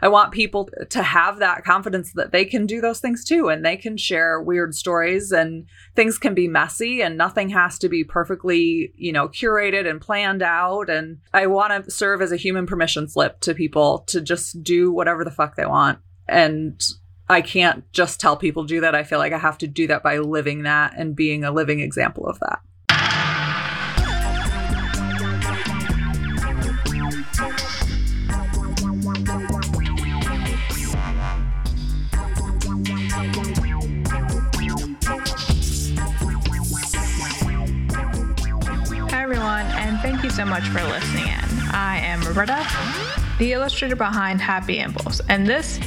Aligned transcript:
I 0.00 0.08
want 0.08 0.32
people 0.32 0.68
to 0.90 1.02
have 1.02 1.38
that 1.38 1.64
confidence 1.64 2.12
that 2.12 2.32
they 2.32 2.44
can 2.44 2.66
do 2.66 2.80
those 2.80 3.00
things 3.00 3.24
too 3.24 3.48
and 3.48 3.64
they 3.64 3.76
can 3.76 3.96
share 3.96 4.40
weird 4.40 4.74
stories 4.74 5.32
and 5.32 5.66
things 5.94 6.18
can 6.18 6.34
be 6.34 6.48
messy 6.48 7.02
and 7.02 7.16
nothing 7.16 7.48
has 7.50 7.78
to 7.80 7.88
be 7.88 8.04
perfectly, 8.04 8.92
you 8.96 9.12
know, 9.12 9.28
curated 9.28 9.88
and 9.88 10.00
planned 10.00 10.42
out. 10.42 10.88
And 10.88 11.18
I 11.32 11.46
want 11.46 11.84
to 11.84 11.90
serve 11.90 12.22
as 12.22 12.32
a 12.32 12.36
human 12.36 12.66
permission 12.66 13.08
slip 13.08 13.40
to 13.40 13.54
people 13.54 14.00
to 14.08 14.20
just 14.20 14.62
do 14.62 14.92
whatever 14.92 15.24
the 15.24 15.30
fuck 15.30 15.56
they 15.56 15.66
want. 15.66 15.98
And 16.28 16.80
I 17.28 17.42
can't 17.42 17.90
just 17.92 18.20
tell 18.20 18.36
people 18.36 18.64
do 18.64 18.80
that. 18.80 18.94
I 18.94 19.02
feel 19.02 19.18
like 19.18 19.32
I 19.32 19.38
have 19.38 19.58
to 19.58 19.66
do 19.66 19.86
that 19.88 20.02
by 20.02 20.18
living 20.18 20.62
that 20.62 20.94
and 20.96 21.14
being 21.14 21.44
a 21.44 21.50
living 21.50 21.80
example 21.80 22.26
of 22.26 22.38
that. 22.40 22.60
So 40.38 40.44
much 40.44 40.68
for 40.68 40.80
listening 40.84 41.26
in. 41.26 41.68
I 41.72 41.98
am 41.98 42.20
Roberta, 42.20 42.64
the 43.40 43.54
illustrator 43.54 43.96
behind 43.96 44.40
Happy 44.40 44.78
Impulse, 44.78 45.20
and 45.28 45.44
this 45.44 45.80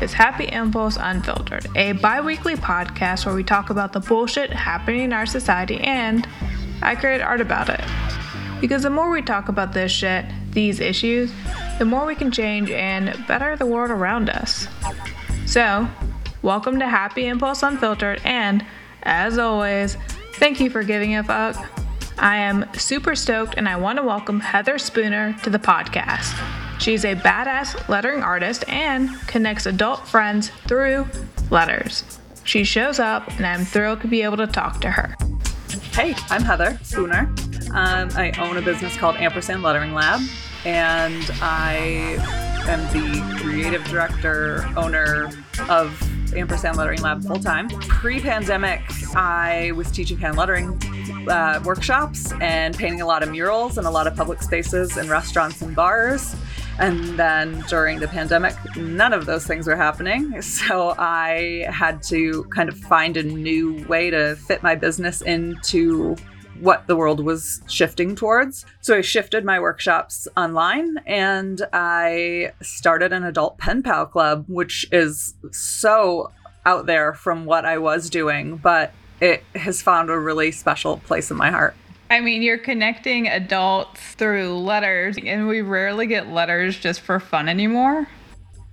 is 0.00 0.12
Happy 0.12 0.46
Impulse 0.46 0.98
Unfiltered, 0.98 1.68
a 1.76 1.92
bi 1.92 2.20
weekly 2.20 2.56
podcast 2.56 3.24
where 3.24 3.34
we 3.36 3.44
talk 3.44 3.70
about 3.70 3.92
the 3.92 4.00
bullshit 4.00 4.50
happening 4.50 5.02
in 5.02 5.12
our 5.12 5.24
society 5.24 5.78
and 5.82 6.26
I 6.82 6.96
create 6.96 7.20
art 7.20 7.40
about 7.40 7.68
it. 7.68 7.80
Because 8.60 8.82
the 8.82 8.90
more 8.90 9.08
we 9.08 9.22
talk 9.22 9.48
about 9.48 9.72
this 9.72 9.92
shit, 9.92 10.24
these 10.50 10.80
issues, 10.80 11.32
the 11.78 11.84
more 11.84 12.04
we 12.04 12.16
can 12.16 12.32
change 12.32 12.72
and 12.72 13.16
better 13.28 13.54
the 13.54 13.66
world 13.66 13.92
around 13.92 14.30
us. 14.30 14.66
So, 15.46 15.86
welcome 16.42 16.80
to 16.80 16.88
Happy 16.88 17.26
Impulse 17.26 17.62
Unfiltered, 17.62 18.20
and 18.24 18.66
as 19.04 19.38
always, 19.38 19.96
thank 20.40 20.58
you 20.58 20.70
for 20.70 20.82
giving 20.82 21.14
a 21.14 21.22
fuck. 21.22 21.71
I 22.18 22.36
am 22.36 22.66
super 22.74 23.14
stoked 23.14 23.54
and 23.56 23.68
I 23.68 23.76
want 23.76 23.98
to 23.98 24.02
welcome 24.02 24.40
Heather 24.40 24.78
Spooner 24.78 25.34
to 25.42 25.50
the 25.50 25.58
podcast. 25.58 26.38
She's 26.80 27.04
a 27.04 27.14
badass 27.14 27.88
lettering 27.88 28.22
artist 28.22 28.64
and 28.68 29.10
connects 29.26 29.66
adult 29.66 30.06
friends 30.06 30.50
through 30.66 31.06
letters. 31.50 32.18
She 32.44 32.64
shows 32.64 32.98
up 32.98 33.28
and 33.36 33.46
I'm 33.46 33.64
thrilled 33.64 34.00
to 34.02 34.08
be 34.08 34.22
able 34.22 34.36
to 34.38 34.46
talk 34.46 34.80
to 34.82 34.90
her. 34.90 35.16
Hey, 35.92 36.14
I'm 36.30 36.42
Heather 36.42 36.78
Spooner. 36.82 37.32
Um, 37.74 38.10
I 38.14 38.32
own 38.38 38.56
a 38.56 38.62
business 38.62 38.96
called 38.96 39.16
Ampersand 39.16 39.62
Lettering 39.62 39.94
Lab, 39.94 40.20
and 40.64 41.30
I 41.40 42.16
am 42.68 42.80
the 42.92 43.38
creative 43.40 43.84
director, 43.84 44.68
owner 44.76 45.30
of 45.68 46.00
Ampersand 46.34 46.76
Lettering 46.76 47.02
Lab 47.02 47.22
full 47.24 47.38
time. 47.38 47.68
Pre 47.68 48.20
pandemic, 48.20 48.80
I 49.14 49.72
was 49.72 49.90
teaching 49.90 50.18
hand 50.18 50.36
lettering 50.36 50.80
uh, 51.28 51.60
workshops 51.64 52.32
and 52.40 52.76
painting 52.76 53.00
a 53.00 53.06
lot 53.06 53.22
of 53.22 53.30
murals 53.30 53.78
in 53.78 53.84
a 53.84 53.90
lot 53.90 54.06
of 54.06 54.16
public 54.16 54.42
spaces 54.42 54.96
and 54.96 55.08
restaurants 55.08 55.60
and 55.62 55.74
bars. 55.74 56.34
And 56.78 57.18
then 57.18 57.62
during 57.68 58.00
the 58.00 58.08
pandemic, 58.08 58.54
none 58.76 59.12
of 59.12 59.26
those 59.26 59.46
things 59.46 59.66
were 59.66 59.76
happening. 59.76 60.40
So 60.62 60.94
I 60.98 61.66
had 61.68 62.02
to 62.04 62.44
kind 62.44 62.68
of 62.68 62.78
find 62.78 63.16
a 63.16 63.22
new 63.22 63.84
way 63.88 64.10
to 64.10 64.36
fit 64.36 64.62
my 64.62 64.74
business 64.74 65.20
into 65.22 66.16
what 66.60 66.86
the 66.86 66.96
world 66.96 67.24
was 67.24 67.60
shifting 67.68 68.14
towards. 68.14 68.64
So 68.80 68.96
I 68.96 69.00
shifted 69.00 69.44
my 69.44 69.58
workshops 69.60 70.28
online 70.36 70.98
and 71.06 71.62
I 71.72 72.52
started 72.60 73.12
an 73.12 73.24
adult 73.24 73.58
pen 73.58 73.82
pal 73.82 74.06
club, 74.06 74.44
which 74.48 74.86
is 74.92 75.34
so 75.50 76.30
out 76.64 76.86
there 76.86 77.14
from 77.14 77.44
what 77.44 77.64
I 77.64 77.78
was 77.78 78.08
doing, 78.08 78.56
but 78.56 78.92
it 79.20 79.42
has 79.54 79.82
found 79.82 80.10
a 80.10 80.18
really 80.18 80.52
special 80.52 80.98
place 80.98 81.30
in 81.30 81.36
my 81.36 81.50
heart. 81.50 81.74
I 82.10 82.20
mean, 82.20 82.42
you're 82.42 82.58
connecting 82.58 83.26
adults 83.26 84.00
through 84.00 84.58
letters, 84.58 85.16
and 85.24 85.48
we 85.48 85.62
rarely 85.62 86.06
get 86.06 86.28
letters 86.28 86.78
just 86.78 87.00
for 87.00 87.18
fun 87.18 87.48
anymore. 87.48 88.06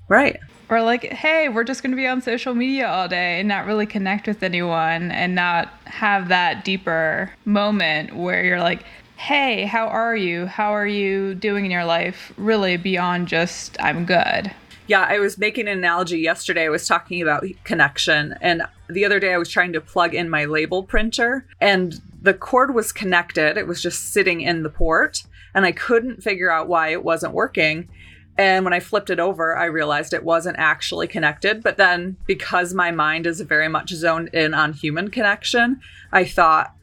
Right. 0.09 0.37
Or 0.69 0.83
like, 0.83 1.03
hey, 1.03 1.49
we're 1.49 1.63
just 1.63 1.81
going 1.81 1.91
to 1.91 1.97
be 1.97 2.05
on 2.05 2.21
social 2.21 2.53
media 2.53 2.87
all 2.87 3.07
day 3.07 3.39
and 3.39 3.47
not 3.47 3.65
really 3.65 3.87
connect 3.87 4.27
with 4.27 4.43
anyone 4.43 5.11
and 5.11 5.33
not 5.33 5.73
have 5.85 6.27
that 6.27 6.63
deeper 6.63 7.31
moment 7.43 8.15
where 8.15 8.43
you're 8.43 8.59
like, 8.59 8.83
hey, 9.17 9.65
how 9.65 9.87
are 9.87 10.15
you? 10.15 10.45
How 10.45 10.73
are 10.73 10.87
you 10.87 11.33
doing 11.33 11.65
in 11.65 11.71
your 11.71 11.85
life? 11.85 12.31
Really 12.37 12.77
beyond 12.77 13.27
just, 13.27 13.75
I'm 13.81 14.05
good. 14.05 14.51
Yeah, 14.87 15.05
I 15.07 15.19
was 15.19 15.37
making 15.37 15.67
an 15.67 15.77
analogy 15.77 16.19
yesterday. 16.19 16.65
I 16.65 16.69
was 16.69 16.87
talking 16.87 17.21
about 17.21 17.45
connection, 17.63 18.35
and 18.41 18.63
the 18.87 19.05
other 19.05 19.19
day 19.19 19.33
I 19.33 19.37
was 19.37 19.49
trying 19.49 19.73
to 19.73 19.81
plug 19.81 20.15
in 20.15 20.29
my 20.31 20.45
label 20.45 20.81
printer, 20.83 21.45
and 21.61 22.01
the 22.21 22.33
cord 22.33 22.73
was 22.73 22.91
connected. 22.91 23.55
It 23.55 23.67
was 23.67 23.83
just 23.83 24.13
sitting 24.13 24.41
in 24.41 24.63
the 24.63 24.69
port, 24.69 25.23
and 25.53 25.63
I 25.65 25.73
couldn't 25.73 26.23
figure 26.23 26.51
out 26.51 26.67
why 26.67 26.89
it 26.89 27.03
wasn't 27.03 27.33
working. 27.33 27.87
And 28.39 28.63
when 28.63 28.73
I 28.73 28.79
flipped 28.79 29.09
it 29.09 29.19
over, 29.19 29.57
I 29.57 29.65
realized 29.65 30.13
it 30.13 30.23
wasn't 30.23 30.55
actually 30.57 31.07
connected. 31.07 31.61
But 31.61 31.75
then, 31.75 32.15
because 32.25 32.73
my 32.73 32.89
mind 32.89 33.27
is 33.27 33.41
very 33.41 33.67
much 33.67 33.89
zoned 33.89 34.29
in 34.29 34.53
on 34.53 34.71
human 34.71 35.11
connection, 35.11 35.81
I 36.13 36.23
thought, 36.23 36.73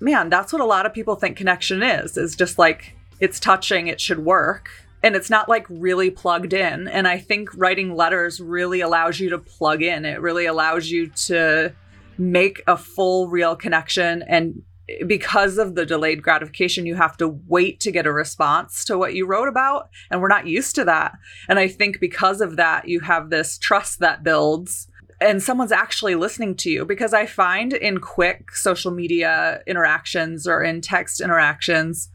man, 0.00 0.28
that's 0.28 0.52
what 0.52 0.60
a 0.60 0.64
lot 0.64 0.86
of 0.86 0.92
people 0.92 1.14
think 1.14 1.36
connection 1.36 1.84
is, 1.84 2.16
is 2.16 2.34
just 2.34 2.58
like 2.58 2.96
it's 3.20 3.38
touching, 3.38 3.86
it 3.86 4.00
should 4.00 4.24
work. 4.24 4.68
And 5.04 5.14
it's 5.14 5.30
not 5.30 5.48
like 5.48 5.66
really 5.70 6.10
plugged 6.10 6.52
in. 6.52 6.88
And 6.88 7.06
I 7.06 7.18
think 7.18 7.48
writing 7.54 7.94
letters 7.94 8.40
really 8.40 8.80
allows 8.80 9.20
you 9.20 9.30
to 9.30 9.38
plug 9.38 9.82
in. 9.82 10.04
It 10.04 10.20
really 10.20 10.46
allows 10.46 10.90
you 10.90 11.10
to 11.26 11.72
make 12.18 12.60
a 12.66 12.76
full, 12.76 13.28
real 13.28 13.54
connection 13.54 14.24
and 14.26 14.62
because 15.06 15.58
of 15.58 15.74
the 15.74 15.86
delayed 15.86 16.22
gratification, 16.22 16.86
you 16.86 16.94
have 16.94 17.16
to 17.16 17.28
wait 17.46 17.80
to 17.80 17.90
get 17.90 18.06
a 18.06 18.12
response 18.12 18.84
to 18.84 18.98
what 18.98 19.14
you 19.14 19.26
wrote 19.26 19.48
about. 19.48 19.88
And 20.10 20.20
we're 20.20 20.28
not 20.28 20.46
used 20.46 20.74
to 20.74 20.84
that. 20.84 21.12
And 21.48 21.58
I 21.58 21.68
think 21.68 22.00
because 22.00 22.40
of 22.40 22.56
that, 22.56 22.88
you 22.88 23.00
have 23.00 23.30
this 23.30 23.58
trust 23.58 24.00
that 24.00 24.22
builds 24.22 24.88
and 25.20 25.42
someone's 25.42 25.72
actually 25.72 26.14
listening 26.16 26.54
to 26.56 26.70
you. 26.70 26.84
Because 26.84 27.14
I 27.14 27.26
find 27.26 27.72
in 27.72 27.98
quick 27.98 28.54
social 28.54 28.90
media 28.90 29.62
interactions 29.66 30.46
or 30.46 30.62
in 30.62 30.80
text 30.80 31.20
interactions, 31.20 32.10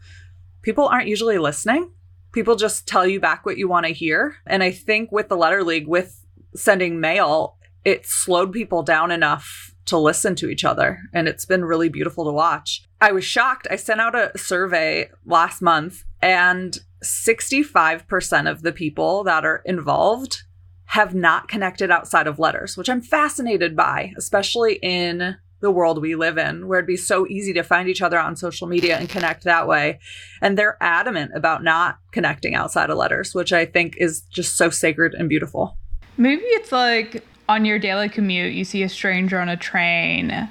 people 0.62 0.86
aren't 0.86 1.08
usually 1.08 1.38
listening. 1.38 1.90
People 2.32 2.54
just 2.54 2.86
tell 2.86 3.06
you 3.06 3.18
back 3.18 3.44
what 3.44 3.58
you 3.58 3.68
want 3.68 3.86
to 3.86 3.92
hear. 3.92 4.36
And 4.46 4.62
I 4.62 4.70
think 4.70 5.10
with 5.10 5.28
the 5.28 5.36
Letter 5.36 5.64
League, 5.64 5.88
with 5.88 6.24
sending 6.54 7.00
mail, 7.00 7.56
it 7.84 8.06
slowed 8.06 8.52
people 8.52 8.82
down 8.82 9.10
enough 9.10 9.69
to 9.90 9.98
listen 9.98 10.34
to 10.36 10.48
each 10.48 10.64
other. 10.64 11.00
And 11.12 11.28
it's 11.28 11.44
been 11.44 11.64
really 11.64 11.88
beautiful 11.88 12.24
to 12.24 12.32
watch. 12.32 12.82
I 13.00 13.12
was 13.12 13.24
shocked. 13.24 13.68
I 13.70 13.76
sent 13.76 14.00
out 14.00 14.14
a 14.14 14.36
survey 14.36 15.10
last 15.26 15.60
month, 15.60 16.04
and 16.22 16.78
65% 17.04 18.50
of 18.50 18.62
the 18.62 18.72
people 18.72 19.24
that 19.24 19.44
are 19.44 19.62
involved 19.64 20.42
have 20.86 21.14
not 21.14 21.48
connected 21.48 21.90
outside 21.90 22.26
of 22.26 22.38
letters, 22.38 22.76
which 22.76 22.88
I'm 22.88 23.02
fascinated 23.02 23.76
by, 23.76 24.12
especially 24.16 24.74
in 24.82 25.36
the 25.60 25.70
world 25.70 26.00
we 26.00 26.14
live 26.14 26.38
in, 26.38 26.66
where 26.66 26.78
it'd 26.78 26.86
be 26.86 26.96
so 26.96 27.26
easy 27.28 27.52
to 27.52 27.62
find 27.62 27.88
each 27.88 28.02
other 28.02 28.18
on 28.18 28.34
social 28.34 28.66
media 28.66 28.98
and 28.98 29.08
connect 29.08 29.44
that 29.44 29.68
way. 29.68 30.00
And 30.40 30.56
they're 30.56 30.78
adamant 30.80 31.32
about 31.34 31.62
not 31.62 31.98
connecting 32.12 32.54
outside 32.54 32.90
of 32.90 32.98
letters, 32.98 33.34
which 33.34 33.52
I 33.52 33.66
think 33.66 33.96
is 33.98 34.22
just 34.22 34.56
so 34.56 34.70
sacred 34.70 35.14
and 35.14 35.28
beautiful. 35.28 35.76
Maybe 36.16 36.42
it's 36.46 36.72
like 36.72 37.24
on 37.50 37.64
your 37.64 37.80
daily 37.80 38.08
commute, 38.08 38.54
you 38.54 38.64
see 38.64 38.84
a 38.84 38.88
stranger 38.88 39.40
on 39.40 39.48
a 39.48 39.56
train 39.56 40.48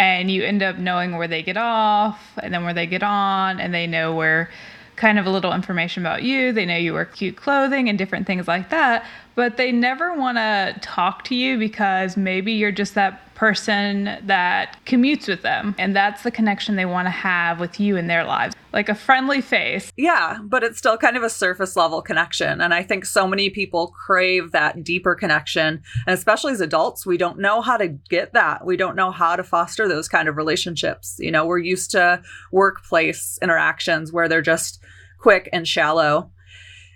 and 0.00 0.30
you 0.32 0.42
end 0.42 0.64
up 0.64 0.78
knowing 0.78 1.16
where 1.16 1.28
they 1.28 1.44
get 1.44 1.56
off 1.56 2.20
and 2.42 2.52
then 2.52 2.64
where 2.64 2.74
they 2.74 2.86
get 2.86 3.04
on, 3.04 3.60
and 3.60 3.72
they 3.72 3.86
know 3.86 4.14
where 4.14 4.50
kind 4.96 5.18
of 5.18 5.26
a 5.26 5.30
little 5.30 5.52
information 5.52 6.02
about 6.02 6.24
you. 6.24 6.52
They 6.52 6.66
know 6.66 6.76
you 6.76 6.94
wear 6.94 7.04
cute 7.04 7.36
clothing 7.36 7.88
and 7.88 7.96
different 7.96 8.26
things 8.26 8.48
like 8.48 8.70
that, 8.70 9.06
but 9.34 9.56
they 9.56 9.72
never 9.72 10.14
want 10.14 10.38
to 10.38 10.76
talk 10.80 11.24
to 11.24 11.34
you 11.34 11.58
because 11.58 12.16
maybe 12.16 12.52
you're 12.52 12.72
just 12.72 12.94
that 12.94 13.34
person 13.34 14.18
that 14.24 14.76
commutes 14.84 15.26
with 15.26 15.40
them. 15.40 15.74
And 15.78 15.96
that's 15.96 16.24
the 16.24 16.30
connection 16.30 16.76
they 16.76 16.84
want 16.84 17.06
to 17.06 17.10
have 17.10 17.58
with 17.58 17.80
you 17.80 17.96
in 17.96 18.06
their 18.06 18.22
lives, 18.22 18.54
like 18.74 18.90
a 18.90 18.94
friendly 18.94 19.40
face. 19.40 19.90
Yeah, 19.96 20.40
but 20.42 20.62
it's 20.62 20.76
still 20.76 20.98
kind 20.98 21.16
of 21.16 21.22
a 21.22 21.30
surface 21.30 21.74
level 21.74 22.02
connection. 22.02 22.60
And 22.60 22.74
I 22.74 22.82
think 22.82 23.06
so 23.06 23.26
many 23.26 23.48
people 23.48 23.94
crave 24.06 24.52
that 24.52 24.84
deeper 24.84 25.14
connection. 25.14 25.82
And 26.06 26.12
especially 26.12 26.52
as 26.52 26.60
adults, 26.60 27.06
we 27.06 27.16
don't 27.16 27.38
know 27.38 27.62
how 27.62 27.78
to 27.78 27.88
get 27.88 28.34
that. 28.34 28.66
We 28.66 28.76
don't 28.76 28.94
know 28.94 29.10
how 29.10 29.36
to 29.36 29.42
foster 29.42 29.88
those 29.88 30.06
kind 30.06 30.28
of 30.28 30.36
relationships. 30.36 31.16
You 31.18 31.30
know, 31.30 31.46
we're 31.46 31.58
used 31.58 31.92
to 31.92 32.22
workplace 32.52 33.38
interactions 33.40 34.12
where 34.12 34.28
they're 34.28 34.42
just 34.42 34.82
quick 35.18 35.48
and 35.50 35.66
shallow 35.66 36.30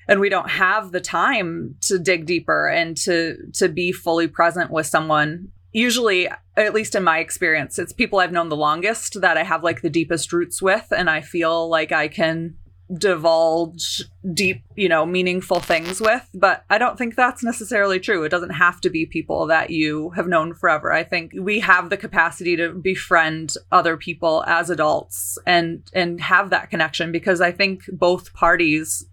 and 0.08 0.20
we 0.20 0.28
don't 0.28 0.50
have 0.50 0.92
the 0.92 1.00
time 1.00 1.76
to 1.80 1.98
dig 1.98 2.26
deeper 2.26 2.68
and 2.68 2.96
to 2.96 3.36
to 3.52 3.68
be 3.68 3.92
fully 3.92 4.28
present 4.28 4.70
with 4.70 4.86
someone 4.86 5.48
usually 5.72 6.28
at 6.56 6.74
least 6.74 6.94
in 6.94 7.02
my 7.02 7.18
experience 7.18 7.78
it's 7.78 7.92
people 7.92 8.18
i've 8.18 8.32
known 8.32 8.48
the 8.48 8.56
longest 8.56 9.20
that 9.20 9.36
i 9.36 9.42
have 9.42 9.62
like 9.62 9.82
the 9.82 9.90
deepest 9.90 10.32
roots 10.32 10.62
with 10.62 10.86
and 10.96 11.10
i 11.10 11.20
feel 11.20 11.68
like 11.68 11.92
i 11.92 12.08
can 12.08 12.56
divulge 12.92 14.02
deep, 14.32 14.62
you 14.76 14.88
know, 14.88 15.06
meaningful 15.06 15.60
things 15.60 16.00
with. 16.00 16.28
But 16.34 16.64
I 16.68 16.78
don't 16.78 16.98
think 16.98 17.14
that's 17.14 17.42
necessarily 17.42 17.98
true. 17.98 18.24
It 18.24 18.28
doesn't 18.28 18.50
have 18.50 18.80
to 18.82 18.90
be 18.90 19.06
people 19.06 19.46
that 19.46 19.70
you 19.70 20.10
have 20.10 20.28
known 20.28 20.54
forever. 20.54 20.92
I 20.92 21.02
think 21.02 21.32
we 21.38 21.60
have 21.60 21.90
the 21.90 21.96
capacity 21.96 22.56
to 22.56 22.72
befriend 22.72 23.54
other 23.72 23.96
people 23.96 24.44
as 24.46 24.70
adults 24.70 25.38
and 25.46 25.82
and 25.92 26.20
have 26.20 26.50
that 26.50 26.70
connection 26.70 27.12
because 27.12 27.40
I 27.40 27.52
think 27.52 27.84
both 27.90 28.32
parties 28.34 29.04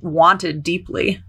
wanted 0.00 0.62
deeply. 0.62 1.22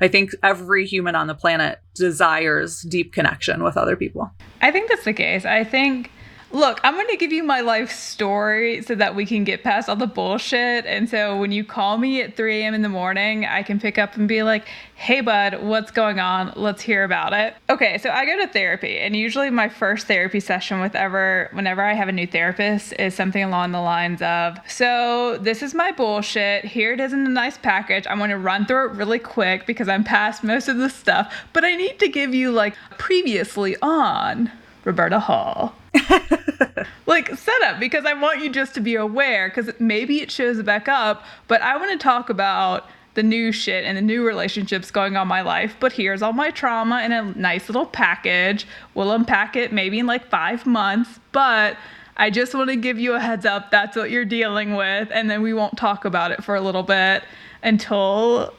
I 0.00 0.08
think 0.08 0.30
every 0.42 0.86
human 0.86 1.14
on 1.14 1.26
the 1.26 1.34
planet 1.34 1.80
desires 1.94 2.82
deep 2.82 3.12
connection 3.12 3.64
with 3.64 3.76
other 3.76 3.96
people. 3.96 4.30
I 4.60 4.70
think 4.70 4.88
that's 4.88 5.04
the 5.04 5.12
case. 5.12 5.44
I 5.44 5.64
think 5.64 6.10
Look, 6.50 6.80
I'm 6.82 6.94
going 6.94 7.08
to 7.08 7.16
give 7.16 7.30
you 7.30 7.42
my 7.42 7.60
life 7.60 7.92
story 7.92 8.80
so 8.80 8.94
that 8.94 9.14
we 9.14 9.26
can 9.26 9.44
get 9.44 9.62
past 9.62 9.86
all 9.88 9.96
the 9.96 10.06
bullshit. 10.06 10.86
And 10.86 11.06
so 11.06 11.36
when 11.36 11.52
you 11.52 11.62
call 11.62 11.98
me 11.98 12.22
at 12.22 12.36
3 12.36 12.62
a.m. 12.62 12.72
in 12.72 12.80
the 12.80 12.88
morning, 12.88 13.44
I 13.44 13.62
can 13.62 13.78
pick 13.78 13.98
up 13.98 14.16
and 14.16 14.26
be 14.26 14.42
like, 14.42 14.66
hey, 14.94 15.20
bud, 15.20 15.62
what's 15.62 15.90
going 15.90 16.18
on? 16.20 16.54
Let's 16.56 16.80
hear 16.80 17.04
about 17.04 17.34
it. 17.34 17.54
Okay, 17.68 17.98
so 17.98 18.08
I 18.08 18.24
go 18.24 18.38
to 18.38 18.48
therapy, 18.48 18.98
and 18.98 19.14
usually 19.14 19.50
my 19.50 19.68
first 19.68 20.06
therapy 20.06 20.40
session 20.40 20.80
with 20.80 20.94
ever, 20.94 21.50
whenever 21.52 21.82
I 21.82 21.92
have 21.92 22.08
a 22.08 22.12
new 22.12 22.26
therapist, 22.26 22.94
is 22.94 23.14
something 23.14 23.44
along 23.44 23.72
the 23.72 23.80
lines 23.80 24.22
of, 24.22 24.58
so 24.66 25.36
this 25.38 25.62
is 25.62 25.74
my 25.74 25.92
bullshit. 25.92 26.64
Here 26.64 26.94
it 26.94 27.00
is 27.00 27.12
in 27.12 27.26
a 27.26 27.30
nice 27.30 27.58
package. 27.58 28.06
I'm 28.08 28.18
going 28.18 28.30
to 28.30 28.38
run 28.38 28.64
through 28.64 28.88
it 28.88 28.92
really 28.92 29.18
quick 29.18 29.66
because 29.66 29.88
I'm 29.88 30.02
past 30.02 30.42
most 30.42 30.68
of 30.68 30.78
the 30.78 30.88
stuff, 30.88 31.32
but 31.52 31.64
I 31.64 31.76
need 31.76 31.98
to 32.00 32.08
give 32.08 32.34
you 32.34 32.50
like 32.52 32.74
previously 32.96 33.76
on 33.82 34.50
Roberta 34.84 35.20
Hall. 35.20 35.74
like 37.06 37.34
setup 37.36 37.80
because 37.80 38.04
I 38.04 38.14
want 38.14 38.40
you 38.40 38.50
just 38.50 38.74
to 38.74 38.80
be 38.80 38.94
aware 38.94 39.48
because 39.48 39.70
maybe 39.78 40.20
it 40.20 40.30
shows 40.30 40.62
back 40.62 40.88
up, 40.88 41.24
but 41.46 41.62
I 41.62 41.76
want 41.76 41.92
to 41.92 41.98
talk 41.98 42.30
about 42.30 42.88
the 43.14 43.22
new 43.22 43.50
shit 43.50 43.84
and 43.84 43.96
the 43.96 44.02
new 44.02 44.24
relationships 44.24 44.90
going 44.90 45.16
on 45.16 45.26
my 45.26 45.40
life. 45.40 45.76
But 45.80 45.92
here's 45.92 46.22
all 46.22 46.32
my 46.32 46.50
trauma 46.50 47.02
in 47.02 47.12
a 47.12 47.22
nice 47.36 47.68
little 47.68 47.86
package. 47.86 48.66
We'll 48.94 49.10
unpack 49.12 49.56
it 49.56 49.72
maybe 49.72 49.98
in 49.98 50.06
like 50.06 50.28
five 50.28 50.66
months, 50.66 51.18
but 51.32 51.76
I 52.16 52.30
just 52.30 52.54
want 52.54 52.70
to 52.70 52.76
give 52.76 52.98
you 52.98 53.14
a 53.14 53.20
heads 53.20 53.46
up 53.46 53.70
that's 53.70 53.96
what 53.96 54.10
you're 54.10 54.24
dealing 54.24 54.74
with, 54.74 55.08
and 55.12 55.30
then 55.30 55.42
we 55.42 55.54
won't 55.54 55.76
talk 55.76 56.04
about 56.04 56.30
it 56.30 56.44
for 56.44 56.54
a 56.54 56.60
little 56.60 56.82
bit 56.82 57.24
until 57.62 58.54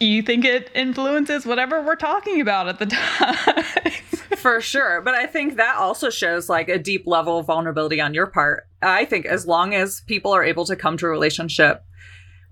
you 0.00 0.22
think 0.22 0.44
it 0.44 0.70
influences 0.74 1.46
whatever 1.46 1.82
we're 1.82 1.96
talking 1.96 2.40
about 2.40 2.68
at 2.68 2.78
the 2.78 2.86
time. 2.86 3.64
For 4.36 4.60
sure. 4.60 5.00
But 5.00 5.14
I 5.14 5.26
think 5.26 5.56
that 5.56 5.76
also 5.76 6.10
shows 6.10 6.48
like 6.48 6.68
a 6.68 6.78
deep 6.78 7.06
level 7.06 7.38
of 7.38 7.46
vulnerability 7.46 8.00
on 8.00 8.14
your 8.14 8.26
part. 8.26 8.68
I 8.82 9.04
think 9.04 9.26
as 9.26 9.46
long 9.46 9.74
as 9.74 10.02
people 10.02 10.32
are 10.32 10.44
able 10.44 10.64
to 10.66 10.76
come 10.76 10.96
to 10.98 11.06
a 11.06 11.10
relationship 11.10 11.82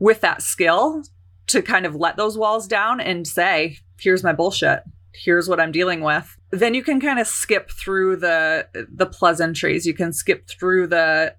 with 0.00 0.20
that 0.20 0.42
skill 0.42 1.04
to 1.48 1.62
kind 1.62 1.86
of 1.86 1.94
let 1.94 2.16
those 2.16 2.36
walls 2.36 2.66
down 2.66 3.00
and 3.00 3.26
say, 3.26 3.78
here's 4.00 4.24
my 4.24 4.32
bullshit. 4.32 4.82
Here's 5.14 5.48
what 5.48 5.60
I'm 5.60 5.72
dealing 5.72 6.02
with. 6.02 6.36
Then 6.50 6.74
you 6.74 6.82
can 6.82 7.00
kind 7.00 7.18
of 7.18 7.26
skip 7.26 7.70
through 7.70 8.16
the 8.16 8.68
the 8.92 9.06
pleasantries. 9.06 9.86
You 9.86 9.94
can 9.94 10.12
skip 10.12 10.46
through 10.48 10.88
the 10.88 11.34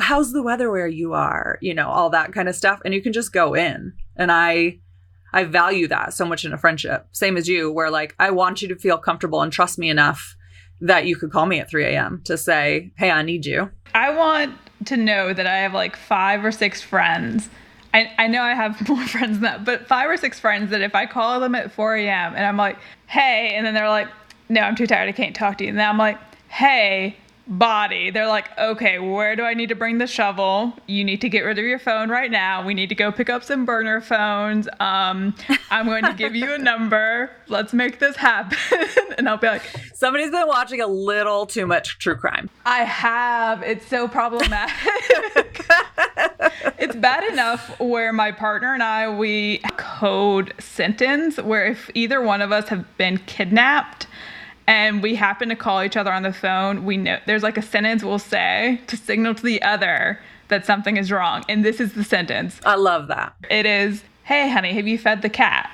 how's 0.00 0.32
the 0.32 0.42
weather 0.42 0.70
where 0.70 0.86
you 0.86 1.14
are, 1.14 1.58
you 1.60 1.74
know, 1.74 1.88
all 1.88 2.10
that 2.10 2.32
kind 2.32 2.48
of 2.48 2.54
stuff 2.54 2.80
and 2.84 2.94
you 2.94 3.02
can 3.02 3.12
just 3.12 3.32
go 3.32 3.54
in. 3.54 3.92
And 4.16 4.30
I 4.30 4.78
I 5.32 5.44
value 5.44 5.88
that 5.88 6.14
so 6.14 6.24
much 6.24 6.44
in 6.44 6.52
a 6.52 6.58
friendship. 6.58 7.06
Same 7.12 7.36
as 7.36 7.48
you, 7.48 7.70
where 7.70 7.90
like 7.90 8.14
I 8.18 8.30
want 8.30 8.62
you 8.62 8.68
to 8.68 8.76
feel 8.76 8.98
comfortable 8.98 9.42
and 9.42 9.52
trust 9.52 9.78
me 9.78 9.90
enough 9.90 10.36
that 10.80 11.06
you 11.06 11.16
could 11.16 11.30
call 11.30 11.46
me 11.46 11.60
at 11.60 11.68
3 11.68 11.84
a.m. 11.84 12.22
to 12.24 12.36
say, 12.38 12.92
hey, 12.96 13.10
I 13.10 13.22
need 13.22 13.44
you. 13.46 13.70
I 13.94 14.10
want 14.10 14.54
to 14.86 14.96
know 14.96 15.32
that 15.32 15.46
I 15.46 15.58
have 15.58 15.74
like 15.74 15.96
five 15.96 16.44
or 16.44 16.52
six 16.52 16.82
friends. 16.82 17.48
I, 17.92 18.12
I 18.18 18.26
know 18.28 18.42
I 18.42 18.54
have 18.54 18.88
more 18.88 19.06
friends 19.06 19.40
than 19.40 19.42
that, 19.42 19.64
but 19.64 19.86
five 19.86 20.08
or 20.08 20.16
six 20.16 20.38
friends 20.38 20.70
that 20.70 20.80
if 20.80 20.94
I 20.94 21.06
call 21.06 21.40
them 21.40 21.54
at 21.54 21.72
4 21.72 21.96
a.m. 21.96 22.34
and 22.34 22.44
I'm 22.44 22.56
like, 22.56 22.78
hey, 23.06 23.54
and 23.54 23.66
then 23.66 23.74
they're 23.74 23.88
like, 23.88 24.08
no, 24.48 24.60
I'm 24.60 24.76
too 24.76 24.86
tired. 24.86 25.08
I 25.08 25.12
can't 25.12 25.34
talk 25.34 25.58
to 25.58 25.64
you. 25.64 25.70
And 25.70 25.78
then 25.78 25.88
I'm 25.88 25.98
like, 25.98 26.18
hey, 26.48 27.16
body. 27.48 28.10
They're 28.10 28.28
like, 28.28 28.56
okay, 28.58 28.98
where 28.98 29.34
do 29.34 29.42
I 29.42 29.54
need 29.54 29.70
to 29.70 29.74
bring 29.74 29.98
the 29.98 30.06
shovel? 30.06 30.74
You 30.86 31.04
need 31.04 31.20
to 31.22 31.28
get 31.28 31.40
rid 31.40 31.58
of 31.58 31.64
your 31.64 31.78
phone 31.78 32.10
right 32.10 32.30
now. 32.30 32.64
We 32.64 32.74
need 32.74 32.90
to 32.90 32.94
go 32.94 33.10
pick 33.10 33.30
up 33.30 33.42
some 33.42 33.64
burner 33.64 34.00
phones. 34.00 34.68
Um, 34.80 35.34
I'm 35.70 35.86
going 35.86 36.04
to 36.04 36.12
give 36.12 36.34
you 36.34 36.52
a 36.52 36.58
number. 36.58 37.30
Let's 37.48 37.72
make 37.72 37.98
this 37.98 38.16
happen. 38.16 38.58
and 39.18 39.28
I'll 39.28 39.38
be 39.38 39.46
like, 39.46 39.62
somebody's 39.94 40.30
been 40.30 40.46
watching 40.46 40.80
a 40.80 40.86
little 40.86 41.46
too 41.46 41.66
much 41.66 41.98
true 41.98 42.16
crime. 42.16 42.50
I 42.66 42.80
have. 42.80 43.62
It's 43.62 43.86
so 43.86 44.08
problematic. 44.08 44.74
it's 46.78 46.96
bad 46.96 47.24
enough 47.24 47.80
where 47.80 48.12
my 48.12 48.30
partner 48.30 48.74
and 48.74 48.82
I, 48.82 49.08
we 49.08 49.58
code 49.76 50.52
sentence 50.58 51.38
where 51.38 51.66
if 51.66 51.90
either 51.94 52.20
one 52.20 52.42
of 52.42 52.52
us 52.52 52.68
have 52.68 52.84
been 52.98 53.18
kidnapped, 53.18 54.06
and 54.68 55.02
we 55.02 55.14
happen 55.14 55.48
to 55.48 55.56
call 55.56 55.82
each 55.82 55.96
other 55.96 56.12
on 56.12 56.22
the 56.22 56.32
phone, 56.32 56.84
we 56.84 56.98
know 56.98 57.18
there's 57.26 57.42
like 57.42 57.56
a 57.56 57.62
sentence 57.62 58.04
we'll 58.04 58.18
say 58.18 58.80
to 58.86 58.98
signal 58.98 59.34
to 59.34 59.42
the 59.42 59.62
other 59.62 60.20
that 60.48 60.66
something 60.66 60.98
is 60.98 61.10
wrong. 61.10 61.42
And 61.48 61.64
this 61.64 61.80
is 61.80 61.94
the 61.94 62.04
sentence. 62.04 62.60
I 62.66 62.76
love 62.76 63.08
that. 63.08 63.34
It 63.50 63.64
is, 63.64 64.04
Hey, 64.24 64.50
honey, 64.50 64.74
have 64.74 64.86
you 64.86 64.98
fed 64.98 65.22
the 65.22 65.30
cat? 65.30 65.70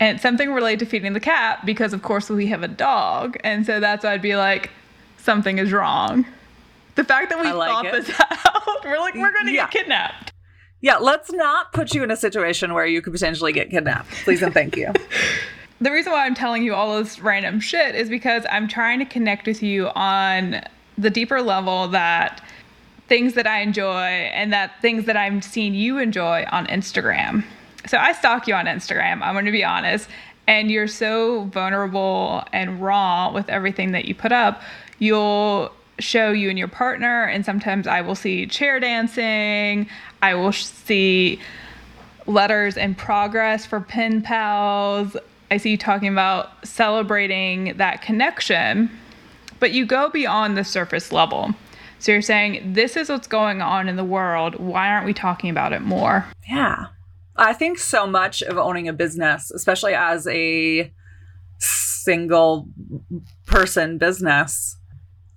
And 0.00 0.14
it's 0.14 0.22
something 0.22 0.50
related 0.50 0.80
to 0.80 0.86
feeding 0.86 1.12
the 1.12 1.20
cat 1.20 1.66
because, 1.66 1.92
of 1.92 2.00
course, 2.00 2.30
we 2.30 2.46
have 2.46 2.62
a 2.62 2.68
dog. 2.68 3.36
And 3.44 3.66
so 3.66 3.80
that's 3.80 4.02
why 4.02 4.14
I'd 4.14 4.22
be 4.22 4.34
like, 4.34 4.70
something 5.18 5.58
is 5.58 5.70
wrong. 5.70 6.24
The 6.94 7.04
fact 7.04 7.28
that 7.28 7.38
we 7.38 7.52
like 7.52 7.68
thought 7.68 7.86
it. 7.86 8.06
this 8.06 8.20
out, 8.30 8.82
we're 8.82 8.98
like, 8.98 9.14
we're 9.14 9.30
going 9.30 9.44
to 9.44 9.52
yeah. 9.52 9.64
get 9.64 9.72
kidnapped. 9.72 10.32
Yeah, 10.80 10.96
let's 10.96 11.30
not 11.30 11.74
put 11.74 11.94
you 11.94 12.02
in 12.02 12.10
a 12.10 12.16
situation 12.16 12.72
where 12.72 12.86
you 12.86 13.02
could 13.02 13.12
potentially 13.12 13.52
get 13.52 13.68
kidnapped. 13.68 14.10
Please 14.24 14.40
and 14.40 14.54
thank 14.54 14.74
you. 14.78 14.90
the 15.80 15.90
reason 15.90 16.12
why 16.12 16.26
I'm 16.26 16.34
telling 16.34 16.62
you 16.62 16.74
all 16.74 16.98
this 16.98 17.20
random 17.20 17.58
shit 17.58 17.94
is 17.94 18.08
because 18.08 18.44
I'm 18.50 18.68
trying 18.68 18.98
to 18.98 19.04
connect 19.06 19.46
with 19.46 19.62
you 19.62 19.88
on 19.88 20.60
the 20.98 21.10
deeper 21.10 21.40
level 21.40 21.88
that 21.88 22.44
things 23.08 23.34
that 23.34 23.46
I 23.46 23.60
enjoy 23.60 24.04
and 24.34 24.52
that 24.52 24.80
things 24.82 25.06
that 25.06 25.16
I'm 25.16 25.40
seeing 25.40 25.74
you 25.74 25.98
enjoy 25.98 26.44
on 26.52 26.66
Instagram. 26.66 27.44
So 27.86 27.96
I 27.96 28.12
stalk 28.12 28.46
you 28.46 28.54
on 28.54 28.66
Instagram, 28.66 29.22
I'm 29.22 29.34
going 29.34 29.46
to 29.46 29.52
be 29.52 29.64
honest, 29.64 30.08
and 30.46 30.70
you're 30.70 30.86
so 30.86 31.44
vulnerable 31.44 32.44
and 32.52 32.82
raw 32.82 33.32
with 33.32 33.48
everything 33.48 33.92
that 33.92 34.04
you 34.04 34.14
put 34.14 34.32
up. 34.32 34.60
You'll 34.98 35.72
show 35.98 36.30
you 36.30 36.50
and 36.50 36.58
your 36.58 36.68
partner, 36.68 37.24
and 37.24 37.44
sometimes 37.44 37.86
I 37.86 38.02
will 38.02 38.14
see 38.14 38.46
chair 38.46 38.80
dancing, 38.80 39.88
I 40.20 40.34
will 40.34 40.52
see 40.52 41.40
letters 42.26 42.76
in 42.76 42.94
progress 42.94 43.64
for 43.64 43.80
pen 43.80 44.20
pals. 44.20 45.16
I 45.50 45.56
see 45.56 45.70
you 45.70 45.76
talking 45.76 46.08
about 46.08 46.66
celebrating 46.66 47.76
that 47.76 48.02
connection, 48.02 48.90
but 49.58 49.72
you 49.72 49.84
go 49.84 50.08
beyond 50.08 50.56
the 50.56 50.64
surface 50.64 51.12
level. 51.12 51.54
So 51.98 52.12
you're 52.12 52.22
saying, 52.22 52.72
this 52.72 52.96
is 52.96 53.08
what's 53.08 53.26
going 53.26 53.60
on 53.60 53.88
in 53.88 53.96
the 53.96 54.04
world. 54.04 54.54
Why 54.56 54.88
aren't 54.88 55.06
we 55.06 55.12
talking 55.12 55.50
about 55.50 55.72
it 55.72 55.82
more? 55.82 56.26
Yeah. 56.48 56.86
I 57.36 57.52
think 57.52 57.78
so 57.78 58.06
much 58.06 58.42
of 58.42 58.56
owning 58.56 58.88
a 58.88 58.92
business, 58.92 59.50
especially 59.50 59.94
as 59.94 60.26
a 60.28 60.92
single 61.58 62.68
person 63.46 63.98
business, 63.98 64.76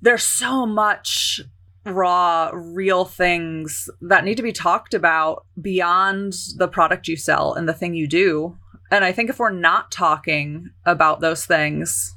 there's 0.02 0.24
so 0.24 0.66
much 0.66 1.42
raw, 1.86 2.50
real 2.54 3.04
things 3.04 3.90
that 4.02 4.24
need 4.24 4.36
to 4.36 4.44
be 4.44 4.54
talked 4.54 4.94
about 4.94 5.46
beyond 5.62 6.34
the 6.58 6.68
product 6.68 7.08
you 7.08 7.18
sell 7.18 7.54
and 7.54 7.68
the 7.68 7.74
thing 7.74 7.94
you 7.94 8.08
do. 8.08 8.58
And 8.94 9.04
I 9.04 9.12
think 9.12 9.32
if 9.32 9.40
we're 9.40 9.50
not 9.50 9.92
talking 9.92 10.70
about 10.86 11.20
those 11.20 11.48
things, 11.48 12.16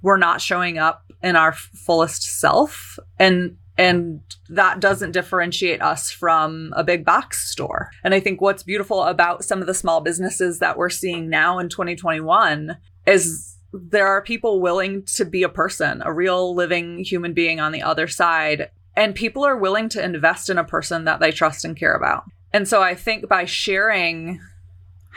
we're 0.00 0.16
not 0.16 0.40
showing 0.40 0.78
up 0.78 1.12
in 1.22 1.36
our 1.36 1.52
fullest 1.52 2.22
self 2.22 2.98
and 3.18 3.58
and 3.76 4.20
that 4.48 4.80
doesn't 4.80 5.12
differentiate 5.12 5.80
us 5.80 6.10
from 6.10 6.72
a 6.76 6.84
big 6.84 7.04
box 7.04 7.50
store. 7.50 7.90
And 8.04 8.12
I 8.12 8.20
think 8.20 8.40
what's 8.40 8.62
beautiful 8.62 9.04
about 9.04 9.44
some 9.44 9.60
of 9.60 9.66
the 9.66 9.74
small 9.74 10.00
businesses 10.02 10.58
that 10.58 10.76
we're 10.76 10.90
seeing 10.90 11.30
now 11.30 11.58
in 11.58 11.70
2021 11.70 12.76
is 13.06 13.56
there 13.72 14.06
are 14.06 14.22
people 14.22 14.60
willing 14.60 15.02
to 15.14 15.24
be 15.24 15.42
a 15.42 15.48
person, 15.48 16.02
a 16.04 16.12
real 16.12 16.54
living 16.54 17.04
human 17.04 17.32
being 17.32 17.58
on 17.58 17.72
the 17.72 17.82
other 17.82 18.06
side. 18.06 18.70
And 18.96 19.14
people 19.14 19.44
are 19.44 19.56
willing 19.56 19.88
to 19.90 20.04
invest 20.04 20.50
in 20.50 20.58
a 20.58 20.64
person 20.64 21.04
that 21.04 21.20
they 21.20 21.30
trust 21.30 21.64
and 21.64 21.76
care 21.76 21.94
about. 21.94 22.24
And 22.52 22.68
so 22.68 22.82
I 22.82 22.94
think 22.94 23.28
by 23.28 23.46
sharing 23.46 24.40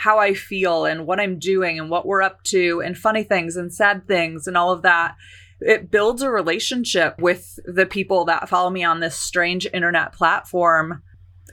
how 0.04 0.20
I 0.20 0.34
feel 0.34 0.84
and 0.84 1.08
what 1.08 1.22
I'm 1.22 1.40
doing 1.40 1.80
and 1.80 1.90
what 1.90 2.06
we're 2.06 2.22
up 2.22 2.44
to 2.44 2.82
and 2.82 2.98
funny 2.98 3.24
things 3.24 3.56
and 3.56 3.74
sad 3.74 4.06
things 4.06 4.48
and 4.48 4.58
all 4.58 4.70
of 4.70 4.82
that. 4.82 5.16
It 5.62 5.92
builds 5.92 6.22
a 6.22 6.30
relationship 6.30 7.22
with 7.22 7.58
the 7.64 7.86
people 7.86 8.26
that 8.26 8.50
follow 8.50 8.70
me 8.70 8.84
on 8.84 9.00
this 9.00 9.16
strange 9.16 9.66
internet 9.74 10.12
platform 10.12 11.02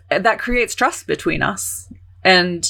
that 0.09 0.41
creates 0.41 0.75
trust 0.75 1.07
between 1.07 1.43
us. 1.43 1.93
And 2.25 2.69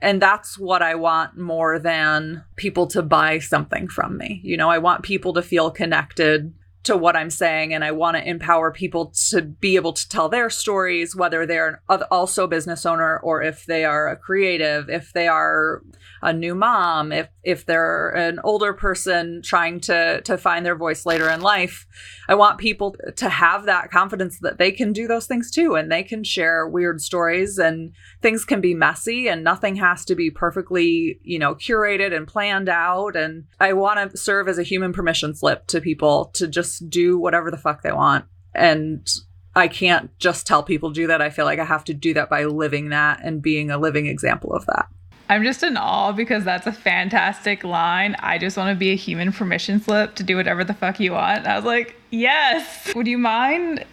and 0.00 0.22
that's 0.22 0.58
what 0.58 0.80
I 0.80 0.94
want 0.94 1.36
more 1.36 1.78
than 1.78 2.42
people 2.56 2.86
to 2.86 3.02
buy 3.02 3.40
something 3.40 3.88
from 3.88 4.16
me. 4.16 4.40
You 4.42 4.56
know, 4.56 4.70
I 4.70 4.78
want 4.78 5.02
people 5.02 5.34
to 5.34 5.42
feel 5.42 5.70
connected 5.70 6.54
to 6.82 6.96
what 6.96 7.16
I'm 7.16 7.30
saying 7.30 7.74
and 7.74 7.84
I 7.84 7.92
want 7.92 8.16
to 8.16 8.28
empower 8.28 8.72
people 8.72 9.12
to 9.28 9.42
be 9.42 9.76
able 9.76 9.92
to 9.92 10.08
tell 10.08 10.28
their 10.28 10.48
stories 10.48 11.14
whether 11.14 11.44
they're 11.44 11.82
also 12.10 12.44
a 12.44 12.48
business 12.48 12.86
owner 12.86 13.18
or 13.18 13.42
if 13.42 13.66
they 13.66 13.84
are 13.84 14.08
a 14.08 14.16
creative 14.16 14.88
if 14.88 15.12
they 15.12 15.28
are 15.28 15.82
a 16.22 16.32
new 16.32 16.54
mom 16.54 17.12
if 17.12 17.28
if 17.42 17.64
they're 17.64 18.10
an 18.10 18.38
older 18.44 18.72
person 18.72 19.40
trying 19.42 19.80
to 19.80 20.20
to 20.22 20.36
find 20.36 20.64
their 20.64 20.76
voice 20.76 21.06
later 21.06 21.28
in 21.30 21.40
life. 21.40 21.86
I 22.28 22.34
want 22.34 22.58
people 22.58 22.96
to 23.16 23.28
have 23.28 23.64
that 23.64 23.90
confidence 23.90 24.38
that 24.40 24.58
they 24.58 24.72
can 24.72 24.92
do 24.92 25.06
those 25.06 25.26
things 25.26 25.50
too 25.50 25.74
and 25.74 25.90
they 25.90 26.02
can 26.02 26.22
share 26.22 26.68
weird 26.68 27.00
stories 27.00 27.58
and 27.58 27.92
things 28.20 28.44
can 28.44 28.60
be 28.60 28.74
messy 28.74 29.28
and 29.28 29.42
nothing 29.42 29.76
has 29.76 30.04
to 30.06 30.14
be 30.14 30.30
perfectly 30.30 31.18
you 31.22 31.38
know 31.38 31.54
curated 31.54 32.14
and 32.14 32.28
planned 32.28 32.68
out 32.68 33.16
and 33.16 33.44
I 33.58 33.72
want 33.72 34.10
to 34.10 34.16
serve 34.16 34.48
as 34.48 34.58
a 34.58 34.62
human 34.62 34.92
permission 34.92 35.34
slip 35.34 35.66
to 35.68 35.80
people 35.80 36.26
to 36.34 36.46
just 36.46 36.69
just 36.70 36.90
do 36.90 37.18
whatever 37.18 37.50
the 37.50 37.56
fuck 37.56 37.82
they 37.82 37.92
want. 37.92 38.24
And 38.54 39.06
I 39.54 39.68
can't 39.68 40.16
just 40.18 40.46
tell 40.46 40.62
people 40.62 40.90
do 40.90 41.06
that. 41.08 41.20
I 41.20 41.30
feel 41.30 41.44
like 41.44 41.58
I 41.58 41.64
have 41.64 41.84
to 41.84 41.94
do 41.94 42.14
that 42.14 42.30
by 42.30 42.44
living 42.44 42.90
that 42.90 43.20
and 43.22 43.42
being 43.42 43.70
a 43.70 43.78
living 43.78 44.06
example 44.06 44.52
of 44.52 44.66
that. 44.66 44.88
I'm 45.28 45.44
just 45.44 45.62
in 45.62 45.76
awe 45.76 46.12
because 46.12 46.44
that's 46.44 46.66
a 46.66 46.72
fantastic 46.72 47.62
line. 47.62 48.16
I 48.18 48.38
just 48.38 48.56
want 48.56 48.74
to 48.74 48.78
be 48.78 48.90
a 48.90 48.96
human 48.96 49.32
permission 49.32 49.80
slip 49.80 50.16
to 50.16 50.24
do 50.24 50.36
whatever 50.36 50.64
the 50.64 50.74
fuck 50.74 50.98
you 50.98 51.12
want. 51.12 51.46
I 51.46 51.54
was 51.54 51.64
like, 51.64 51.94
yes. 52.10 52.92
Would 52.96 53.06
you 53.06 53.18
mind 53.18 53.84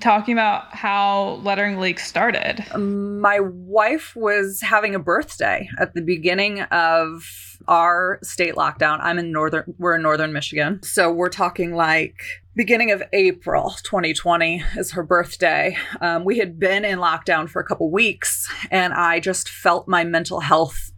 talking 0.00 0.32
about 0.32 0.74
how 0.74 1.40
Lettering 1.42 1.78
League 1.78 2.00
started? 2.00 2.64
My 2.74 3.38
wife 3.40 4.16
was 4.16 4.62
having 4.62 4.94
a 4.94 4.98
birthday 4.98 5.68
at 5.78 5.92
the 5.92 6.00
beginning 6.00 6.62
of 6.62 7.51
our 7.68 8.18
state 8.22 8.54
lockdown. 8.54 8.98
I'm 9.00 9.18
in 9.18 9.32
northern, 9.32 9.74
we're 9.78 9.96
in 9.96 10.02
northern 10.02 10.32
Michigan. 10.32 10.82
So 10.82 11.10
we're 11.10 11.28
talking 11.28 11.74
like 11.74 12.22
beginning 12.54 12.90
of 12.90 13.02
April 13.12 13.74
2020 13.82 14.62
is 14.76 14.92
her 14.92 15.02
birthday. 15.02 15.76
Um, 16.00 16.24
we 16.24 16.38
had 16.38 16.58
been 16.58 16.84
in 16.84 16.98
lockdown 16.98 17.48
for 17.48 17.60
a 17.60 17.64
couple 17.64 17.90
weeks, 17.90 18.50
and 18.70 18.92
I 18.92 19.20
just 19.20 19.48
felt 19.48 19.88
my 19.88 20.04
mental 20.04 20.40
health 20.40 20.92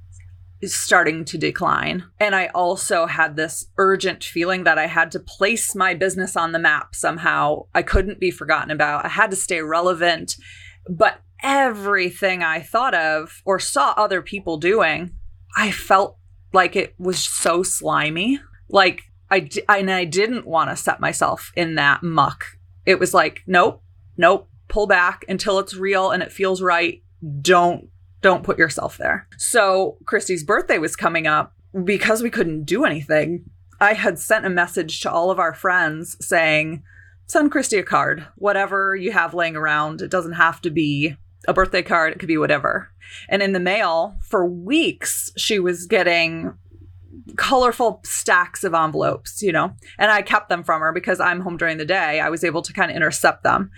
is 0.60 0.74
starting 0.74 1.24
to 1.26 1.38
decline. 1.38 2.04
And 2.18 2.34
I 2.34 2.46
also 2.48 3.06
had 3.06 3.36
this 3.36 3.66
urgent 3.76 4.24
feeling 4.24 4.64
that 4.64 4.78
I 4.78 4.86
had 4.86 5.10
to 5.12 5.20
place 5.20 5.74
my 5.74 5.94
business 5.94 6.36
on 6.36 6.52
the 6.52 6.58
map 6.58 6.94
somehow. 6.94 7.66
I 7.74 7.82
couldn't 7.82 8.18
be 8.18 8.30
forgotten 8.30 8.70
about. 8.70 9.04
I 9.04 9.08
had 9.08 9.30
to 9.30 9.36
stay 9.36 9.60
relevant. 9.60 10.36
But 10.88 11.20
everything 11.42 12.42
I 12.42 12.60
thought 12.60 12.94
of 12.94 13.42
or 13.44 13.58
saw 13.58 13.92
other 13.96 14.22
people 14.22 14.56
doing, 14.56 15.14
I 15.56 15.70
felt 15.70 16.16
like 16.54 16.76
it 16.76 16.94
was 16.98 17.18
so 17.18 17.62
slimy. 17.62 18.40
Like 18.68 19.02
I 19.30 19.48
and 19.68 19.90
I 19.90 20.04
didn't 20.04 20.46
want 20.46 20.70
to 20.70 20.76
set 20.76 21.00
myself 21.00 21.52
in 21.56 21.74
that 21.74 22.02
muck. 22.02 22.46
It 22.86 22.98
was 22.98 23.12
like, 23.12 23.42
nope, 23.46 23.82
nope, 24.16 24.48
pull 24.68 24.86
back 24.86 25.24
until 25.28 25.58
it's 25.58 25.74
real 25.74 26.10
and 26.10 26.22
it 26.22 26.32
feels 26.32 26.62
right. 26.62 27.02
Don't 27.40 27.88
don't 28.22 28.44
put 28.44 28.58
yourself 28.58 28.96
there. 28.96 29.28
So 29.36 29.98
Christy's 30.06 30.44
birthday 30.44 30.78
was 30.78 30.96
coming 30.96 31.26
up 31.26 31.52
because 31.84 32.22
we 32.22 32.30
couldn't 32.30 32.64
do 32.64 32.84
anything. 32.84 33.44
I 33.80 33.94
had 33.94 34.18
sent 34.18 34.46
a 34.46 34.50
message 34.50 35.00
to 35.00 35.10
all 35.10 35.30
of 35.30 35.38
our 35.38 35.52
friends 35.52 36.16
saying, 36.24 36.82
send 37.26 37.50
Christy 37.50 37.76
a 37.76 37.82
card, 37.82 38.24
whatever 38.36 38.96
you 38.96 39.12
have 39.12 39.34
laying 39.34 39.56
around. 39.56 40.00
It 40.00 40.10
doesn't 40.10 40.32
have 40.34 40.60
to 40.62 40.70
be 40.70 41.16
a 41.48 41.54
birthday 41.54 41.82
card, 41.82 42.12
it 42.12 42.18
could 42.18 42.28
be 42.28 42.38
whatever. 42.38 42.90
And 43.28 43.42
in 43.42 43.52
the 43.52 43.60
mail, 43.60 44.16
for 44.22 44.46
weeks, 44.46 45.30
she 45.36 45.58
was 45.58 45.86
getting 45.86 46.54
colorful 47.36 48.00
stacks 48.04 48.64
of 48.64 48.74
envelopes, 48.74 49.40
you 49.42 49.52
know, 49.52 49.74
and 49.98 50.10
I 50.10 50.22
kept 50.22 50.48
them 50.48 50.64
from 50.64 50.80
her 50.80 50.92
because 50.92 51.20
I'm 51.20 51.40
home 51.40 51.56
during 51.56 51.78
the 51.78 51.84
day. 51.84 52.20
I 52.20 52.28
was 52.28 52.44
able 52.44 52.62
to 52.62 52.72
kind 52.72 52.90
of 52.90 52.96
intercept 52.96 53.42
them. 53.42 53.70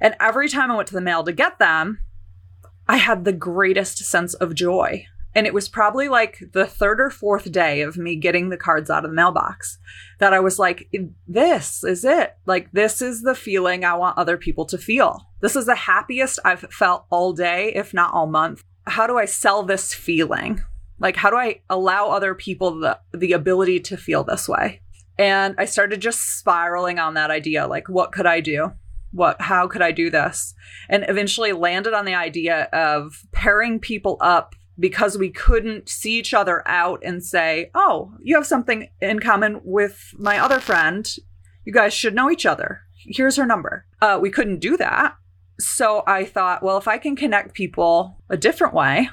And 0.00 0.14
every 0.20 0.48
time 0.48 0.70
I 0.70 0.76
went 0.76 0.88
to 0.88 0.94
the 0.94 1.00
mail 1.00 1.24
to 1.24 1.32
get 1.32 1.58
them, 1.58 2.00
I 2.88 2.98
had 2.98 3.24
the 3.24 3.32
greatest 3.32 3.98
sense 3.98 4.34
of 4.34 4.54
joy. 4.54 5.06
And 5.34 5.46
it 5.46 5.52
was 5.52 5.68
probably 5.68 6.08
like 6.08 6.42
the 6.52 6.64
third 6.64 6.98
or 6.98 7.10
fourth 7.10 7.52
day 7.52 7.82
of 7.82 7.98
me 7.98 8.16
getting 8.16 8.48
the 8.48 8.56
cards 8.56 8.88
out 8.88 9.04
of 9.04 9.10
the 9.10 9.14
mailbox 9.14 9.78
that 10.18 10.32
I 10.32 10.40
was 10.40 10.58
like, 10.58 10.90
this 11.28 11.84
is 11.84 12.06
it. 12.06 12.38
Like, 12.46 12.72
this 12.72 13.02
is 13.02 13.20
the 13.20 13.34
feeling 13.34 13.84
I 13.84 13.96
want 13.96 14.16
other 14.16 14.38
people 14.38 14.64
to 14.66 14.78
feel. 14.78 15.28
This 15.46 15.54
is 15.54 15.66
the 15.66 15.76
happiest 15.76 16.40
I've 16.44 16.66
felt 16.72 17.06
all 17.08 17.32
day, 17.32 17.72
if 17.72 17.94
not 17.94 18.12
all 18.12 18.26
month. 18.26 18.64
How 18.84 19.06
do 19.06 19.16
I 19.16 19.26
sell 19.26 19.62
this 19.62 19.94
feeling? 19.94 20.60
Like, 20.98 21.14
how 21.14 21.30
do 21.30 21.36
I 21.36 21.60
allow 21.70 22.10
other 22.10 22.34
people 22.34 22.80
the, 22.80 22.98
the 23.14 23.30
ability 23.30 23.78
to 23.78 23.96
feel 23.96 24.24
this 24.24 24.48
way? 24.48 24.80
And 25.16 25.54
I 25.56 25.66
started 25.66 26.00
just 26.00 26.36
spiraling 26.36 26.98
on 26.98 27.14
that 27.14 27.30
idea. 27.30 27.68
Like, 27.68 27.88
what 27.88 28.10
could 28.10 28.26
I 28.26 28.40
do? 28.40 28.72
What, 29.12 29.40
how 29.40 29.68
could 29.68 29.82
I 29.82 29.92
do 29.92 30.10
this? 30.10 30.52
And 30.88 31.04
eventually 31.06 31.52
landed 31.52 31.94
on 31.94 32.06
the 32.06 32.14
idea 32.16 32.64
of 32.72 33.22
pairing 33.30 33.78
people 33.78 34.16
up 34.20 34.56
because 34.80 35.16
we 35.16 35.30
couldn't 35.30 35.88
see 35.88 36.18
each 36.18 36.34
other 36.34 36.66
out 36.66 37.00
and 37.04 37.22
say, 37.22 37.70
oh, 37.72 38.14
you 38.20 38.34
have 38.34 38.48
something 38.48 38.88
in 39.00 39.20
common 39.20 39.60
with 39.62 40.12
my 40.18 40.40
other 40.40 40.58
friend. 40.58 41.08
You 41.64 41.72
guys 41.72 41.94
should 41.94 42.16
know 42.16 42.32
each 42.32 42.46
other. 42.46 42.80
Here's 42.96 43.36
her 43.36 43.46
number. 43.46 43.86
Uh, 44.02 44.18
we 44.20 44.30
couldn't 44.30 44.58
do 44.58 44.76
that. 44.78 45.14
So 45.58 46.02
I 46.06 46.24
thought, 46.24 46.62
well, 46.62 46.78
if 46.78 46.88
I 46.88 46.98
can 46.98 47.16
connect 47.16 47.54
people 47.54 48.18
a 48.28 48.36
different 48.36 48.74
way, 48.74 49.08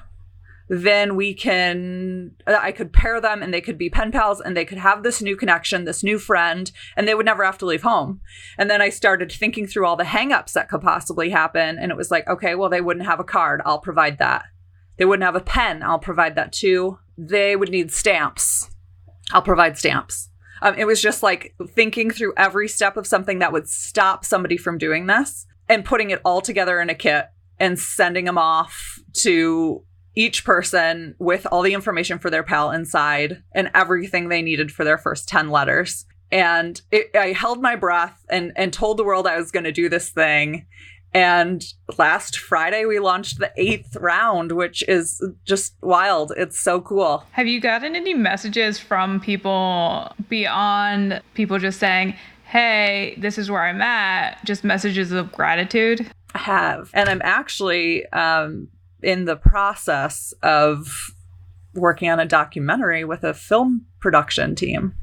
then 0.69 1.17
we 1.17 1.33
can 1.33 2.31
i 2.47 2.71
could 2.71 2.93
pair 2.93 3.19
them 3.19 3.43
and 3.43 3.53
they 3.53 3.59
could 3.59 3.77
be 3.77 3.89
pen 3.89 4.13
pals 4.13 4.39
and 4.39 4.55
they 4.55 4.63
could 4.63 4.77
have 4.77 5.03
this 5.03 5.21
new 5.21 5.35
connection 5.35 5.83
this 5.83 6.03
new 6.03 6.17
friend 6.17 6.71
and 6.95 7.05
they 7.05 7.13
would 7.13 7.25
never 7.25 7.43
have 7.43 7.57
to 7.57 7.65
leave 7.65 7.83
home 7.83 8.21
and 8.57 8.71
then 8.71 8.81
i 8.81 8.87
started 8.87 9.29
thinking 9.29 9.67
through 9.67 9.85
all 9.85 9.97
the 9.97 10.05
hangups 10.05 10.53
that 10.53 10.69
could 10.69 10.81
possibly 10.81 11.29
happen 11.29 11.77
and 11.77 11.91
it 11.91 11.97
was 11.97 12.09
like 12.09 12.25
okay 12.29 12.55
well 12.55 12.69
they 12.69 12.79
wouldn't 12.79 13.05
have 13.05 13.19
a 13.19 13.25
card 13.25 13.61
i'll 13.65 13.77
provide 13.77 14.17
that 14.19 14.45
they 14.97 15.05
wouldn't 15.05 15.25
have 15.25 15.35
a 15.35 15.41
pen. 15.41 15.83
I'll 15.83 15.99
provide 15.99 16.35
that 16.35 16.53
too. 16.53 16.99
They 17.17 17.55
would 17.55 17.69
need 17.69 17.91
stamps. 17.91 18.69
I'll 19.31 19.41
provide 19.41 19.77
stamps. 19.77 20.29
Um, 20.61 20.75
it 20.75 20.85
was 20.85 21.01
just 21.01 21.23
like 21.23 21.55
thinking 21.71 22.09
through 22.09 22.33
every 22.37 22.67
step 22.67 22.95
of 22.95 23.07
something 23.07 23.39
that 23.39 23.51
would 23.51 23.67
stop 23.67 24.23
somebody 24.23 24.57
from 24.57 24.77
doing 24.77 25.07
this 25.07 25.45
and 25.69 25.85
putting 25.85 26.09
it 26.09 26.21
all 26.25 26.41
together 26.41 26.79
in 26.79 26.89
a 26.89 26.95
kit 26.95 27.25
and 27.59 27.79
sending 27.79 28.25
them 28.25 28.37
off 28.37 28.99
to 29.13 29.83
each 30.15 30.45
person 30.45 31.15
with 31.19 31.47
all 31.51 31.61
the 31.61 31.73
information 31.73 32.19
for 32.19 32.29
their 32.29 32.43
pal 32.43 32.71
inside 32.71 33.43
and 33.53 33.71
everything 33.73 34.29
they 34.29 34.41
needed 34.41 34.71
for 34.71 34.83
their 34.83 34.97
first 34.97 35.27
10 35.27 35.49
letters. 35.49 36.05
And 36.31 36.81
it, 36.91 37.15
I 37.15 37.31
held 37.31 37.61
my 37.61 37.75
breath 37.75 38.23
and, 38.29 38.51
and 38.55 38.73
told 38.73 38.97
the 38.97 39.03
world 39.03 39.27
I 39.27 39.37
was 39.37 39.51
going 39.51 39.65
to 39.65 39.71
do 39.71 39.89
this 39.89 40.09
thing. 40.09 40.65
And 41.13 41.63
last 41.99 42.39
Friday, 42.39 42.85
we 42.85 42.97
launched 42.97 43.37
the 43.37 43.51
eighth 43.55 43.95
round, 43.97 44.51
which 44.51 44.83
is 44.87 45.23
just 45.45 45.75
wild. 45.81 46.33
It's 46.35 46.59
so 46.59 46.81
cool. 46.81 47.23
Have 47.31 47.45
you 47.45 47.61
gotten 47.61 47.95
any 47.95 48.15
messages 48.15 48.79
from 48.79 49.19
people 49.19 50.11
beyond 50.27 51.21
people 51.35 51.59
just 51.59 51.79
saying, 51.79 52.15
hey, 52.53 53.15
this 53.17 53.39
is 53.39 53.49
where 53.49 53.63
I'm 53.63 53.81
at? 53.81 54.45
Just 54.45 54.63
messages 54.63 55.11
of 55.11 55.31
gratitude? 55.31 56.07
I 56.35 56.37
have. 56.37 56.91
And 56.93 57.09
I'm 57.09 57.21
actually 57.23 58.05
um, 58.09 58.67
in 59.01 59.25
the 59.25 59.35
process 59.35 60.35
of 60.43 61.15
working 61.73 62.11
on 62.11 62.19
a 62.19 62.27
documentary 62.27 63.05
with 63.05 63.23
a 63.23 63.33
film 63.33 63.87
production 63.99 64.53
team 64.53 64.93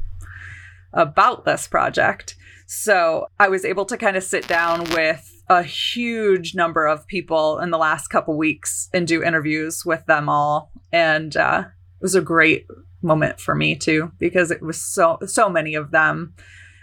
about 0.92 1.45
this 1.45 1.66
project. 1.66 2.37
So 2.69 3.26
I 3.40 3.49
was 3.49 3.64
able 3.64 3.85
to 3.87 3.97
kind 3.97 4.16
of 4.16 4.23
sit 4.23 4.47
down 4.47 4.85
with 4.90 5.42
a 5.49 5.64
huge 5.64 6.54
number 6.54 6.87
of 6.87 7.04
people 7.09 7.59
in 7.59 7.71
the 7.71 7.78
last 7.78 8.07
couple 8.07 8.37
weeks 8.37 8.88
and 8.95 9.09
do 9.09 9.25
interviews 9.25 9.85
with 9.85 10.07
them 10.07 10.28
all 10.28 10.71
and 10.92 11.37
uh, 11.37 11.64
it 11.66 12.02
was 12.02 12.14
a 12.14 12.21
great 12.21 12.69
moment 13.02 13.40
for 13.40 13.57
me 13.57 13.75
too 13.75 14.12
because 14.21 14.52
it 14.52 14.62
was 14.62 14.80
so 14.80 15.19
so 15.26 15.49
many 15.49 15.75
of 15.75 15.90
them 15.90 16.33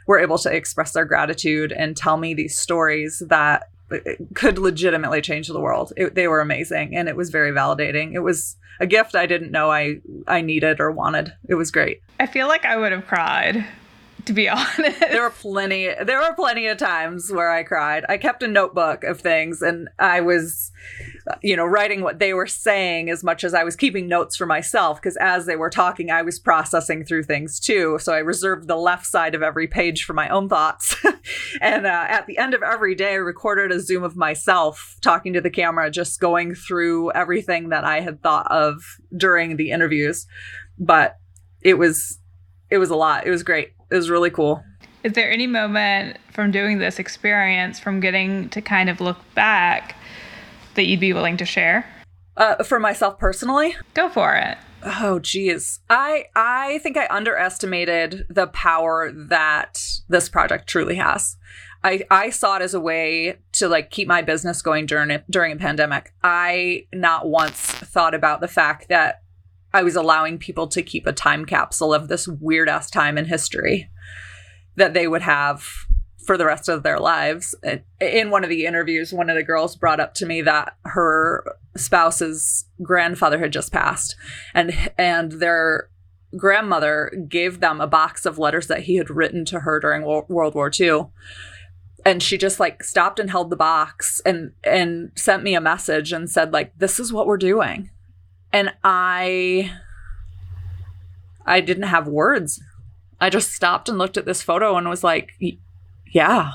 were 0.08 0.20
able 0.20 0.38
to 0.40 0.54
express 0.54 0.94
their 0.94 1.06
gratitude 1.06 1.72
and 1.72 1.96
tell 1.96 2.18
me 2.18 2.34
these 2.34 2.58
stories 2.58 3.22
that 3.28 3.70
uh, 3.92 3.98
could 4.34 4.58
legitimately 4.58 5.22
change 5.22 5.48
the 5.48 5.60
world. 5.60 5.94
It, 5.96 6.16
they 6.16 6.28
were 6.28 6.40
amazing 6.40 6.96
and 6.96 7.08
it 7.08 7.16
was 7.16 7.30
very 7.30 7.52
validating. 7.52 8.14
It 8.14 8.20
was 8.20 8.56
a 8.80 8.88
gift 8.88 9.16
I 9.16 9.26
didn't 9.26 9.52
know 9.52 9.72
I 9.72 10.00
I 10.28 10.42
needed 10.42 10.80
or 10.80 10.92
wanted. 10.92 11.34
It 11.48 11.56
was 11.56 11.72
great. 11.72 12.02
I 12.20 12.26
feel 12.26 12.48
like 12.48 12.66
I 12.66 12.78
would 12.78 12.92
have 12.92 13.08
cried 13.08 13.66
to 14.28 14.34
be 14.34 14.48
honest. 14.50 15.00
There 15.00 15.24
were 15.24 15.32
plenty 15.32 15.90
there 16.04 16.20
were 16.20 16.36
plenty 16.36 16.68
of 16.68 16.78
times 16.78 17.32
where 17.32 17.52
I 17.52 17.64
cried. 17.64 18.06
I 18.08 18.18
kept 18.18 18.44
a 18.44 18.48
notebook 18.48 19.04
of 19.04 19.20
things 19.20 19.62
and 19.62 19.90
I 19.98 20.22
was 20.22 20.72
you 21.42 21.56
know 21.56 21.66
writing 21.66 22.02
what 22.02 22.20
they 22.20 22.34
were 22.34 22.48
saying 22.48 23.10
as 23.10 23.24
much 23.24 23.44
as 23.44 23.54
I 23.54 23.64
was 23.64 23.76
keeping 23.76 24.08
notes 24.08 24.36
for 24.36 24.46
myself 24.46 25.02
because 25.02 25.18
as 25.18 25.46
they 25.46 25.56
were 25.56 25.70
talking 25.70 26.12
I 26.12 26.22
was 26.22 26.40
processing 26.40 27.04
through 27.04 27.24
things 27.24 27.60
too. 27.60 27.98
So 28.00 28.14
I 28.14 28.20
reserved 28.20 28.68
the 28.68 28.76
left 28.76 29.06
side 29.06 29.34
of 29.34 29.42
every 29.42 29.68
page 29.68 30.04
for 30.04 30.14
my 30.14 30.30
own 30.30 30.50
thoughts. 30.50 30.96
and 31.62 31.88
uh, 31.88 32.06
at 32.08 32.28
the 32.28 32.38
end 32.38 32.54
of 32.54 32.62
every 32.62 32.96
day 32.96 33.14
I 33.14 33.16
recorded 33.16 33.72
a 33.72 33.80
zoom 33.80 34.04
of 34.04 34.16
myself 34.16 34.98
talking 35.02 35.34
to 35.34 35.42
the 35.42 35.50
camera 35.50 35.90
just 35.90 36.20
going 36.20 36.54
through 36.54 37.12
everything 37.12 37.70
that 37.70 37.84
I 37.84 38.02
had 38.02 38.22
thought 38.22 38.50
of 38.52 38.84
during 39.16 39.56
the 39.58 39.72
interviews. 39.72 40.28
But 40.78 41.18
it 41.62 41.76
was 41.76 42.20
it 42.70 42.78
was 42.78 42.90
a 42.90 42.96
lot. 42.96 43.26
It 43.26 43.30
was 43.30 43.44
great. 43.44 43.72
It 43.90 43.96
was 43.96 44.10
really 44.10 44.30
cool. 44.30 44.64
Is 45.04 45.14
there 45.14 45.32
any 45.32 45.48
moment 45.48 46.18
from 46.32 46.52
doing 46.52 46.80
this 46.80 47.00
experience, 47.00 47.80
from 47.80 48.00
getting 48.00 48.50
to 48.50 48.62
kind 48.62 48.90
of 48.90 49.00
look 49.00 49.18
back, 49.36 49.96
that 50.76 50.86
you'd 50.86 51.00
be 51.00 51.14
willing 51.14 51.38
to 51.38 51.46
share? 51.46 51.86
Uh, 52.36 52.64
for 52.64 52.80
myself 52.80 53.18
personally, 53.18 53.76
Go 53.94 54.10
for 54.10 54.36
it. 54.36 54.58
Oh 54.84 55.20
geez. 55.20 55.80
I 55.90 56.26
I 56.36 56.80
think 56.80 56.98
I 56.98 57.08
underestimated 57.10 58.26
the 58.30 58.48
power 58.48 59.12
that 59.12 59.82
this 60.08 60.30
project 60.30 60.68
truly 60.68 60.96
has. 60.96 61.36
I, 61.84 62.04
I 62.10 62.30
saw 62.32 62.58
it 62.58 62.62
as 62.62 62.74
a 62.74 62.80
way 62.80 63.38
to 63.54 63.68
like 63.68 63.92
keep 63.92 64.08
my 64.08 64.22
business 64.22 64.62
going 64.62 64.86
during 64.86 65.20
during 65.30 65.54
a 65.54 65.58
pandemic. 65.58 66.14
I 66.24 66.86
not 66.94 67.28
once 67.28 67.60
thought 67.60 68.14
about 68.14 68.42
the 68.42 68.48
fact 68.48 68.90
that 68.90 69.24
I 69.78 69.84
was 69.84 69.96
allowing 69.96 70.40
people 70.40 70.68
to 70.70 70.82
keep 70.82 71.06
a 71.06 71.14
time 71.14 71.46
capsule 71.46 71.94
of 71.94 72.08
this 72.08 72.28
weird 72.28 72.68
ass 72.68 72.90
time 72.90 73.16
in 73.16 73.26
history 73.26 73.92
that 74.76 74.96
they 74.96 75.08
would 75.08 75.22
have 75.22 75.68
for 76.26 76.36
the 76.36 76.48
rest 76.48 76.68
of 76.68 76.82
their 76.82 76.98
lives. 76.98 77.54
In 78.02 78.32
one 78.32 78.44
of 78.44 78.50
the 78.50 78.66
interviews, 78.66 79.14
one 79.14 79.30
of 79.30 79.36
the 79.36 79.44
girls 79.44 79.76
brought 79.76 80.00
up 80.00 80.16
to 80.16 80.26
me 80.26 80.42
that 80.42 80.76
her 80.84 81.46
spouse's 81.76 82.66
grandfather 82.82 83.38
had 83.38 83.54
just 83.54 83.72
passed 83.72 84.16
and 84.56 84.74
and 84.98 85.34
their 85.34 85.92
grandmother 86.36 87.12
gave 87.30 87.60
them 87.60 87.80
a 87.80 87.86
box 87.86 88.26
of 88.26 88.40
letters 88.40 88.66
that 88.66 88.82
he 88.82 88.96
had 88.96 89.12
written 89.12 89.46
to 89.46 89.60
her 89.60 89.80
during 89.80 90.02
World 90.02 90.56
War 90.56 90.72
II 90.74 91.06
and 92.04 92.24
she 92.24 92.36
just 92.36 92.60
like 92.60 92.84
stopped 92.84 93.20
and 93.20 93.30
held 93.30 93.52
the 93.52 93.56
box 93.56 94.22
and 94.26 94.54
and 94.64 95.12
sent 95.16 95.44
me 95.44 95.54
a 95.54 95.62
message 95.62 96.12
and 96.12 96.32
said 96.32 96.52
like 96.52 96.76
this 96.80 97.00
is 97.00 97.14
what 97.14 97.28
we're 97.28 97.38
doing 97.38 97.92
and 98.52 98.74
i 98.84 99.72
i 101.46 101.60
didn't 101.62 101.84
have 101.84 102.08
words. 102.08 102.62
I 103.20 103.30
just 103.30 103.52
stopped 103.52 103.90
and 103.90 103.98
looked 103.98 104.18
at 104.18 104.26
this 104.26 104.44
photo 104.44 104.76
and 104.76 104.88
was 104.88 105.04
like 105.04 105.34
yeah. 106.14 106.52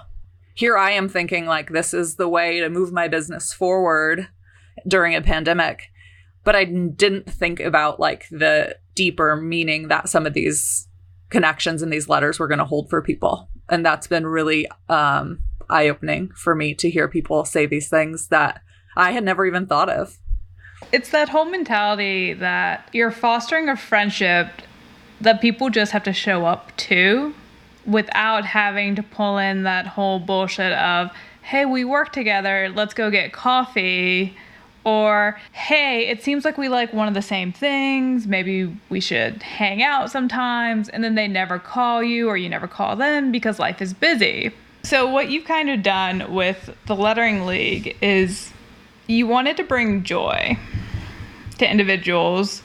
Here 0.54 0.76
i 0.76 0.90
am 0.90 1.08
thinking 1.08 1.46
like 1.46 1.70
this 1.70 1.94
is 1.94 2.16
the 2.16 2.28
way 2.28 2.61
to 2.61 2.68
move 2.68 2.92
my 2.92 3.08
business 3.08 3.52
forward 3.52 4.28
during 4.87 5.14
a 5.14 5.22
pandemic. 5.22 5.90
But 6.44 6.56
i 6.56 6.64
didn't 6.64 7.30
think 7.30 7.61
about 7.61 8.00
like 8.00 8.28
the 8.30 8.76
deeper 8.94 9.37
meaning 9.37 9.88
that 9.88 10.08
some 10.08 10.26
of 10.26 10.34
these 10.34 10.88
connections 11.32 11.82
and 11.82 11.92
these 11.92 12.08
letters 12.08 12.38
were 12.38 12.46
going 12.46 12.58
to 12.58 12.64
hold 12.64 12.90
for 12.90 13.02
people. 13.02 13.49
And 13.68 13.84
that's 13.84 14.06
been 14.06 14.26
really 14.26 14.68
um, 14.88 15.40
eye 15.68 15.88
opening 15.88 16.30
for 16.37 16.54
me 16.54 16.75
to 16.75 16.90
hear 16.90 17.08
people 17.08 17.44
say 17.44 17.66
these 17.66 17.88
things 17.88 18.28
that 18.28 18.61
I 18.96 19.12
had 19.12 19.25
never 19.25 19.46
even 19.46 19.66
thought 19.66 19.88
of. 19.88 20.18
It's 20.90 21.10
that 21.10 21.28
whole 21.28 21.44
mentality 21.44 22.32
that 22.34 22.88
you're 22.92 23.10
fostering 23.10 23.68
a 23.68 23.76
friendship 23.76 24.48
that 25.20 25.40
people 25.40 25.70
just 25.70 25.92
have 25.92 26.02
to 26.04 26.12
show 26.12 26.44
up 26.44 26.76
to 26.76 27.34
without 27.86 28.44
having 28.44 28.94
to 28.96 29.02
pull 29.02 29.38
in 29.38 29.62
that 29.64 29.86
whole 29.86 30.18
bullshit 30.18 30.72
of, 30.72 31.10
hey, 31.42 31.64
we 31.64 31.84
work 31.84 32.12
together, 32.12 32.70
let's 32.74 32.94
go 32.94 33.10
get 33.10 33.32
coffee. 33.32 34.36
Or, 34.84 35.38
hey, 35.52 36.08
it 36.08 36.24
seems 36.24 36.44
like 36.44 36.58
we 36.58 36.68
like 36.68 36.92
one 36.92 37.06
of 37.06 37.14
the 37.14 37.22
same 37.22 37.52
things. 37.52 38.26
Maybe 38.26 38.76
we 38.88 38.98
should 38.98 39.42
hang 39.42 39.80
out 39.80 40.10
sometimes. 40.10 40.88
And 40.88 41.04
then 41.04 41.14
they 41.14 41.28
never 41.28 41.60
call 41.60 42.02
you 42.02 42.28
or 42.28 42.36
you 42.36 42.48
never 42.48 42.66
call 42.66 42.96
them 42.96 43.30
because 43.30 43.60
life 43.60 43.80
is 43.80 43.94
busy. 43.94 44.52
So, 44.82 45.08
what 45.08 45.30
you've 45.30 45.44
kind 45.44 45.70
of 45.70 45.84
done 45.84 46.34
with 46.34 46.76
the 46.86 46.96
Lettering 46.96 47.46
League 47.46 47.96
is 48.02 48.51
you 49.06 49.26
wanted 49.26 49.56
to 49.56 49.64
bring 49.64 50.02
joy 50.02 50.59
to 51.59 51.71
individuals 51.71 52.62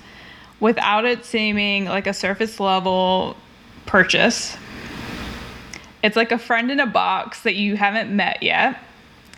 without 0.60 1.06
it 1.06 1.26
seeming 1.26 1.86
like 1.86 2.08
a 2.08 2.14
surface 2.14 2.60
level 2.60 3.36
purchase. 3.86 4.58
It's 6.04 6.16
like 6.16 6.32
a 6.32 6.38
friend 6.38 6.72
in 6.72 6.80
a 6.80 6.86
box 6.86 7.42
that 7.42 7.56
you 7.56 7.76
haven't 7.76 8.16
met 8.16 8.42
yet. 8.42 8.78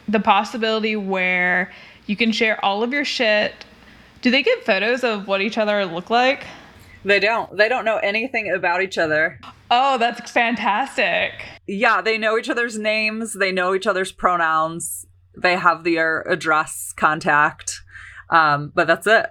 The 0.08 0.20
possibility 0.20 0.96
where 0.96 1.72
you 2.06 2.16
can 2.16 2.32
share 2.32 2.64
all 2.64 2.84
of 2.84 2.92
your 2.92 3.06
shit. 3.06 3.54
Do 4.22 4.32
they 4.32 4.44
get 4.44 4.66
photos 4.66 5.04
of 5.04 5.28
what 5.28 5.42
each 5.42 5.58
other 5.58 5.86
look 5.86 6.10
like? 6.10 6.46
They 7.06 7.20
don't. 7.20 7.56
They 7.56 7.70
don't 7.70 7.86
know 7.86 7.98
anything 7.98 8.52
about 8.52 8.82
each 8.82 8.98
other. 8.98 9.40
Oh, 9.72 9.98
that's 9.98 10.32
fantastic. 10.32 11.32
Yeah, 11.68 12.02
they 12.02 12.18
know 12.18 12.38
each 12.38 12.50
other's 12.50 12.78
names, 12.78 13.34
they 13.34 13.52
know 13.52 13.76
each 13.76 13.86
other's 13.86 14.12
pronouns, 14.12 15.06
they 15.42 15.56
have 15.56 15.84
their 15.84 16.22
address 16.22 16.94
contact, 16.96 17.82
um, 18.30 18.72
but 18.74 18.88
that's 18.88 19.08
it. 19.08 19.28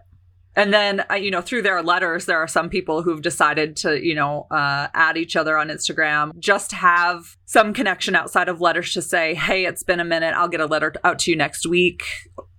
And 0.56 0.74
then, 0.74 1.04
uh, 1.08 1.14
you 1.14 1.30
know, 1.30 1.40
through 1.40 1.62
their 1.62 1.82
letters, 1.82 2.26
there 2.26 2.38
are 2.38 2.48
some 2.48 2.68
people 2.68 3.02
who've 3.02 3.22
decided 3.22 3.76
to, 3.76 4.04
you 4.04 4.14
know, 4.14 4.48
uh, 4.50 4.88
add 4.92 5.16
each 5.16 5.36
other 5.36 5.56
on 5.56 5.68
Instagram, 5.68 6.36
just 6.40 6.72
have 6.72 7.36
some 7.44 7.72
connection 7.72 8.16
outside 8.16 8.48
of 8.48 8.60
letters 8.60 8.92
to 8.94 9.02
say, 9.02 9.34
hey, 9.34 9.66
it's 9.66 9.84
been 9.84 10.00
a 10.00 10.04
minute. 10.04 10.34
I'll 10.34 10.48
get 10.48 10.60
a 10.60 10.66
letter 10.66 10.92
out 11.04 11.20
to 11.20 11.30
you 11.30 11.36
next 11.36 11.64
week 11.66 12.02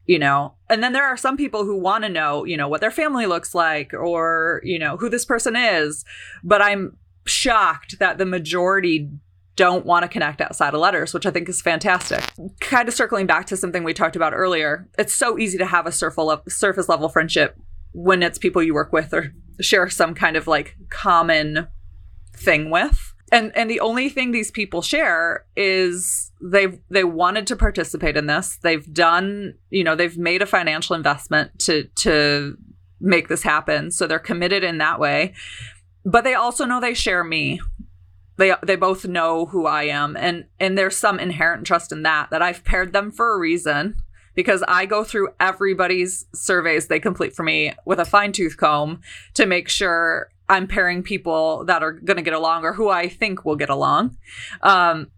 you 0.09 0.17
know 0.17 0.55
and 0.71 0.81
then 0.81 0.91
there 0.91 1.05
are 1.05 1.15
some 1.15 1.37
people 1.37 1.63
who 1.63 1.77
want 1.79 2.03
to 2.03 2.09
know 2.09 2.43
you 2.43 2.57
know 2.57 2.67
what 2.67 2.81
their 2.81 2.89
family 2.89 3.27
looks 3.27 3.53
like 3.53 3.93
or 3.93 4.59
you 4.63 4.79
know 4.79 4.97
who 4.97 5.07
this 5.07 5.23
person 5.23 5.55
is 5.55 6.03
but 6.43 6.63
i'm 6.63 6.97
shocked 7.27 7.99
that 7.99 8.17
the 8.17 8.25
majority 8.25 9.07
don't 9.55 9.85
want 9.85 10.03
to 10.03 10.09
connect 10.09 10.39
outside 10.39 10.73
of 10.73 10.79
letters 10.79 11.13
which 11.13 11.25
i 11.25 11.31
think 11.31 11.49
is 11.49 11.61
fantastic. 11.61 12.23
Kind 12.61 12.87
of 12.87 12.93
circling 12.93 13.27
back 13.27 13.45
to 13.47 13.57
something 13.57 13.83
we 13.83 13.93
talked 13.93 14.15
about 14.15 14.33
earlier 14.33 14.87
it's 14.97 15.13
so 15.13 15.37
easy 15.37 15.57
to 15.57 15.65
have 15.65 15.85
a 15.85 15.91
surface 15.91 16.89
level 16.89 17.09
friendship 17.09 17.57
when 17.93 18.23
it's 18.23 18.37
people 18.37 18.61
you 18.61 18.73
work 18.73 18.93
with 18.93 19.13
or 19.13 19.33
share 19.61 19.89
some 19.89 20.13
kind 20.13 20.37
of 20.37 20.47
like 20.47 20.75
common 20.89 21.67
thing 22.35 22.69
with. 22.69 23.13
And 23.31 23.51
and 23.55 23.69
the 23.69 23.79
only 23.79 24.09
thing 24.09 24.31
these 24.31 24.49
people 24.49 24.81
share 24.81 25.45
is 25.55 26.31
they've 26.41 26.79
they 26.89 27.03
wanted 27.03 27.45
to 27.47 27.55
participate 27.55 28.17
in 28.17 28.25
this. 28.25 28.57
They've 28.63 28.91
done 28.91 29.53
you 29.69 29.83
know 29.83 29.95
they've 29.95 30.17
made 30.17 30.41
a 30.41 30.47
financial 30.47 30.95
investment 30.95 31.59
to 31.59 31.83
to 31.97 32.57
make 32.99 33.27
this 33.27 33.43
happen. 33.43 33.91
So 33.91 34.07
they're 34.07 34.19
committed 34.19 34.63
in 34.63 34.79
that 34.79 34.99
way. 34.99 35.33
But 36.05 36.23
they 36.23 36.33
also 36.33 36.65
know 36.65 36.79
they 36.79 36.93
share 36.93 37.23
me 37.23 37.59
they 38.39 38.53
they 38.63 38.75
both 38.75 39.05
know 39.05 39.45
who 39.47 39.67
i 39.67 39.83
am 39.83 40.17
and 40.17 40.45
and 40.59 40.77
there's 40.77 40.97
some 40.97 41.19
inherent 41.19 41.67
trust 41.67 41.91
in 41.91 42.03
that 42.03 42.29
that 42.31 42.41
i've 42.41 42.63
paired 42.63 42.93
them 42.93 43.11
for 43.11 43.33
a 43.33 43.39
reason 43.39 43.95
because 44.35 44.63
I 44.69 44.85
go 44.85 45.03
through 45.03 45.29
everybody's 45.41 46.25
surveys 46.33 46.87
they 46.87 46.99
complete 47.01 47.35
for 47.35 47.43
me 47.43 47.73
with 47.83 47.99
a 47.99 48.05
fine 48.05 48.31
tooth 48.31 48.55
comb 48.55 49.01
to 49.33 49.45
make 49.45 49.67
sure 49.67 50.29
I'm 50.47 50.65
pairing 50.65 51.03
people 51.03 51.65
that 51.65 51.83
are 51.83 51.91
going 51.91 52.15
to 52.17 52.23
get 52.23 52.33
along 52.33 52.63
or 52.63 52.73
who 52.73 52.89
I 52.89 53.09
think 53.09 53.43
will 53.45 53.55
get 53.55 53.69
along. 53.69 54.17
Um, 54.61 55.11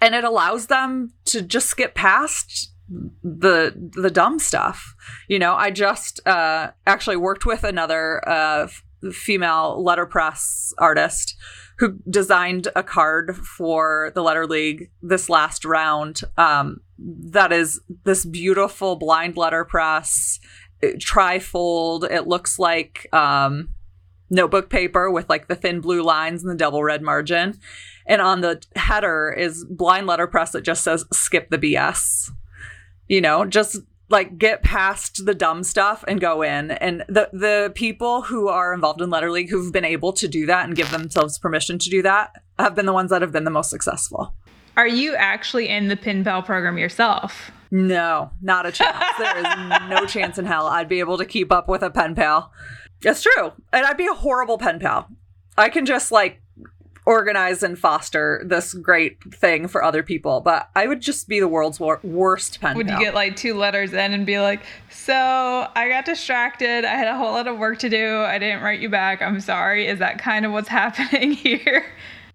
and 0.00 0.14
it 0.14 0.24
allows 0.24 0.66
them 0.66 1.12
to 1.26 1.42
just 1.42 1.68
skip 1.68 1.94
past 1.94 2.72
the 3.22 3.90
the 3.94 4.10
dumb 4.10 4.38
stuff. 4.38 4.94
You 5.28 5.38
know, 5.38 5.54
I 5.54 5.70
just 5.70 6.20
uh, 6.26 6.72
actually 6.86 7.16
worked 7.16 7.46
with 7.46 7.64
another 7.64 8.28
uh, 8.28 8.68
female 9.12 9.82
letterpress 9.82 10.74
artist 10.78 11.36
who 11.78 11.98
designed 12.08 12.68
a 12.76 12.82
card 12.82 13.36
for 13.36 14.12
the 14.14 14.22
Letter 14.22 14.46
League 14.46 14.90
this 15.02 15.28
last 15.28 15.64
round. 15.64 16.22
Um, 16.36 16.80
that 16.98 17.52
is 17.52 17.80
this 18.04 18.24
beautiful 18.24 18.96
blind 18.96 19.36
letterpress 19.36 20.38
trifold. 20.82 22.10
It 22.10 22.26
looks 22.26 22.58
like 22.58 23.12
um, 23.12 23.70
notebook 24.30 24.70
paper 24.70 25.10
with 25.10 25.28
like 25.28 25.48
the 25.48 25.54
thin 25.54 25.80
blue 25.80 26.02
lines 26.02 26.42
and 26.42 26.50
the 26.50 26.56
double 26.56 26.82
red 26.82 27.02
margin. 27.02 27.58
And 28.06 28.20
on 28.20 28.40
the 28.40 28.62
header 28.74 29.32
is 29.32 29.64
blind 29.64 30.06
letterpress 30.06 30.50
that 30.52 30.62
just 30.62 30.82
says 30.82 31.04
skip 31.12 31.50
the 31.50 31.58
BS. 31.58 32.30
You 33.08 33.20
know, 33.20 33.44
just 33.44 33.78
like 34.12 34.38
get 34.38 34.62
past 34.62 35.24
the 35.26 35.34
dumb 35.34 35.64
stuff 35.64 36.04
and 36.06 36.20
go 36.20 36.42
in. 36.42 36.70
And 36.70 37.04
the 37.08 37.30
the 37.32 37.72
people 37.74 38.22
who 38.22 38.48
are 38.48 38.72
involved 38.72 39.00
in 39.00 39.10
Letter 39.10 39.30
League 39.30 39.50
who've 39.50 39.72
been 39.72 39.84
able 39.84 40.12
to 40.12 40.28
do 40.28 40.46
that 40.46 40.66
and 40.66 40.76
give 40.76 40.90
themselves 40.90 41.38
permission 41.38 41.78
to 41.78 41.90
do 41.90 42.02
that 42.02 42.40
have 42.58 42.74
been 42.74 42.86
the 42.86 42.92
ones 42.92 43.10
that 43.10 43.22
have 43.22 43.32
been 43.32 43.44
the 43.44 43.50
most 43.50 43.70
successful. 43.70 44.34
Are 44.76 44.86
you 44.86 45.16
actually 45.16 45.68
in 45.68 45.88
the 45.88 45.96
pen 45.96 46.22
pal 46.22 46.42
program 46.42 46.78
yourself? 46.78 47.50
No, 47.70 48.30
not 48.42 48.66
a 48.66 48.72
chance. 48.72 49.02
there 49.18 49.38
is 49.38 49.46
no 49.88 50.04
chance 50.06 50.38
in 50.38 50.44
hell 50.44 50.66
I'd 50.66 50.88
be 50.88 51.00
able 51.00 51.16
to 51.18 51.24
keep 51.24 51.50
up 51.50 51.68
with 51.68 51.82
a 51.82 51.90
pen 51.90 52.14
pal. 52.14 52.52
That's 53.00 53.22
true. 53.22 53.52
And 53.72 53.86
I'd 53.86 53.96
be 53.96 54.06
a 54.06 54.14
horrible 54.14 54.58
pen 54.58 54.78
pal. 54.78 55.08
I 55.56 55.70
can 55.70 55.86
just 55.86 56.12
like 56.12 56.41
organize 57.04 57.62
and 57.62 57.78
foster 57.78 58.42
this 58.44 58.74
great 58.74 59.22
thing 59.34 59.66
for 59.66 59.82
other 59.82 60.02
people, 60.02 60.40
but 60.40 60.70
I 60.76 60.86
would 60.86 61.00
just 61.00 61.28
be 61.28 61.40
the 61.40 61.48
world's 61.48 61.80
wor- 61.80 62.00
worst 62.02 62.60
pen 62.60 62.76
Would 62.76 62.86
pal. 62.86 62.98
you 62.98 63.04
get 63.06 63.14
like 63.14 63.34
two 63.36 63.54
letters 63.54 63.92
in 63.92 64.12
and 64.12 64.24
be 64.24 64.38
like, 64.38 64.62
so 64.90 65.14
I 65.74 65.88
got 65.88 66.04
distracted. 66.04 66.84
I 66.84 66.94
had 66.94 67.08
a 67.08 67.16
whole 67.16 67.32
lot 67.32 67.48
of 67.48 67.58
work 67.58 67.80
to 67.80 67.88
do. 67.88 68.20
I 68.20 68.38
didn't 68.38 68.62
write 68.62 68.80
you 68.80 68.88
back. 68.88 69.20
I'm 69.20 69.40
sorry. 69.40 69.88
Is 69.88 69.98
that 69.98 70.18
kind 70.18 70.46
of 70.46 70.52
what's 70.52 70.68
happening 70.82 71.32
here? 71.32 71.84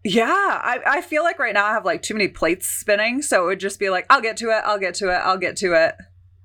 Yeah, 0.03 0.25
I, 0.27 0.79
I 0.85 1.01
feel 1.01 1.23
like 1.23 1.39
right 1.39 1.53
now 1.53 1.65
I 1.65 1.71
have 1.71 1.85
like 1.85 2.01
too 2.01 2.13
many 2.13 2.27
plates 2.27 2.67
spinning. 2.67 3.21
So 3.21 3.43
it 3.43 3.47
would 3.47 3.59
just 3.59 3.79
be 3.79 3.89
like, 3.89 4.05
I'll 4.09 4.21
get 4.21 4.37
to 4.37 4.49
it, 4.49 4.61
I'll 4.65 4.79
get 4.79 4.95
to 4.95 5.09
it, 5.09 5.17
I'll 5.17 5.37
get 5.37 5.55
to 5.57 5.73
it 5.73 5.95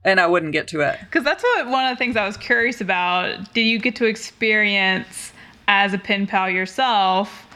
and 0.04 0.18
I 0.20 0.26
wouldn't 0.26 0.52
get 0.52 0.68
to 0.68 0.80
it. 0.80 0.98
Because 1.00 1.24
that's 1.24 1.42
what 1.42 1.68
one 1.68 1.86
of 1.86 1.96
the 1.96 1.98
things 1.98 2.16
I 2.16 2.26
was 2.26 2.36
curious 2.36 2.80
about. 2.80 3.52
Did 3.54 3.62
you 3.62 3.78
get 3.78 3.94
to 3.96 4.06
experience 4.06 5.32
as 5.68 5.94
a 5.94 5.98
pen 5.98 6.26
pal 6.26 6.50
yourself 6.50 7.46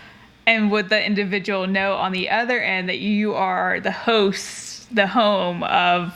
And 0.47 0.71
would 0.71 0.89
the 0.89 1.05
individual 1.05 1.67
know 1.67 1.95
on 1.95 2.13
the 2.13 2.31
other 2.31 2.61
end 2.61 2.89
that 2.89 2.99
you 2.99 3.35
are 3.35 3.81
the 3.81 3.91
host, 3.91 4.95
the 4.95 5.09
home 5.09 5.65
of 5.65 6.15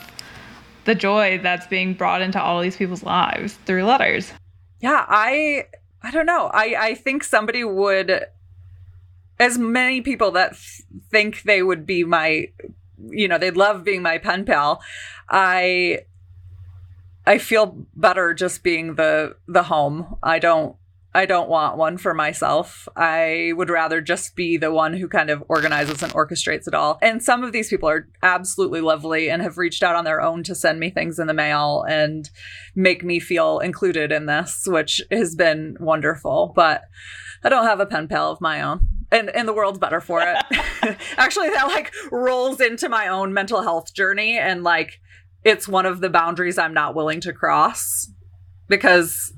the 0.85 0.95
joy 0.95 1.37
that's 1.37 1.67
being 1.67 1.93
brought 1.93 2.21
into 2.21 2.41
all 2.41 2.61
these 2.61 2.77
people's 2.77 3.03
lives 3.03 3.55
through 3.65 3.83
letters? 3.83 4.31
Yeah, 4.79 5.05
I 5.07 5.65
I 6.01 6.11
don't 6.11 6.25
know. 6.25 6.49
I 6.53 6.75
I 6.79 6.95
think 6.95 7.23
somebody 7.23 7.63
would 7.63 8.25
as 9.39 9.57
many 9.57 10.01
people 10.01 10.31
that 10.31 10.55
think 11.09 11.43
they 11.43 11.61
would 11.61 11.85
be 11.85 12.03
my 12.03 12.47
you 13.09 13.27
know, 13.27 13.37
they'd 13.37 13.57
love 13.57 13.83
being 13.83 14.01
my 14.01 14.17
pen 14.17 14.45
pal. 14.45 14.81
I 15.29 16.01
I 17.25 17.37
feel 17.37 17.85
better 17.95 18.33
just 18.33 18.63
being 18.63 18.95
the 18.95 19.35
the 19.47 19.63
home. 19.63 20.15
I 20.23 20.39
don't 20.39 20.75
I 21.13 21.25
don't 21.25 21.49
want 21.49 21.77
one 21.77 21.97
for 21.97 22.13
myself. 22.13 22.87
I 22.95 23.51
would 23.55 23.69
rather 23.69 23.99
just 23.99 24.35
be 24.35 24.55
the 24.55 24.71
one 24.71 24.93
who 24.93 25.09
kind 25.09 25.29
of 25.29 25.43
organizes 25.49 26.01
and 26.01 26.13
orchestrates 26.13 26.67
it 26.67 26.73
all. 26.73 26.97
And 27.01 27.21
some 27.21 27.43
of 27.43 27.51
these 27.51 27.69
people 27.69 27.89
are 27.89 28.07
absolutely 28.23 28.79
lovely 28.79 29.29
and 29.29 29.41
have 29.41 29.57
reached 29.57 29.83
out 29.83 29.97
on 29.97 30.05
their 30.05 30.21
own 30.21 30.43
to 30.43 30.55
send 30.55 30.79
me 30.79 30.89
things 30.89 31.19
in 31.19 31.27
the 31.27 31.33
mail 31.33 31.83
and 31.87 32.29
make 32.75 33.03
me 33.03 33.19
feel 33.19 33.59
included 33.59 34.11
in 34.13 34.25
this, 34.25 34.63
which 34.65 35.01
has 35.11 35.35
been 35.35 35.75
wonderful. 35.81 36.53
But 36.55 36.83
I 37.43 37.49
don't 37.49 37.65
have 37.65 37.81
a 37.81 37.85
pen 37.85 38.07
pal 38.07 38.31
of 38.31 38.39
my 38.39 38.61
own. 38.61 38.87
And, 39.11 39.29
and 39.31 39.45
the 39.45 39.53
world's 39.53 39.79
better 39.79 39.99
for 39.99 40.21
it. 40.21 40.37
Actually, 41.17 41.49
that 41.49 41.67
like 41.67 41.93
rolls 42.09 42.61
into 42.61 42.87
my 42.87 43.09
own 43.09 43.33
mental 43.33 43.61
health 43.61 43.93
journey. 43.93 44.37
And 44.37 44.63
like, 44.63 45.01
it's 45.43 45.67
one 45.67 45.85
of 45.85 45.99
the 45.99 46.09
boundaries 46.09 46.57
I'm 46.57 46.73
not 46.73 46.95
willing 46.95 47.19
to 47.21 47.33
cross 47.33 48.09
because 48.69 49.33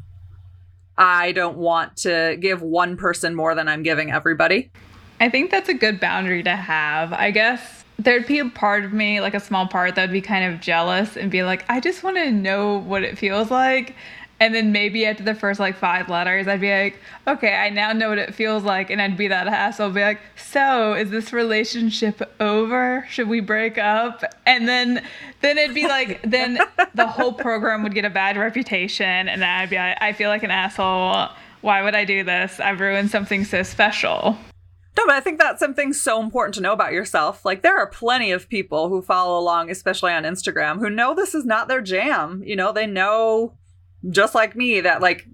I 0.97 1.31
don't 1.31 1.57
want 1.57 1.97
to 1.97 2.37
give 2.39 2.61
one 2.61 2.97
person 2.97 3.35
more 3.35 3.55
than 3.55 3.67
I'm 3.67 3.83
giving 3.83 4.11
everybody. 4.11 4.71
I 5.19 5.29
think 5.29 5.51
that's 5.51 5.69
a 5.69 5.73
good 5.73 5.99
boundary 5.99 6.43
to 6.43 6.55
have. 6.55 7.13
I 7.13 7.31
guess 7.31 7.83
there'd 7.97 8.27
be 8.27 8.39
a 8.39 8.49
part 8.49 8.83
of 8.83 8.93
me, 8.93 9.21
like 9.21 9.33
a 9.33 9.39
small 9.39 9.67
part, 9.67 9.95
that'd 9.95 10.11
be 10.11 10.21
kind 10.21 10.53
of 10.53 10.59
jealous 10.59 11.15
and 11.15 11.31
be 11.31 11.43
like, 11.43 11.65
I 11.69 11.79
just 11.79 12.03
want 12.03 12.17
to 12.17 12.31
know 12.31 12.79
what 12.79 13.03
it 13.03 13.17
feels 13.17 13.49
like. 13.49 13.95
And 14.43 14.53
then 14.53 14.73
maybe 14.73 15.05
after 15.05 15.23
the 15.23 15.35
first 15.35 15.57
like 15.57 15.77
five 15.77 16.09
letters, 16.09 16.49
I'd 16.49 16.59
be 16.59 16.69
like, 16.69 16.99
okay, 17.25 17.55
I 17.55 17.69
now 17.69 17.93
know 17.93 18.09
what 18.09 18.17
it 18.17 18.35
feels 18.35 18.63
like. 18.63 18.89
And 18.89 19.01
I'd 19.01 19.15
be 19.15 19.29
that 19.29 19.47
hassle, 19.47 19.89
be 19.89 20.01
like, 20.01 20.19
so 20.35 20.95
is 20.95 21.11
this 21.11 21.31
relationship 21.31 22.21
over? 22.41 23.07
Should 23.09 23.29
we 23.29 23.39
break 23.39 23.77
up? 23.77 24.21
And 24.45 24.67
then, 24.67 25.01
then 25.39 25.57
it'd 25.57 25.73
be 25.73 25.87
like, 25.87 26.21
then 26.29 26.59
the 26.93 27.07
whole 27.07 27.31
program 27.31 27.83
would 27.83 27.93
get 27.93 28.03
a 28.03 28.09
bad 28.09 28.35
reputation. 28.35 29.29
And 29.29 29.45
I'd 29.45 29.69
be 29.69 29.77
like, 29.77 29.97
I 30.01 30.11
feel 30.11 30.27
like 30.27 30.43
an 30.43 30.51
asshole. 30.51 31.29
Why 31.61 31.81
would 31.81 31.95
I 31.95 32.03
do 32.03 32.25
this? 32.25 32.59
I've 32.59 32.81
ruined 32.81 33.11
something 33.11 33.45
so 33.45 33.63
special. 33.63 34.37
No, 34.97 35.05
but 35.05 35.15
I 35.15 35.21
think 35.21 35.39
that's 35.39 35.61
something 35.61 35.93
so 35.93 36.21
important 36.21 36.55
to 36.55 36.61
know 36.61 36.73
about 36.73 36.91
yourself. 36.91 37.45
Like, 37.45 37.61
there 37.61 37.77
are 37.77 37.87
plenty 37.87 38.33
of 38.33 38.49
people 38.49 38.89
who 38.89 39.01
follow 39.01 39.39
along, 39.39 39.71
especially 39.71 40.11
on 40.11 40.23
Instagram, 40.23 40.79
who 40.79 40.89
know 40.89 41.15
this 41.15 41.33
is 41.33 41.45
not 41.45 41.69
their 41.69 41.81
jam. 41.81 42.43
You 42.45 42.57
know, 42.57 42.73
they 42.73 42.85
know 42.85 43.53
just 44.09 44.35
like 44.35 44.55
me 44.55 44.81
that 44.81 45.01
like 45.01 45.27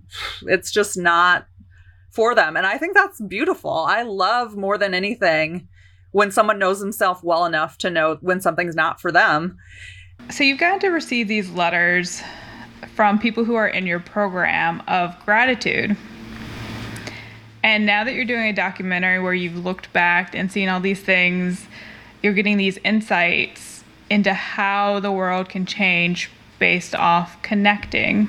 it's 0.43 0.71
just 0.71 0.97
not 0.97 1.47
for 2.11 2.33
them. 2.33 2.57
And 2.57 2.65
i 2.65 2.77
think 2.77 2.95
that's 2.95 3.21
beautiful. 3.21 3.71
I 3.71 4.03
love 4.03 4.55
more 4.55 4.77
than 4.77 4.93
anything 4.93 5.67
when 6.11 6.31
someone 6.31 6.57
knows 6.57 6.79
himself 6.79 7.23
well 7.23 7.45
enough 7.45 7.77
to 7.79 7.89
know 7.89 8.17
when 8.21 8.41
something's 8.41 8.75
not 8.75 8.99
for 8.99 9.11
them. 9.11 9.57
So 10.31 10.43
you've 10.43 10.59
gotten 10.59 10.79
to 10.79 10.89
receive 10.89 11.27
these 11.27 11.49
letters 11.51 12.21
from 12.95 13.19
people 13.19 13.45
who 13.45 13.55
are 13.55 13.67
in 13.67 13.85
your 13.85 13.99
program 13.99 14.81
of 14.87 15.15
gratitude. 15.23 15.95
And 17.63 17.85
now 17.85 18.03
that 18.03 18.13
you're 18.13 18.25
doing 18.25 18.47
a 18.49 18.53
documentary 18.53 19.19
where 19.19 19.33
you've 19.33 19.63
looked 19.63 19.93
back 19.93 20.33
and 20.33 20.51
seen 20.51 20.69
all 20.69 20.79
these 20.79 21.01
things 21.01 21.67
you're 22.21 22.33
getting 22.33 22.57
these 22.57 22.77
insights 22.83 23.83
into 24.09 24.33
how 24.33 24.99
the 24.99 25.11
world 25.11 25.49
can 25.49 25.65
change 25.65 26.29
based 26.59 26.95
off 26.95 27.41
connecting 27.41 28.27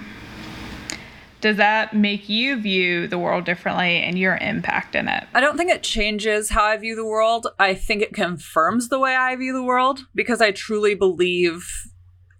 does 1.40 1.57
that 1.57 1.94
make 1.94 2.29
you 2.29 2.61
view 2.61 3.07
the 3.07 3.18
world 3.18 3.44
differently 3.44 3.98
and 3.98 4.18
your 4.18 4.37
impact 4.37 4.94
in 4.94 5.09
it? 5.09 5.24
I 5.35 5.40
don't 5.40 5.57
think 5.57 5.70
it 5.70 5.83
changes 5.83 6.50
how 6.50 6.64
I 6.64 6.76
view 6.76 6.94
the 6.94 7.05
world. 7.05 7.46
I 7.59 7.74
think 7.74 8.03
it 8.03 8.12
confirms 8.12 8.88
the 8.88 8.98
way 8.98 9.14
I 9.14 9.35
view 9.37 9.53
the 9.53 9.62
world 9.62 10.00
because 10.14 10.40
I 10.40 10.50
truly 10.50 10.94
believe 10.94 11.66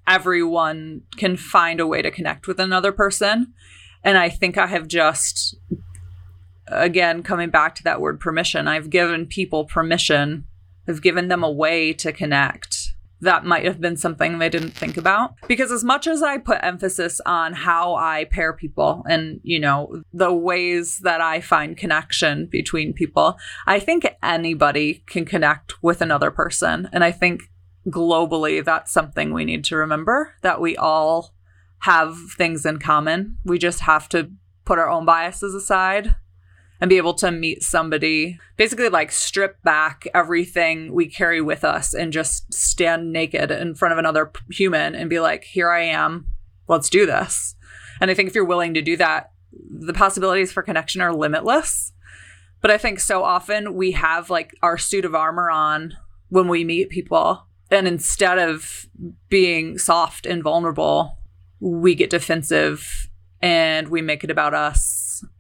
everyone 0.06 1.02
can 1.16 1.36
find 1.36 1.80
a 1.80 1.86
way 1.86 2.02
to 2.02 2.10
connect 2.10 2.46
with 2.46 2.60
another 2.60 2.92
person. 2.92 3.54
And 4.02 4.18
I 4.18 4.28
think 4.28 4.58
I 4.58 4.66
have 4.66 4.88
just, 4.88 5.54
again, 6.66 7.22
coming 7.22 7.50
back 7.50 7.74
to 7.76 7.82
that 7.84 8.00
word 8.00 8.18
permission, 8.20 8.66
I've 8.66 8.90
given 8.90 9.26
people 9.26 9.64
permission, 9.64 10.46
I've 10.88 11.02
given 11.02 11.28
them 11.28 11.44
a 11.44 11.50
way 11.50 11.92
to 11.94 12.12
connect 12.12 12.69
that 13.20 13.44
might 13.44 13.64
have 13.64 13.80
been 13.80 13.96
something 13.96 14.38
they 14.38 14.48
didn't 14.48 14.72
think 14.72 14.96
about. 14.96 15.35
Because 15.46 15.70
as 15.70 15.85
much 15.85 16.06
as 16.06 16.22
I 16.22 16.38
put 16.38 16.59
emphasis 16.62 17.20
on 17.26 17.52
how 17.52 17.94
I 17.94 18.24
pair 18.24 18.52
people 18.52 19.04
and, 19.09 19.40
you 19.42 19.59
know, 19.59 20.02
the 20.12 20.33
ways 20.33 20.98
that 21.00 21.20
I 21.20 21.40
find 21.40 21.76
connection 21.76 22.46
between 22.46 22.92
people, 22.92 23.38
I 23.66 23.78
think 23.78 24.06
anybody 24.22 25.04
can 25.06 25.24
connect 25.24 25.83
with 25.83 26.00
another 26.00 26.30
person. 26.30 26.88
And 26.92 27.04
I 27.04 27.12
think 27.12 27.42
globally, 27.88 28.64
that's 28.64 28.92
something 28.92 29.33
we 29.33 29.44
need 29.44 29.64
to 29.64 29.76
remember 29.76 30.35
that 30.42 30.61
we 30.61 30.76
all 30.76 31.35
have 31.80 32.16
things 32.37 32.66
in 32.66 32.78
common. 32.78 33.38
We 33.44 33.59
just 33.59 33.80
have 33.80 34.09
to 34.11 34.30
put 34.64 34.78
our 34.78 34.90
own 34.90 35.04
biases 35.04 35.54
aside 35.54 36.14
and 36.80 36.88
be 36.88 36.96
able 36.96 37.14
to 37.14 37.30
meet 37.30 37.62
somebody, 37.62 38.38
basically 38.56 38.88
like 38.88 39.12
strip 39.12 39.62
back 39.62 40.06
everything 40.14 40.92
we 40.94 41.06
carry 41.06 41.40
with 41.40 41.62
us 41.62 41.92
and 41.92 42.12
just 42.12 42.52
stand 42.52 43.12
naked 43.12 43.50
in 43.50 43.74
front 43.74 43.92
of 43.92 43.98
another 43.98 44.32
human 44.50 44.94
and 44.94 45.10
be 45.10 45.20
like, 45.20 45.44
here 45.44 45.70
I 45.70 45.82
am, 45.82 46.26
let's 46.68 46.88
do 46.88 47.04
this. 47.04 47.54
And 48.00 48.10
I 48.10 48.14
think 48.14 48.28
if 48.28 48.34
you're 48.34 48.44
willing 48.44 48.74
to 48.74 48.82
do 48.82 48.96
that, 48.96 49.32
the 49.52 49.92
possibilities 49.92 50.52
for 50.52 50.62
connection 50.62 51.00
are 51.02 51.14
limitless. 51.14 51.92
But 52.62 52.70
I 52.70 52.78
think 52.78 53.00
so 53.00 53.24
often 53.24 53.74
we 53.74 53.92
have 53.92 54.30
like 54.30 54.54
our 54.62 54.78
suit 54.78 55.04
of 55.04 55.14
armor 55.14 55.50
on 55.50 55.94
when 56.28 56.48
we 56.48 56.64
meet 56.64 56.88
people. 56.88 57.46
And 57.70 57.86
instead 57.86 58.38
of 58.38 58.86
being 59.28 59.78
soft 59.78 60.26
and 60.26 60.42
vulnerable, 60.42 61.18
we 61.60 61.94
get 61.94 62.10
defensive 62.10 63.08
and 63.40 63.88
we 63.88 64.02
make 64.02 64.24
it 64.24 64.30
about 64.30 64.54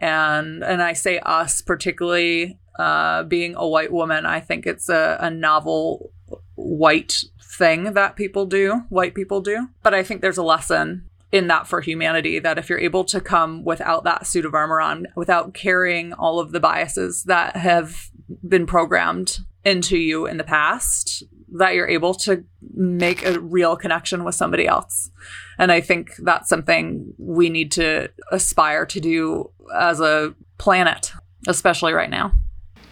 and 0.00 0.62
and 0.62 0.82
I 0.82 0.92
say 0.92 1.18
us 1.20 1.62
particularly 1.62 2.58
uh, 2.78 3.24
being 3.24 3.54
a 3.56 3.66
white 3.66 3.92
woman. 3.92 4.26
I 4.26 4.40
think 4.40 4.66
it's 4.66 4.88
a, 4.88 5.18
a 5.20 5.30
novel 5.30 6.12
white 6.54 7.24
thing 7.42 7.92
that 7.94 8.16
people 8.16 8.46
do, 8.46 8.84
white 8.88 9.14
people 9.14 9.40
do. 9.40 9.68
But 9.82 9.94
I 9.94 10.02
think 10.02 10.20
there's 10.20 10.38
a 10.38 10.42
lesson 10.42 11.10
in 11.32 11.46
that 11.46 11.66
for 11.66 11.80
humanity 11.80 12.38
that 12.38 12.58
if 12.58 12.68
you're 12.68 12.78
able 12.78 13.04
to 13.04 13.20
come 13.20 13.64
without 13.64 14.04
that 14.04 14.26
suit 14.26 14.44
of 14.44 14.54
armor 14.54 14.80
on, 14.80 15.06
without 15.14 15.54
carrying 15.54 16.12
all 16.12 16.40
of 16.40 16.52
the 16.52 16.60
biases 16.60 17.24
that 17.24 17.56
have 17.56 18.10
been 18.46 18.66
programmed 18.66 19.38
into 19.64 19.96
you 19.98 20.26
in 20.26 20.38
the 20.38 20.44
past, 20.44 21.22
that 21.52 21.74
you're 21.74 21.88
able 21.88 22.14
to 22.14 22.44
make 22.74 23.24
a 23.24 23.40
real 23.40 23.76
connection 23.76 24.24
with 24.24 24.34
somebody 24.34 24.66
else. 24.66 25.10
And 25.58 25.72
I 25.72 25.80
think 25.80 26.14
that's 26.18 26.48
something 26.48 27.12
we 27.18 27.50
need 27.50 27.72
to 27.72 28.10
aspire 28.30 28.86
to 28.86 29.00
do 29.00 29.50
as 29.74 30.00
a 30.00 30.34
planet, 30.58 31.12
especially 31.48 31.92
right 31.92 32.10
now. 32.10 32.32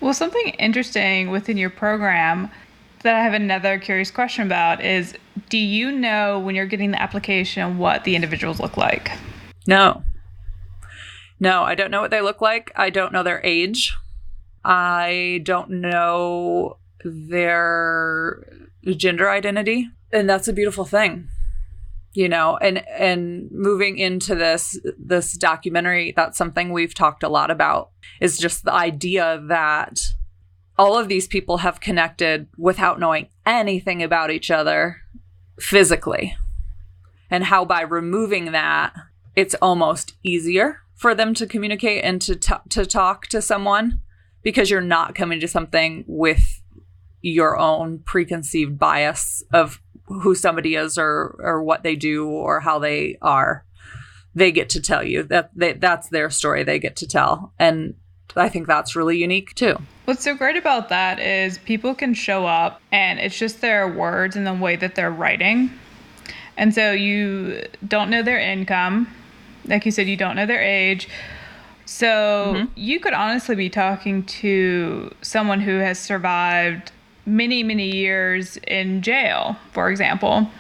Well, 0.01 0.15
something 0.15 0.49
interesting 0.59 1.31
within 1.31 1.57
your 1.57 1.71
program 1.71 2.51
that 3.03 3.15
I 3.15 3.23
have 3.23 3.35
another 3.35 3.79
curious 3.79 4.11
question 4.11 4.47
about 4.47 4.85
is 4.85 5.15
do 5.49 5.59
you 5.59 5.93
know 5.93 6.39
when 6.39 6.55
you're 6.55 6.67
getting 6.67 6.91
the 6.91 7.01
application 7.01 7.79
what 7.79 8.05
the 8.05 8.17
individuals 8.17 8.61
look 8.61 8.77
like? 8.77 9.11
No. 9.67 10.03
No, 11.41 11.63
I 11.63 11.75
don't 11.75 11.91
know 11.91 12.01
what 12.01 12.11
they 12.11 12.21
look 12.21 12.41
like. 12.41 12.73
I 12.75 12.91
don't 12.91 13.13
know 13.13 13.23
their 13.23 13.41
age. 13.45 13.95
I 14.65 15.41
don't 15.45 15.71
know 15.71 16.79
their 17.05 18.45
gender 18.97 19.31
identity. 19.31 19.89
And 20.13 20.29
that's 20.29 20.49
a 20.49 20.53
beautiful 20.53 20.85
thing 20.85 21.29
you 22.15 22.29
know 22.29 22.57
and 22.57 22.87
and 22.89 23.51
moving 23.53 23.99
into 23.99 24.35
this 24.35 24.81
this 24.99 25.35
documentary 25.35 26.13
that's 26.17 26.39
something 26.39 26.73
we've 26.73 26.95
talked 26.95 27.23
a 27.23 27.29
lot 27.29 27.51
about 27.51 27.91
is 28.21 28.39
just 28.39 28.65
the 28.65 28.73
idea 28.73 29.43
that 29.47 30.01
all 30.79 30.97
of 30.97 31.09
these 31.09 31.27
people 31.27 31.59
have 31.59 31.81
connected 31.81 32.47
without 32.57 32.99
knowing 32.99 33.29
anything 33.45 34.03
about 34.03 34.31
each 34.31 34.51
other 34.51 35.03
physically 35.59 36.37
and 37.31 37.45
how 37.45 37.65
by 37.65 37.83
removing 37.83 38.53
that 38.53 38.95
it's 39.37 39.55
almost 39.61 40.15
easier 40.23 40.81
for 40.95 41.15
them 41.15 41.35
to 41.35 41.47
communicate 41.47 42.03
and 42.05 42.23
to 42.23 42.35
t- 42.35 42.55
to 42.69 42.87
talk 42.87 43.27
to 43.27 43.43
someone 43.43 44.01
because 44.43 44.71
you're 44.71 44.81
not 44.81 45.15
coming 45.15 45.41
to 45.41 45.49
something 45.49 46.05
with 46.07 46.58
your 47.23 47.59
own 47.59 47.99
preconceived 48.01 48.79
bias 48.79 49.43
of 49.53 49.81
who 50.07 50.35
somebody 50.35 50.75
is 50.75 50.97
or 50.97 51.37
or 51.41 51.63
what 51.63 51.83
they 51.83 51.97
do 51.97 52.27
or 52.27 52.61
how 52.61 52.79
they 52.79 53.19
are 53.21 53.65
they 54.35 54.53
get 54.53 54.69
to 54.71 54.81
tell 54.81 55.03
you 55.03 55.23
that 55.25 55.51
they, 55.55 55.73
that's 55.73 56.09
their 56.09 56.31
story 56.31 56.63
they 56.63 56.79
get 56.79 56.97
to 56.97 57.07
tell 57.07 57.53
and 57.59 57.95
I 58.37 58.49
think 58.49 58.67
that's 58.67 58.95
really 58.95 59.19
unique 59.19 59.55
too. 59.55 59.77
What's 60.05 60.23
so 60.23 60.35
great 60.35 60.57
about 60.57 60.89
that 60.91 61.19
is 61.19 61.59
people 61.59 61.95
can 61.95 62.15
show 62.15 62.47
up 62.47 62.81
and 62.93 63.19
it's 63.19 63.39
just 63.39 63.61
their 63.61 63.89
words 63.89 64.37
and 64.37 64.47
the 64.47 64.55
way 64.55 64.77
that 64.77 64.95
they're 64.95 65.11
writing. 65.11 65.71
And 66.57 66.75
so 66.75 66.93
you 66.93 67.67
don't 67.87 68.11
know 68.11 68.23
their 68.23 68.39
income. 68.39 69.13
Like 69.67 69.85
you 69.85 69.93
said, 69.93 70.09
you 70.09 70.17
don't 70.17 70.37
know 70.37 70.47
their 70.47 70.63
age. 70.63 71.09
So 71.85 72.07
mm-hmm. 72.55 72.73
you 72.75 73.01
could 73.01 73.15
honestly 73.15 73.55
be 73.55 73.71
talking 73.71 74.25
to 74.25 75.15
someone 75.23 75.61
who 75.61 75.79
has 75.79 75.99
survived 75.99 76.93
many, 77.29 77.63
many 77.63 77.95
years 77.95 78.57
in 78.67 79.03
jail, 79.03 79.57
for 79.73 79.91
example. 79.91 80.51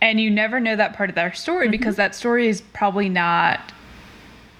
And 0.00 0.20
you 0.20 0.30
never 0.30 0.60
know 0.60 0.76
that 0.76 0.94
part 0.94 1.08
of 1.08 1.14
their 1.14 1.32
story 1.32 1.66
mm-hmm. 1.66 1.72
because 1.72 1.96
that 1.96 2.14
story 2.14 2.48
is 2.48 2.60
probably 2.60 3.08
not 3.08 3.72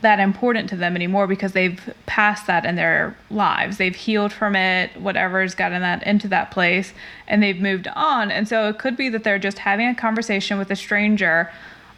that 0.04 0.20
important 0.20 0.68
to 0.68 0.76
them 0.76 0.94
anymore 0.94 1.26
because 1.26 1.52
they've 1.52 1.92
passed 2.06 2.46
that 2.46 2.64
in 2.64 2.76
their 2.76 3.16
lives. 3.30 3.78
They've 3.78 3.96
healed 3.96 4.32
from 4.32 4.54
it, 4.54 4.94
whatever's 5.00 5.54
gotten 5.54 5.80
that 5.80 6.06
into 6.06 6.28
that 6.28 6.50
place, 6.50 6.92
and 7.26 7.42
they've 7.42 7.60
moved 7.60 7.88
on. 7.96 8.30
And 8.30 8.46
so 8.46 8.68
it 8.68 8.78
could 8.78 8.96
be 8.96 9.08
that 9.08 9.24
they're 9.24 9.38
just 9.38 9.58
having 9.58 9.88
a 9.88 9.94
conversation 9.94 10.58
with 10.58 10.70
a 10.70 10.76
stranger 10.76 11.50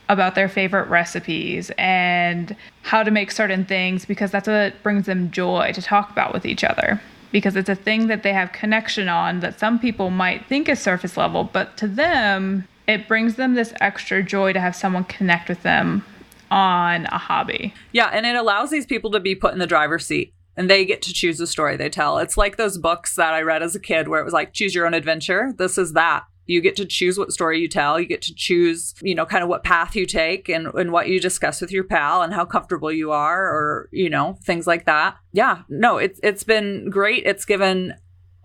about 0.08 0.36
their 0.36 0.48
favorite 0.48 0.88
recipes 0.88 1.72
and 1.78 2.54
how 2.82 3.02
to 3.02 3.10
make 3.10 3.32
certain 3.32 3.64
things 3.64 4.04
because 4.04 4.30
that's 4.30 4.46
what 4.46 4.80
brings 4.84 5.06
them 5.06 5.30
joy 5.32 5.72
to 5.74 5.82
talk 5.82 6.10
about 6.10 6.32
with 6.32 6.46
each 6.46 6.62
other. 6.62 7.00
Because 7.36 7.54
it's 7.54 7.68
a 7.68 7.74
thing 7.74 8.06
that 8.06 8.22
they 8.22 8.32
have 8.32 8.52
connection 8.52 9.10
on 9.10 9.40
that 9.40 9.60
some 9.60 9.78
people 9.78 10.08
might 10.08 10.46
think 10.46 10.70
is 10.70 10.80
surface 10.80 11.18
level, 11.18 11.44
but 11.44 11.76
to 11.76 11.86
them, 11.86 12.66
it 12.88 13.06
brings 13.06 13.34
them 13.34 13.52
this 13.52 13.74
extra 13.78 14.22
joy 14.22 14.54
to 14.54 14.58
have 14.58 14.74
someone 14.74 15.04
connect 15.04 15.50
with 15.50 15.62
them 15.62 16.02
on 16.50 17.04
a 17.04 17.18
hobby. 17.18 17.74
Yeah, 17.92 18.06
and 18.06 18.24
it 18.24 18.36
allows 18.36 18.70
these 18.70 18.86
people 18.86 19.10
to 19.10 19.20
be 19.20 19.34
put 19.34 19.52
in 19.52 19.58
the 19.58 19.66
driver's 19.66 20.06
seat 20.06 20.32
and 20.56 20.70
they 20.70 20.86
get 20.86 21.02
to 21.02 21.12
choose 21.12 21.36
the 21.36 21.46
story 21.46 21.76
they 21.76 21.90
tell. 21.90 22.16
It's 22.16 22.38
like 22.38 22.56
those 22.56 22.78
books 22.78 23.16
that 23.16 23.34
I 23.34 23.42
read 23.42 23.62
as 23.62 23.74
a 23.74 23.80
kid 23.80 24.08
where 24.08 24.22
it 24.22 24.24
was 24.24 24.32
like 24.32 24.54
choose 24.54 24.74
your 24.74 24.86
own 24.86 24.94
adventure. 24.94 25.52
This 25.58 25.76
is 25.76 25.92
that. 25.92 26.24
You 26.46 26.60
get 26.60 26.76
to 26.76 26.84
choose 26.84 27.18
what 27.18 27.32
story 27.32 27.60
you 27.60 27.68
tell. 27.68 28.00
You 28.00 28.06
get 28.06 28.22
to 28.22 28.34
choose, 28.34 28.94
you 29.00 29.14
know, 29.14 29.26
kind 29.26 29.42
of 29.42 29.48
what 29.48 29.64
path 29.64 29.96
you 29.96 30.06
take 30.06 30.48
and, 30.48 30.68
and 30.68 30.92
what 30.92 31.08
you 31.08 31.20
discuss 31.20 31.60
with 31.60 31.72
your 31.72 31.84
pal 31.84 32.22
and 32.22 32.32
how 32.32 32.44
comfortable 32.44 32.92
you 32.92 33.12
are 33.12 33.44
or, 33.44 33.88
you 33.92 34.08
know, 34.08 34.38
things 34.42 34.66
like 34.66 34.86
that. 34.86 35.16
Yeah. 35.32 35.62
No, 35.68 35.98
it's 35.98 36.20
it's 36.22 36.44
been 36.44 36.90
great. 36.90 37.24
It's 37.26 37.44
given 37.44 37.94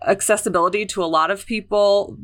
accessibility 0.06 0.84
to 0.86 1.02
a 1.02 1.06
lot 1.06 1.30
of 1.30 1.46
people, 1.46 2.18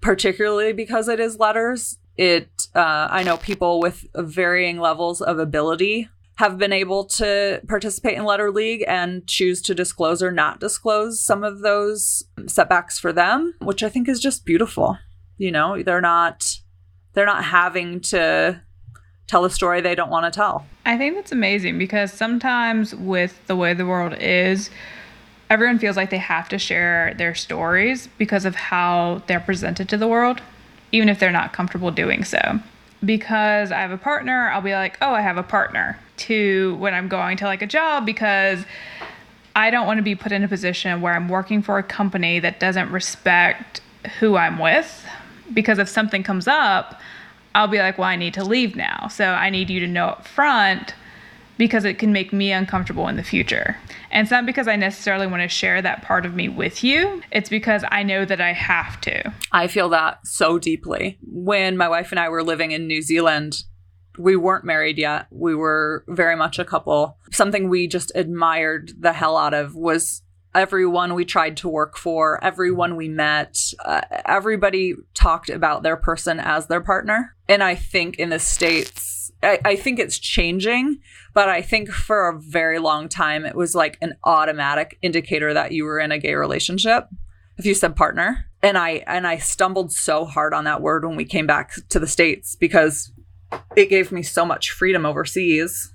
particularly 0.00 0.72
because 0.72 1.08
it 1.08 1.20
is 1.20 1.38
letters 1.38 1.98
it 2.18 2.66
uh, 2.74 3.06
i 3.10 3.22
know 3.22 3.36
people 3.38 3.80
with 3.80 4.04
varying 4.16 4.78
levels 4.78 5.22
of 5.22 5.38
ability 5.38 6.08
have 6.34 6.58
been 6.58 6.72
able 6.72 7.04
to 7.04 7.60
participate 7.66 8.16
in 8.16 8.24
letter 8.24 8.50
league 8.50 8.84
and 8.86 9.26
choose 9.26 9.62
to 9.62 9.74
disclose 9.74 10.22
or 10.22 10.30
not 10.30 10.60
disclose 10.60 11.20
some 11.20 11.42
of 11.42 11.60
those 11.60 12.24
setbacks 12.46 12.98
for 12.98 13.12
them 13.12 13.54
which 13.60 13.82
i 13.82 13.88
think 13.88 14.08
is 14.08 14.20
just 14.20 14.44
beautiful 14.44 14.98
you 15.38 15.50
know 15.50 15.82
they're 15.82 16.00
not 16.00 16.58
they're 17.14 17.26
not 17.26 17.44
having 17.44 18.00
to 18.00 18.60
tell 19.26 19.44
a 19.44 19.50
story 19.50 19.80
they 19.80 19.94
don't 19.94 20.10
want 20.10 20.30
to 20.30 20.36
tell 20.36 20.66
i 20.84 20.96
think 20.96 21.14
that's 21.14 21.32
amazing 21.32 21.78
because 21.78 22.12
sometimes 22.12 22.94
with 22.94 23.40
the 23.46 23.56
way 23.56 23.72
the 23.72 23.86
world 23.86 24.14
is 24.20 24.70
everyone 25.50 25.78
feels 25.78 25.96
like 25.96 26.10
they 26.10 26.18
have 26.18 26.48
to 26.48 26.58
share 26.58 27.14
their 27.14 27.34
stories 27.34 28.08
because 28.18 28.44
of 28.44 28.54
how 28.54 29.22
they're 29.26 29.40
presented 29.40 29.88
to 29.88 29.96
the 29.96 30.06
world 30.06 30.42
even 30.92 31.08
if 31.08 31.18
they're 31.18 31.32
not 31.32 31.52
comfortable 31.52 31.90
doing 31.90 32.24
so. 32.24 32.60
Because 33.04 33.70
I 33.70 33.80
have 33.80 33.92
a 33.92 33.98
partner, 33.98 34.50
I'll 34.50 34.60
be 34.60 34.72
like, 34.72 34.98
oh, 35.00 35.12
I 35.12 35.20
have 35.20 35.36
a 35.36 35.42
partner 35.42 35.98
to 36.18 36.74
when 36.76 36.94
I'm 36.94 37.08
going 37.08 37.36
to 37.38 37.44
like 37.44 37.62
a 37.62 37.66
job 37.66 38.04
because 38.04 38.64
I 39.54 39.70
don't 39.70 39.86
want 39.86 39.98
to 39.98 40.02
be 40.02 40.14
put 40.14 40.32
in 40.32 40.42
a 40.42 40.48
position 40.48 41.00
where 41.00 41.14
I'm 41.14 41.28
working 41.28 41.62
for 41.62 41.78
a 41.78 41.82
company 41.82 42.40
that 42.40 42.58
doesn't 42.58 42.90
respect 42.90 43.80
who 44.18 44.36
I'm 44.36 44.58
with. 44.58 45.06
Because 45.52 45.78
if 45.78 45.88
something 45.88 46.22
comes 46.22 46.46
up, 46.46 47.00
I'll 47.54 47.68
be 47.68 47.78
like, 47.78 47.98
well, 47.98 48.08
I 48.08 48.16
need 48.16 48.34
to 48.34 48.44
leave 48.44 48.76
now. 48.76 49.08
So 49.08 49.24
I 49.24 49.50
need 49.50 49.70
you 49.70 49.80
to 49.80 49.86
know 49.86 50.06
up 50.06 50.26
front 50.26 50.94
because 51.56 51.84
it 51.84 51.98
can 51.98 52.12
make 52.12 52.32
me 52.32 52.52
uncomfortable 52.52 53.08
in 53.08 53.16
the 53.16 53.22
future. 53.24 53.76
And 54.10 54.24
it's 54.24 54.30
not 54.30 54.46
because 54.46 54.68
I 54.68 54.76
necessarily 54.76 55.26
want 55.26 55.42
to 55.42 55.48
share 55.48 55.82
that 55.82 56.02
part 56.02 56.24
of 56.24 56.34
me 56.34 56.48
with 56.48 56.84
you, 56.84 57.20
it's 57.32 57.50
because 57.50 57.84
I 57.90 58.04
know 58.04 58.24
that 58.24 58.40
I 58.40 58.52
have 58.52 59.00
to. 59.02 59.34
I 59.50 59.66
feel 59.66 59.88
that 59.88 60.24
so 60.24 60.58
deeply. 60.58 61.18
When 61.22 61.76
my 61.76 61.88
wife 61.88 62.12
and 62.12 62.20
I 62.20 62.28
were 62.28 62.44
living 62.44 62.70
in 62.70 62.86
New 62.86 63.02
Zealand, 63.02 63.64
we 64.18 64.36
weren't 64.36 64.64
married 64.64 64.98
yet. 64.98 65.26
We 65.30 65.54
were 65.54 66.04
very 66.08 66.36
much 66.36 66.58
a 66.58 66.64
couple. 66.64 67.18
Something 67.32 67.68
we 67.68 67.88
just 67.88 68.12
admired 68.14 68.92
the 68.98 69.12
hell 69.12 69.36
out 69.36 69.54
of 69.54 69.74
was 69.74 70.22
everyone 70.54 71.14
we 71.14 71.24
tried 71.24 71.56
to 71.58 71.68
work 71.68 71.96
for, 71.96 72.42
everyone 72.42 72.96
we 72.96 73.08
met, 73.08 73.58
uh, 73.84 74.00
everybody 74.24 74.94
talked 75.14 75.50
about 75.50 75.82
their 75.82 75.96
person 75.96 76.40
as 76.40 76.66
their 76.66 76.80
partner. 76.80 77.34
And 77.48 77.62
I 77.62 77.74
think 77.74 78.16
in 78.16 78.30
the 78.30 78.38
States, 78.38 79.30
I, 79.42 79.58
I 79.64 79.76
think 79.76 79.98
it's 79.98 80.18
changing, 80.18 80.98
but 81.34 81.48
I 81.48 81.62
think 81.62 81.90
for 81.90 82.28
a 82.28 82.40
very 82.40 82.78
long 82.78 83.08
time 83.08 83.44
it 83.44 83.54
was 83.54 83.74
like 83.74 83.98
an 84.00 84.14
automatic 84.24 84.98
indicator 85.02 85.54
that 85.54 85.72
you 85.72 85.84
were 85.84 86.00
in 86.00 86.12
a 86.12 86.18
gay 86.18 86.34
relationship 86.34 87.08
if 87.56 87.66
you 87.66 87.74
said 87.74 87.96
partner. 87.96 88.46
And 88.62 88.76
I 88.78 89.04
and 89.06 89.26
I 89.26 89.38
stumbled 89.38 89.92
so 89.92 90.24
hard 90.24 90.54
on 90.54 90.64
that 90.64 90.82
word 90.82 91.04
when 91.04 91.16
we 91.16 91.24
came 91.24 91.46
back 91.46 91.72
to 91.90 92.00
the 92.00 92.06
States 92.06 92.56
because 92.56 93.12
it 93.76 93.88
gave 93.88 94.10
me 94.10 94.22
so 94.22 94.44
much 94.44 94.70
freedom 94.70 95.06
overseas 95.06 95.92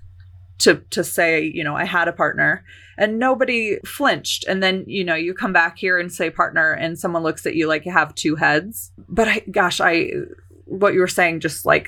to 0.63 0.75
to 0.89 1.03
say, 1.03 1.43
you 1.43 1.63
know, 1.63 1.75
I 1.75 1.85
had 1.85 2.07
a 2.07 2.13
partner 2.13 2.63
and 2.97 3.19
nobody 3.19 3.79
flinched. 3.85 4.45
And 4.47 4.61
then, 4.61 4.83
you 4.87 5.03
know, 5.03 5.15
you 5.15 5.33
come 5.33 5.53
back 5.53 5.77
here 5.77 5.97
and 5.97 6.11
say 6.11 6.29
partner 6.29 6.71
and 6.71 6.97
someone 6.97 7.23
looks 7.23 7.45
at 7.45 7.55
you 7.55 7.67
like 7.67 7.85
you 7.85 7.91
have 7.91 8.15
two 8.15 8.35
heads. 8.35 8.91
But 9.09 9.27
I 9.27 9.39
gosh, 9.51 9.79
I 9.79 10.11
what 10.65 10.93
you 10.93 10.99
were 10.99 11.07
saying 11.07 11.41
just 11.41 11.65
like 11.65 11.87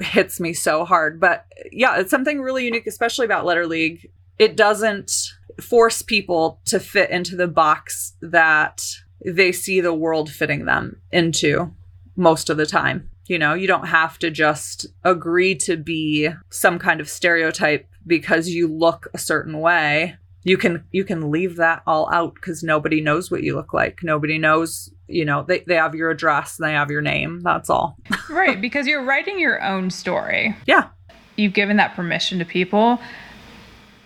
hits 0.00 0.40
me 0.40 0.52
so 0.52 0.84
hard. 0.84 1.20
But 1.20 1.46
yeah, 1.72 1.98
it's 1.98 2.10
something 2.10 2.40
really 2.40 2.64
unique, 2.64 2.86
especially 2.86 3.26
about 3.26 3.44
Letter 3.44 3.66
League. 3.66 4.10
It 4.38 4.56
doesn't 4.56 5.12
force 5.60 6.02
people 6.02 6.60
to 6.64 6.80
fit 6.80 7.10
into 7.10 7.36
the 7.36 7.48
box 7.48 8.14
that 8.22 8.82
they 9.24 9.52
see 9.52 9.80
the 9.80 9.94
world 9.94 10.30
fitting 10.30 10.64
them 10.64 11.00
into 11.12 11.74
most 12.16 12.48
of 12.48 12.56
the 12.56 12.66
time. 12.66 13.10
You 13.26 13.38
know, 13.38 13.54
you 13.54 13.66
don't 13.66 13.86
have 13.86 14.18
to 14.20 14.30
just 14.30 14.86
agree 15.04 15.54
to 15.56 15.76
be 15.76 16.30
some 16.48 16.78
kind 16.78 17.00
of 17.00 17.08
stereotype 17.08 17.86
because 18.06 18.48
you 18.48 18.68
look 18.68 19.08
a 19.14 19.18
certain 19.18 19.60
way 19.60 20.16
you 20.42 20.56
can 20.56 20.84
you 20.90 21.04
can 21.04 21.30
leave 21.30 21.56
that 21.56 21.82
all 21.86 22.12
out 22.12 22.34
because 22.34 22.62
nobody 22.62 23.00
knows 23.00 23.30
what 23.30 23.42
you 23.42 23.54
look 23.54 23.74
like. 23.74 24.00
Nobody 24.02 24.38
knows 24.38 24.90
you 25.06 25.24
know 25.24 25.44
they, 25.46 25.60
they 25.60 25.74
have 25.74 25.94
your 25.94 26.10
address 26.10 26.58
and 26.58 26.68
they 26.68 26.72
have 26.72 26.90
your 26.90 27.02
name 27.02 27.40
that's 27.40 27.68
all. 27.70 27.96
Right 28.30 28.60
because 28.60 28.86
you're 28.86 29.04
writing 29.04 29.38
your 29.38 29.62
own 29.62 29.90
story. 29.90 30.56
Yeah. 30.66 30.88
You've 31.36 31.52
given 31.52 31.76
that 31.76 31.94
permission 31.94 32.38
to 32.38 32.44
people 32.44 33.00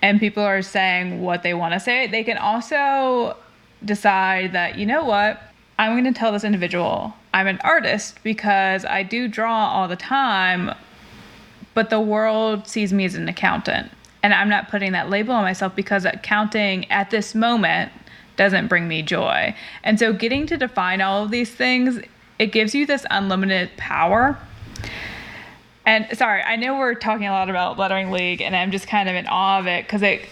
and 0.02 0.18
people 0.18 0.42
are 0.42 0.62
saying 0.62 1.22
what 1.22 1.42
they 1.42 1.54
want 1.54 1.74
to 1.74 1.80
say. 1.80 2.07
They 2.07 2.24
can 2.24 2.37
also 2.37 3.37
decide 3.85 4.52
that 4.52 4.76
you 4.76 4.87
know 4.87 5.04
what? 5.04 5.40
I'm 5.78 5.92
going 5.92 6.12
to 6.12 6.18
tell 6.18 6.33
this 6.33 6.44
individual. 6.44 7.14
I'm 7.33 7.48
an 7.48 7.59
artist 7.64 8.22
because 8.22 8.85
i 8.85 9.02
do 9.02 9.26
draw 9.26 9.68
all 9.68 9.88
the 9.88 9.96
time 9.96 10.72
but 11.74 11.90
the 11.90 12.00
world 12.00 12.66
sees 12.66 12.92
me 12.92 13.04
as 13.04 13.14
an 13.14 13.28
accountant 13.28 13.90
and 14.24 14.32
I'm 14.32 14.48
not 14.48 14.70
putting 14.70 14.92
that 14.92 15.10
label 15.10 15.34
on 15.34 15.44
myself 15.44 15.76
because 15.76 16.06
accounting 16.06 16.90
at 16.90 17.10
this 17.10 17.34
moment 17.34 17.92
doesn't 18.37 18.68
bring 18.68 18.88
me 18.88 19.02
joy. 19.02 19.54
And 19.84 19.98
so 19.98 20.14
getting 20.14 20.46
to 20.46 20.56
define 20.56 21.02
all 21.02 21.22
of 21.22 21.30
these 21.30 21.54
things, 21.54 22.00
it 22.38 22.46
gives 22.46 22.74
you 22.74 22.87
this 22.87 23.04
unlimited 23.10 23.70
power. 23.76 24.38
And 25.84 26.06
sorry, 26.16 26.40
I 26.42 26.56
know 26.56 26.78
we're 26.78 26.94
talking 26.94 27.26
a 27.26 27.32
lot 27.32 27.50
about 27.50 27.78
lettering 27.78 28.10
league 28.10 28.40
and 28.40 28.56
I'm 28.56 28.70
just 28.70 28.88
kind 28.88 29.10
of 29.10 29.14
in 29.14 29.26
awe 29.26 29.58
of 29.58 29.66
it 29.66 29.87
cuz 29.88 30.00
it 30.00 30.22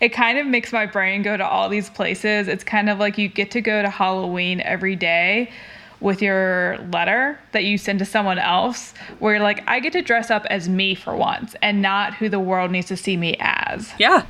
it 0.00 0.10
kind 0.10 0.38
of 0.38 0.46
makes 0.46 0.72
my 0.72 0.86
brain 0.86 1.22
go 1.22 1.36
to 1.36 1.44
all 1.44 1.68
these 1.68 1.90
places. 1.90 2.46
It's 2.46 2.62
kind 2.62 2.88
of 2.88 3.00
like 3.00 3.18
you 3.18 3.26
get 3.26 3.50
to 3.52 3.60
go 3.60 3.82
to 3.82 3.90
Halloween 3.90 4.60
every 4.60 4.94
day 4.94 5.50
with 6.04 6.20
your 6.20 6.76
letter 6.92 7.38
that 7.52 7.64
you 7.64 7.78
send 7.78 7.98
to 7.98 8.04
someone 8.04 8.38
else 8.38 8.92
where 9.18 9.34
you're 9.34 9.42
like 9.42 9.64
I 9.66 9.80
get 9.80 9.94
to 9.94 10.02
dress 10.02 10.30
up 10.30 10.44
as 10.50 10.68
me 10.68 10.94
for 10.94 11.16
once 11.16 11.56
and 11.62 11.80
not 11.80 12.14
who 12.14 12.28
the 12.28 12.38
world 12.38 12.70
needs 12.70 12.88
to 12.88 12.96
see 12.96 13.16
me 13.16 13.36
as. 13.40 13.90
Yeah. 13.98 14.26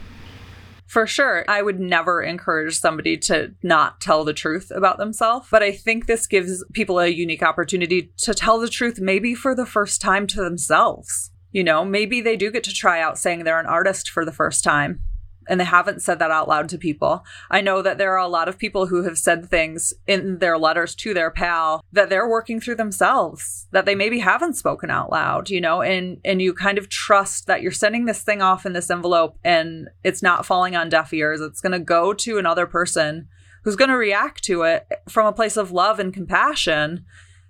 For 0.87 1.09
sure. 1.09 1.45
I 1.49 1.63
would 1.63 1.81
never 1.81 2.23
encourage 2.23 2.79
somebody 2.79 3.17
to 3.19 3.53
not 3.65 4.01
tell 4.01 4.23
the 4.23 4.33
truth 4.33 4.71
about 4.71 4.99
themselves, 4.99 5.49
but 5.51 5.63
I 5.63 5.73
think 5.73 6.07
this 6.07 6.29
gives 6.29 6.65
people 6.73 7.01
a 7.01 7.09
unique 7.09 7.43
opportunity 7.43 8.13
to 8.19 8.33
tell 8.33 8.61
the 8.61 8.69
truth 8.69 9.01
maybe 9.01 9.35
for 9.35 9.57
the 9.57 9.67
first 9.67 10.01
time 10.01 10.29
to 10.29 10.37
themselves. 10.37 11.33
You 11.51 11.65
know, 11.65 11.85
maybe 11.85 12.21
they 12.21 12.37
do 12.37 12.53
get 12.53 12.63
to 12.65 12.73
try 12.73 13.01
out 13.01 13.19
saying 13.19 13.43
they're 13.43 13.59
an 13.59 13.67
artist 13.67 14.09
for 14.09 14.25
the 14.25 14.33
first 14.33 14.63
time 14.63 15.01
and 15.49 15.61
they 15.61 15.65
haven't 15.65 16.03
said 16.03 16.19
that 16.19 16.31
out 16.31 16.49
loud 16.49 16.69
to 16.71 16.79
people. 16.79 17.25
I 17.51 17.61
know 17.61 17.83
that 17.83 17.99
there 17.99 18.13
are 18.13 18.25
a 18.25 18.29
lot 18.29 18.49
of 18.49 18.59
people 18.59 18.87
who 18.87 19.03
have 19.05 19.19
said 19.19 19.49
things 19.49 19.95
in 20.07 20.39
their 20.39 20.59
letters 20.59 20.95
to 20.97 21.15
their 21.15 21.31
pal 21.31 21.85
that 21.93 22.11
they're 22.11 22.29
working 22.29 22.61
through 22.61 22.77
themselves, 22.77 23.67
that 23.73 23.87
they 23.87 23.95
maybe 23.95 24.19
haven't 24.21 24.55
spoken 24.55 24.91
out 24.91 25.11
loud, 25.11 25.51
you 25.51 25.61
know, 25.61 25.83
and 25.83 26.21
and 26.25 26.41
you 26.41 26.53
kind 26.55 26.79
of 26.79 26.89
trust 26.89 27.47
that 27.47 27.63
you're 27.63 27.73
sending 27.73 28.05
this 28.05 28.23
thing 28.23 28.43
off 28.43 28.67
in 28.67 28.73
this 28.73 28.91
envelope 28.91 29.39
and 29.45 29.89
it's 30.03 30.23
not 30.23 30.47
falling 30.47 30.77
on 30.77 30.89
deaf 30.89 31.13
ears. 31.13 31.41
It's 31.41 31.61
going 31.61 31.73
to 31.73 31.79
go 31.79 32.13
to 32.15 32.39
another 32.39 32.67
person 32.67 33.29
who's 33.63 33.77
going 33.77 33.91
to 33.91 33.97
react 33.97 34.45
to 34.45 34.63
it 34.63 34.87
from 35.09 35.27
a 35.27 35.33
place 35.33 35.57
of 35.57 35.73
love 35.73 35.99
and 35.99 36.13
compassion 36.13 37.05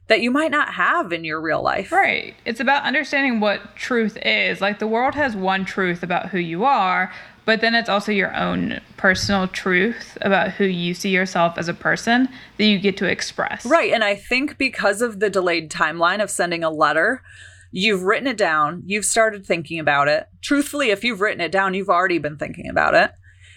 that 0.07 0.21
you 0.21 0.31
might 0.31 0.51
not 0.51 0.75
have 0.75 1.13
in 1.13 1.25
your 1.25 1.41
real 1.41 1.63
life. 1.63 1.91
Right. 1.91 2.35
It's 2.45 2.61
about 2.61 2.85
understanding 2.85 3.41
what 3.41 3.75
truth 3.75 4.19
is. 4.23 4.61
Like 4.61 4.79
the 4.79 4.87
world 4.87 5.15
has 5.15 5.35
one 5.35 5.65
truth 5.65 6.03
about 6.03 6.29
who 6.29 6.39
you 6.39 6.65
are, 6.65 7.11
but 7.45 7.61
then 7.61 7.75
it's 7.75 7.89
also 7.89 8.13
your 8.13 8.35
own 8.35 8.81
personal 8.97 9.49
truth 9.49 10.17
about 10.21 10.53
who 10.53 10.65
you 10.65 10.95
see 10.95 11.11
yourself 11.11 11.59
as 11.59 11.69
a 11.69 11.75
person 11.75 12.29
that 12.59 12.65
you 12.65 12.79
get 12.79 12.97
to 12.99 13.07
express. 13.07 13.67
Right. 13.67 13.93
And 13.93 14.03
I 14.03 14.15
think 14.15 14.57
because 14.59 15.03
of 15.03 15.21
the 15.21 15.31
delayed 15.31 15.71
timeline 15.71 16.23
of 16.23 16.31
sending 16.31 16.65
a 16.65 16.71
letter, 16.71 17.23
you've 17.71 18.03
written 18.03 18.29
it 18.29 18.37
down, 18.37 18.83
you've 18.87 19.05
started 19.05 19.45
thinking 19.45 19.79
about 19.79 20.09
it. 20.09 20.27
Truthfully, 20.43 20.91
if 20.91 21.05
you've 21.05 21.21
written 21.21 21.41
it 21.41 21.53
down, 21.53 21.75
you've 21.75 21.91
already 21.91 22.19
been 22.19 22.37
thinking 22.37 22.69
about 22.69 22.95
it. 22.95 23.11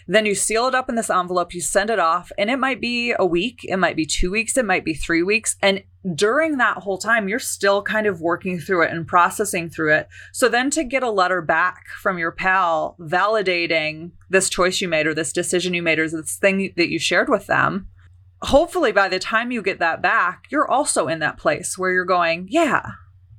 Then 0.09 0.25
you 0.25 0.35
seal 0.35 0.67
it 0.67 0.75
up 0.75 0.87
in 0.89 0.95
this 0.95 1.09
envelope, 1.09 1.53
you 1.53 1.59
send 1.59 1.89
it 1.89 1.99
off, 1.99 2.31
and 2.37 2.49
it 2.49 2.57
might 2.57 2.79
be 2.79 3.13
a 3.19 3.25
week, 3.25 3.59
it 3.63 3.75
might 3.75 3.97
be 3.97 4.05
two 4.05 4.31
weeks, 4.31 4.55
it 4.57 4.65
might 4.65 4.85
be 4.85 4.93
three 4.93 5.21
weeks. 5.21 5.57
And 5.61 5.83
during 6.15 6.57
that 6.57 6.77
whole 6.77 6.97
time, 6.97 7.27
you're 7.27 7.39
still 7.39 7.81
kind 7.81 8.07
of 8.07 8.21
working 8.21 8.59
through 8.59 8.83
it 8.83 8.91
and 8.91 9.07
processing 9.07 9.69
through 9.69 9.93
it. 9.93 10.07
So 10.31 10.49
then 10.49 10.69
to 10.71 10.83
get 10.83 11.03
a 11.03 11.09
letter 11.09 11.41
back 11.41 11.87
from 12.01 12.17
your 12.17 12.31
pal 12.31 12.95
validating 12.99 14.11
this 14.29 14.49
choice 14.49 14.81
you 14.81 14.87
made 14.87 15.07
or 15.07 15.13
this 15.13 15.33
decision 15.33 15.73
you 15.73 15.81
made 15.81 15.99
or 15.99 16.09
this 16.09 16.35
thing 16.35 16.73
that 16.77 16.89
you 16.89 16.99
shared 16.99 17.29
with 17.29 17.47
them, 17.47 17.87
hopefully 18.41 18.91
by 18.91 19.07
the 19.07 19.19
time 19.19 19.51
you 19.51 19.61
get 19.61 19.79
that 19.79 20.01
back, 20.01 20.45
you're 20.49 20.69
also 20.69 21.07
in 21.07 21.19
that 21.19 21.37
place 21.37 21.77
where 21.77 21.91
you're 21.91 22.05
going, 22.05 22.47
yeah, 22.49 22.91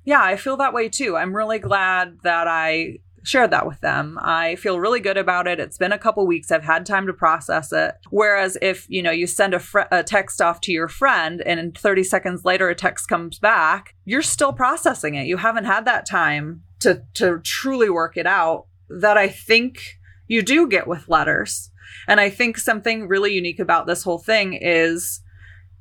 yeah, 0.05 0.23
I 0.23 0.37
feel 0.37 0.57
that 0.57 0.73
way 0.73 0.89
too. 0.89 1.17
I'm 1.17 1.37
really 1.37 1.59
glad 1.59 2.19
that 2.23 2.49
I 2.49 2.99
shared 3.29 3.51
that 3.51 3.67
with 3.67 3.81
them. 3.81 4.19
I 4.23 4.57
feel 4.57 4.81
really 4.81 5.01
good 5.01 5.19
about 5.19 5.47
it. 5.47 5.61
It's 5.61 5.77
been 5.77 5.93
a 5.93 5.99
couple 5.99 6.27
weeks. 6.27 6.51
I've 6.51 6.65
had 6.65 6.87
time 6.87 7.07
to 7.07 7.13
process 7.13 7.73
it. 7.73 7.95
Whereas 8.11 8.57
if, 8.63 8.87
you 8.89 9.03
know, 9.03 9.11
you 9.11 9.27
send 9.27 9.53
a, 9.53 9.59
fr- 9.59 9.81
a 9.91 10.03
text 10.03 10.41
off 10.41 10.61
to 10.63 10.73
your 10.73 10.89
friend 10.89 11.43
and 11.43 11.77
30 11.77 12.05
seconds 12.05 12.45
later 12.45 12.71
a 12.71 12.75
text 12.75 13.09
comes 13.09 13.39
back, 13.39 13.95
you're 14.07 14.23
still 14.23 14.53
processing 14.53 15.15
it. 15.15 15.27
You 15.27 15.37
haven't 15.37 15.67
had 15.67 15.85
that 15.85 16.07
time 16.07 16.63
to 16.81 17.03
to 17.15 17.41
truly 17.41 17.91
work 17.91 18.17
it 18.17 18.27
out 18.27 18.67
that 18.89 19.19
I 19.19 19.29
think 19.29 19.99
you 20.27 20.43
do 20.43 20.69
get 20.69 20.87
with 20.87 21.09
letters. 21.09 21.71
And 22.07 22.21
I 22.21 22.31
think 22.31 22.57
something 22.57 23.09
really 23.09 23.35
unique 23.35 23.59
about 23.59 23.87
this 23.87 24.05
whole 24.05 24.19
thing 24.19 24.55
is 24.55 25.21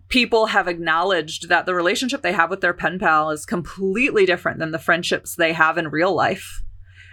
people 0.09 0.47
have 0.47 0.67
acknowledged 0.67 1.49
that 1.49 1.65
the 1.65 1.75
relationship 1.75 2.21
they 2.21 2.31
have 2.31 2.49
with 2.49 2.61
their 2.61 2.73
pen 2.73 2.97
pal 2.97 3.29
is 3.29 3.45
completely 3.45 4.25
different 4.25 4.59
than 4.59 4.71
the 4.71 4.79
friendships 4.79 5.35
they 5.35 5.53
have 5.53 5.77
in 5.77 5.89
real 5.89 6.15
life 6.15 6.63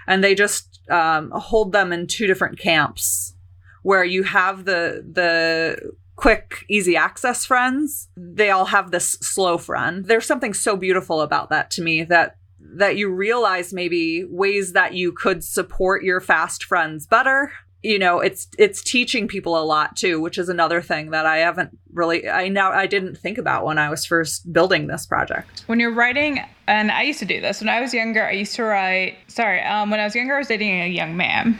and 0.06 0.22
they 0.22 0.34
just 0.34 0.80
um, 0.90 1.30
hold 1.30 1.72
them 1.72 1.92
in 1.92 2.06
two 2.06 2.26
different 2.26 2.58
camps 2.58 3.34
where 3.82 4.04
you 4.04 4.22
have 4.22 4.64
the 4.64 5.04
the 5.10 5.92
quick 6.16 6.64
easy 6.68 6.96
access 6.96 7.44
friends. 7.44 8.08
They 8.16 8.50
all 8.50 8.66
have 8.66 8.90
this 8.90 9.12
slow 9.20 9.58
friend. 9.58 10.04
There's 10.04 10.26
something 10.26 10.54
so 10.54 10.76
beautiful 10.76 11.20
about 11.20 11.50
that 11.50 11.70
to 11.72 11.82
me 11.82 12.04
that 12.04 12.36
that 12.76 12.96
you 12.96 13.10
realize 13.10 13.72
maybe 13.72 14.24
ways 14.24 14.72
that 14.72 14.94
you 14.94 15.12
could 15.12 15.44
support 15.44 16.02
your 16.02 16.20
fast 16.20 16.64
friends 16.64 17.06
better 17.06 17.52
you 17.84 17.98
know 17.98 18.18
it's 18.18 18.48
it's 18.58 18.82
teaching 18.82 19.28
people 19.28 19.60
a 19.60 19.62
lot 19.62 19.94
too 19.94 20.18
which 20.18 20.38
is 20.38 20.48
another 20.48 20.80
thing 20.80 21.10
that 21.10 21.26
i 21.26 21.36
haven't 21.36 21.78
really 21.92 22.28
i 22.28 22.48
now 22.48 22.72
i 22.72 22.86
didn't 22.86 23.16
think 23.16 23.36
about 23.36 23.64
when 23.64 23.78
i 23.78 23.90
was 23.90 24.06
first 24.06 24.50
building 24.52 24.86
this 24.86 25.06
project. 25.06 25.62
When 25.66 25.78
you're 25.78 25.94
writing 25.94 26.40
and 26.66 26.90
i 26.90 27.02
used 27.02 27.18
to 27.18 27.26
do 27.26 27.40
this 27.40 27.60
when 27.60 27.68
i 27.68 27.80
was 27.80 27.92
younger 27.92 28.24
i 28.24 28.32
used 28.32 28.56
to 28.56 28.64
write 28.64 29.18
sorry 29.28 29.60
um, 29.62 29.90
when 29.90 30.00
i 30.00 30.04
was 30.04 30.14
younger 30.14 30.34
i 30.34 30.38
was 30.38 30.48
dating 30.48 30.80
a 30.80 30.88
young 30.88 31.16
man. 31.16 31.58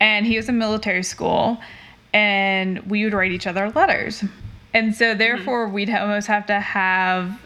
And 0.00 0.26
he 0.26 0.36
was 0.36 0.48
in 0.48 0.58
military 0.58 1.04
school 1.04 1.58
and 2.12 2.80
we 2.80 3.04
would 3.04 3.12
write 3.12 3.30
each 3.30 3.46
other 3.46 3.70
letters. 3.70 4.24
And 4.74 4.96
so 4.96 5.14
therefore 5.14 5.66
mm-hmm. 5.66 5.74
we'd 5.74 5.90
almost 5.90 6.26
have 6.26 6.46
to 6.46 6.58
have 6.58 7.38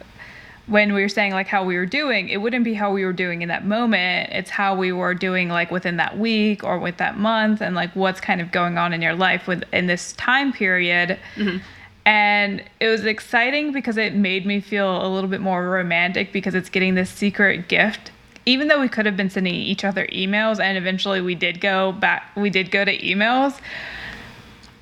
when 0.67 0.95
we 0.95 1.03
were 1.03 1.09
saying 1.09 1.33
like 1.33 1.47
how 1.47 1.65
we 1.65 1.77
were 1.77 1.87
doing, 1.87 2.29
it 2.29 2.39
wouldn't 2.39 2.65
be 2.65 2.75
how 2.75 2.93
we 2.93 3.05
were 3.05 3.13
doing 3.13 3.43
in 3.43 3.49
that 3.49 3.65
moment. 3.65 4.31
It's 4.33 4.51
how 4.51 4.75
we 4.75 4.91
were 4.91 5.15
doing 5.15 5.49
like 5.49 5.71
within 5.71 5.97
that 5.99 6.19
week 6.19 6.65
or 6.65 6.79
with 6.79 6.97
that 6.97 7.19
month 7.19 7.61
and 7.61 7.77
like 7.77 7.95
what's 7.95 8.21
kind 8.21 8.41
of 8.41 8.51
going 8.51 8.77
on 8.77 8.93
in 8.93 9.01
your 9.01 9.15
life 9.15 9.47
with 9.47 9.63
in 9.73 9.87
this 9.87 10.13
time 10.15 10.53
period. 10.53 11.19
Mm-hmm. 11.37 11.59
And 12.05 12.65
it 12.81 12.89
was 12.89 13.05
exciting 13.05 13.73
because 13.73 13.97
it 13.97 14.15
made 14.15 14.47
me 14.47 14.61
feel 14.61 15.05
a 15.05 15.09
little 15.09 15.31
bit 15.31 15.41
more 15.41 15.69
romantic 15.69 16.33
because 16.33 16.55
it's 16.55 16.69
getting 16.69 16.95
this 16.95 17.11
secret 17.11 17.69
gift. 17.69 18.11
Even 18.45 18.69
though 18.69 18.81
we 18.81 18.89
could 18.89 19.07
have 19.07 19.17
been 19.17 19.31
sending 19.31 19.55
each 19.55 19.85
other 19.85 20.07
emails 20.07 20.61
and 20.61 20.79
eventually 20.79 21.21
we 21.21 21.35
did 21.35 21.61
go 21.61 21.93
back 21.93 22.31
we 22.37 22.51
did 22.51 22.71
go 22.73 22.85
to 22.85 22.97
emails. 22.99 23.61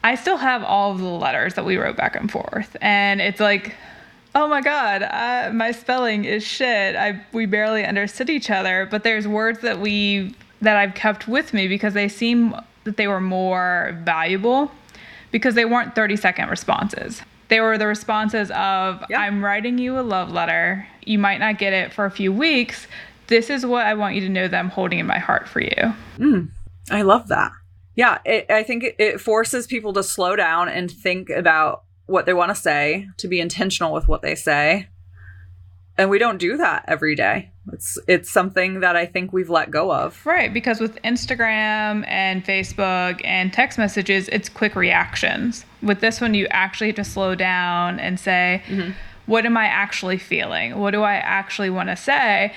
I 0.03 0.16
still 0.16 0.37
have 0.37 0.62
all 0.64 0.92
of 0.92 0.99
the 0.99 1.05
letters 1.05 1.55
that 1.55 1.64
we 1.64 1.77
wrote 1.77 1.97
back 1.97 2.14
and 2.14 2.31
forth. 2.31 2.77
And 2.83 3.23
it's 3.23 3.40
like 3.40 3.75
oh 4.35 4.49
my 4.49 4.61
god, 4.61 5.03
I, 5.03 5.51
my 5.51 5.70
spelling 5.70 6.25
is 6.25 6.42
shit. 6.42 6.97
I 6.97 7.20
we 7.33 7.47
barely 7.47 7.85
understood 7.85 8.31
each 8.31 8.51
other, 8.51 8.87
but 8.90 9.05
there's 9.05 9.27
words 9.27 9.61
that 9.61 9.81
we 9.81 10.35
that 10.61 10.77
I've 10.77 10.94
kept 10.94 11.29
with 11.29 11.53
me 11.53 11.68
because 11.68 11.94
they 11.94 12.09
seem 12.09 12.55
that 12.85 12.97
they 12.97 13.07
were 13.07 13.20
more 13.20 13.99
valuable 14.03 14.70
because 15.31 15.55
they 15.55 15.64
weren't 15.64 15.94
30 15.94 16.16
second 16.16 16.49
responses. 16.49 17.23
They 17.49 17.61
were 17.61 17.77
the 17.79 17.87
responses 17.87 18.51
of. 18.51 19.05
I'm 19.14 19.44
writing 19.44 19.79
you 19.79 19.99
a 19.99 20.03
love 20.03 20.31
letter. 20.31 20.87
You 21.05 21.18
might 21.18 21.38
not 21.38 21.59
get 21.59 21.73
it 21.73 21.92
for 21.92 22.05
a 22.05 22.11
few 22.11 22.33
weeks. 22.33 22.87
This 23.27 23.51
is 23.51 23.64
what 23.64 23.87
I 23.87 23.94
want 23.94 24.14
you 24.14 24.20
to 24.23 24.29
know 24.29 24.49
that 24.49 24.59
I'm 24.59 24.68
holding 24.68 24.99
in 24.99 25.07
my 25.07 25.18
heart 25.18 25.49
for 25.49 25.61
you. 25.61 25.94
Mm, 26.18 26.51
I 26.90 27.03
love 27.03 27.29
that. 27.29 27.53
Yeah, 27.97 28.18
it, 28.25 28.51
I 28.51 28.62
think 28.62 28.85
it, 28.85 28.97
it 28.99 29.20
forces 29.20 29.66
people 29.66 29.92
to 29.92 30.03
slow 30.03 30.37
down 30.37 30.68
and 30.68 30.90
think 30.90 31.31
about 31.31 31.85
what 32.07 32.27
they 32.27 32.35
want 32.35 32.51
to 32.51 32.55
say, 32.55 33.09
to 33.19 33.29
be 33.29 33.40
intentional 33.40 33.93
with 33.93 34.09
what 34.09 34.23
they 34.23 34.35
say. 34.35 34.88
And 35.97 36.11
we 36.11 36.19
don't 36.19 36.38
do 36.38 36.57
that 36.57 36.85
every 36.88 37.14
day. 37.14 37.53
It's 37.73 37.97
it's 38.09 38.31
something 38.31 38.81
that 38.81 38.97
I 38.97 39.07
think 39.07 39.33
we've 39.33 39.49
let 39.49 39.71
go 39.71 39.93
of. 39.93 40.25
Right, 40.27 40.53
because 40.53 40.81
with 40.81 41.01
Instagram 41.03 42.05
and 42.09 42.45
Facebook 42.45 43.21
and 43.25 43.53
text 43.53 43.79
messages, 43.79 44.29
it's 44.29 44.49
quick 44.49 44.75
reactions. 44.75 45.64
With 45.83 46.01
this 46.01 46.21
one 46.21 46.35
you 46.35 46.47
actually 46.51 46.88
have 46.88 46.97
to 46.97 47.05
slow 47.05 47.35
down 47.35 48.01
and 48.01 48.19
say, 48.19 48.62
mm-hmm. 48.67 48.90
what 49.27 49.47
am 49.47 49.57
I 49.57 49.67
actually 49.67 50.19
feeling? 50.19 50.79
What 50.79 50.90
do 50.90 51.03
I 51.03 51.14
actually 51.14 51.71
want 51.71 51.88
to 51.90 51.97
say? 51.97 52.53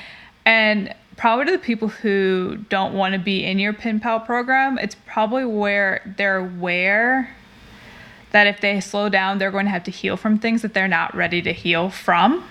And 0.46 0.94
probably 1.16 1.46
to 1.46 1.52
the 1.52 1.60
people 1.60 1.90
who 1.90 2.58
don't 2.70 2.94
want 2.94 3.14
to 3.14 3.20
be 3.20 3.46
in 3.46 3.60
your 3.60 3.74
pen 3.74 4.00
pal 4.00 4.20
program, 4.20 4.78
it's 4.80 4.96
probably 5.06 5.46
where 5.46 6.14
they're 6.18 6.38
aware 6.38 7.36
that 8.32 8.48
if 8.48 8.62
they 8.62 8.80
slow 8.80 9.10
down, 9.10 9.38
they're 9.38 9.52
going 9.52 9.66
to 9.66 9.72
have 9.72 9.84
to 9.86 9.92
heal 9.92 10.18
from 10.18 10.38
things 10.38 10.62
that 10.62 10.74
they're 10.74 10.88
not 10.88 11.16
ready 11.16 11.42
to 11.42 11.54
heal 11.54 11.90
from. 11.90 12.44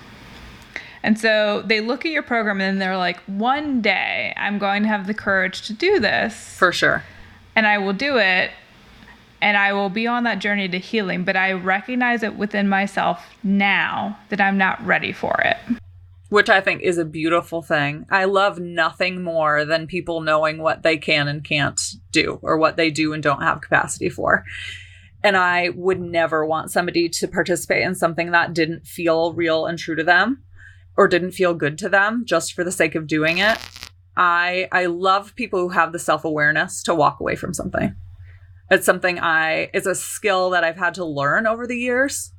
And 1.03 1.19
so 1.19 1.63
they 1.63 1.81
look 1.81 2.05
at 2.05 2.11
your 2.11 2.25
program 2.25 2.61
and 2.61 2.81
they're 2.81 2.97
like, 2.97 3.21
one 3.27 3.81
day 3.81 4.35
I'm 4.37 4.59
going 4.59 4.83
to 4.83 4.89
have 4.89 5.07
the 5.07 5.15
courage 5.15 5.63
to 5.69 5.73
do 5.73 6.01
this. 6.01 6.35
For 6.35 6.73
sure. 6.73 7.05
And 7.55 7.67
I 7.67 7.79
will 7.79 7.93
do 7.93 8.19
it. 8.19 8.51
And 9.41 9.57
I 9.57 9.73
will 9.73 9.91
be 9.91 10.07
on 10.07 10.25
that 10.25 10.41
journey 10.41 10.69
to 10.69 10.79
healing. 10.79 11.23
But 11.25 11.37
I 11.37 11.53
recognize 11.53 12.23
it 12.23 12.37
within 12.37 12.69
myself 12.69 13.25
now 13.45 14.19
that 14.31 14.41
I'm 14.41 14.59
not 14.59 14.85
ready 14.85 15.13
for 15.13 15.41
it. 15.45 15.57
Which 16.29 16.49
I 16.49 16.61
think 16.61 16.83
is 16.83 16.99
a 16.99 17.05
beautiful 17.05 17.63
thing. 17.63 18.07
I 18.11 18.25
love 18.25 18.59
nothing 18.59 19.23
more 19.23 19.65
than 19.65 19.87
people 19.87 20.23
knowing 20.23 20.59
what 20.59 20.83
they 20.83 20.97
can 20.97 21.29
and 21.29 21.45
can't 21.45 21.81
do 22.11 22.41
or 22.43 22.59
what 22.59 22.77
they 22.77 22.91
do 22.91 23.13
and 23.13 23.23
don't 23.23 23.43
have 23.43 23.61
capacity 23.61 24.09
for. 24.09 24.45
And 25.27 25.37
I 25.37 25.71
would 25.71 26.01
never 26.01 26.47
want 26.47 26.71
somebody 26.71 27.09
to 27.09 27.27
participate 27.27 27.83
in 27.83 27.97
something 27.97 28.31
that 28.31 28.55
didn't 28.55 28.87
feel 28.87 29.33
real 29.33 29.67
and 29.67 29.77
true 29.77 29.97
to 29.97 30.05
them 30.05 30.45
or 30.97 31.09
didn't 31.09 31.33
feel 31.33 31.53
good 31.53 31.77
to 31.79 31.89
them 31.89 32.23
just 32.25 32.53
for 32.53 32.63
the 32.63 32.71
sake 32.71 32.95
of 32.95 33.09
doing 33.09 33.39
it. 33.39 33.59
I 34.17 34.69
I 34.71 34.87
love 34.87 35.35
people 35.35 35.59
who 35.59 35.71
have 35.71 35.91
the 35.91 35.99
self-awareness 35.99 36.81
to 36.85 36.95
walk 36.95 37.19
away 37.19 37.35
from 37.35 37.53
something. 37.53 37.97
It's 38.71 38.87
something 38.87 39.19
I 39.19 39.69
it's 39.75 39.89
a 39.89 39.97
skill 39.97 40.51
that 40.51 40.63
I've 40.63 40.77
had 40.77 40.95
to 40.95 41.05
learn 41.05 41.49
over 41.49 41.67
the 41.67 41.77
years, 41.77 42.33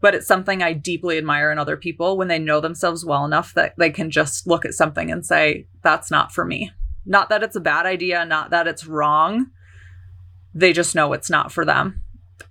but 0.00 0.14
it's 0.14 0.26
something 0.26 0.62
I 0.62 0.72
deeply 0.72 1.18
admire 1.18 1.52
in 1.52 1.58
other 1.58 1.76
people 1.76 2.16
when 2.16 2.28
they 2.28 2.38
know 2.38 2.62
themselves 2.62 3.04
well 3.04 3.26
enough 3.26 3.52
that 3.52 3.74
they 3.76 3.90
can 3.90 4.10
just 4.10 4.46
look 4.46 4.64
at 4.64 4.72
something 4.72 5.10
and 5.10 5.26
say 5.26 5.66
that's 5.82 6.10
not 6.10 6.32
for 6.32 6.46
me. 6.46 6.72
Not 7.04 7.28
that 7.28 7.42
it's 7.42 7.56
a 7.56 7.60
bad 7.60 7.84
idea, 7.84 8.24
not 8.24 8.48
that 8.48 8.66
it's 8.66 8.86
wrong. 8.86 9.50
They 10.54 10.72
just 10.72 10.94
know 10.94 11.12
it's 11.12 11.28
not 11.28 11.52
for 11.52 11.66
them. 11.66 11.99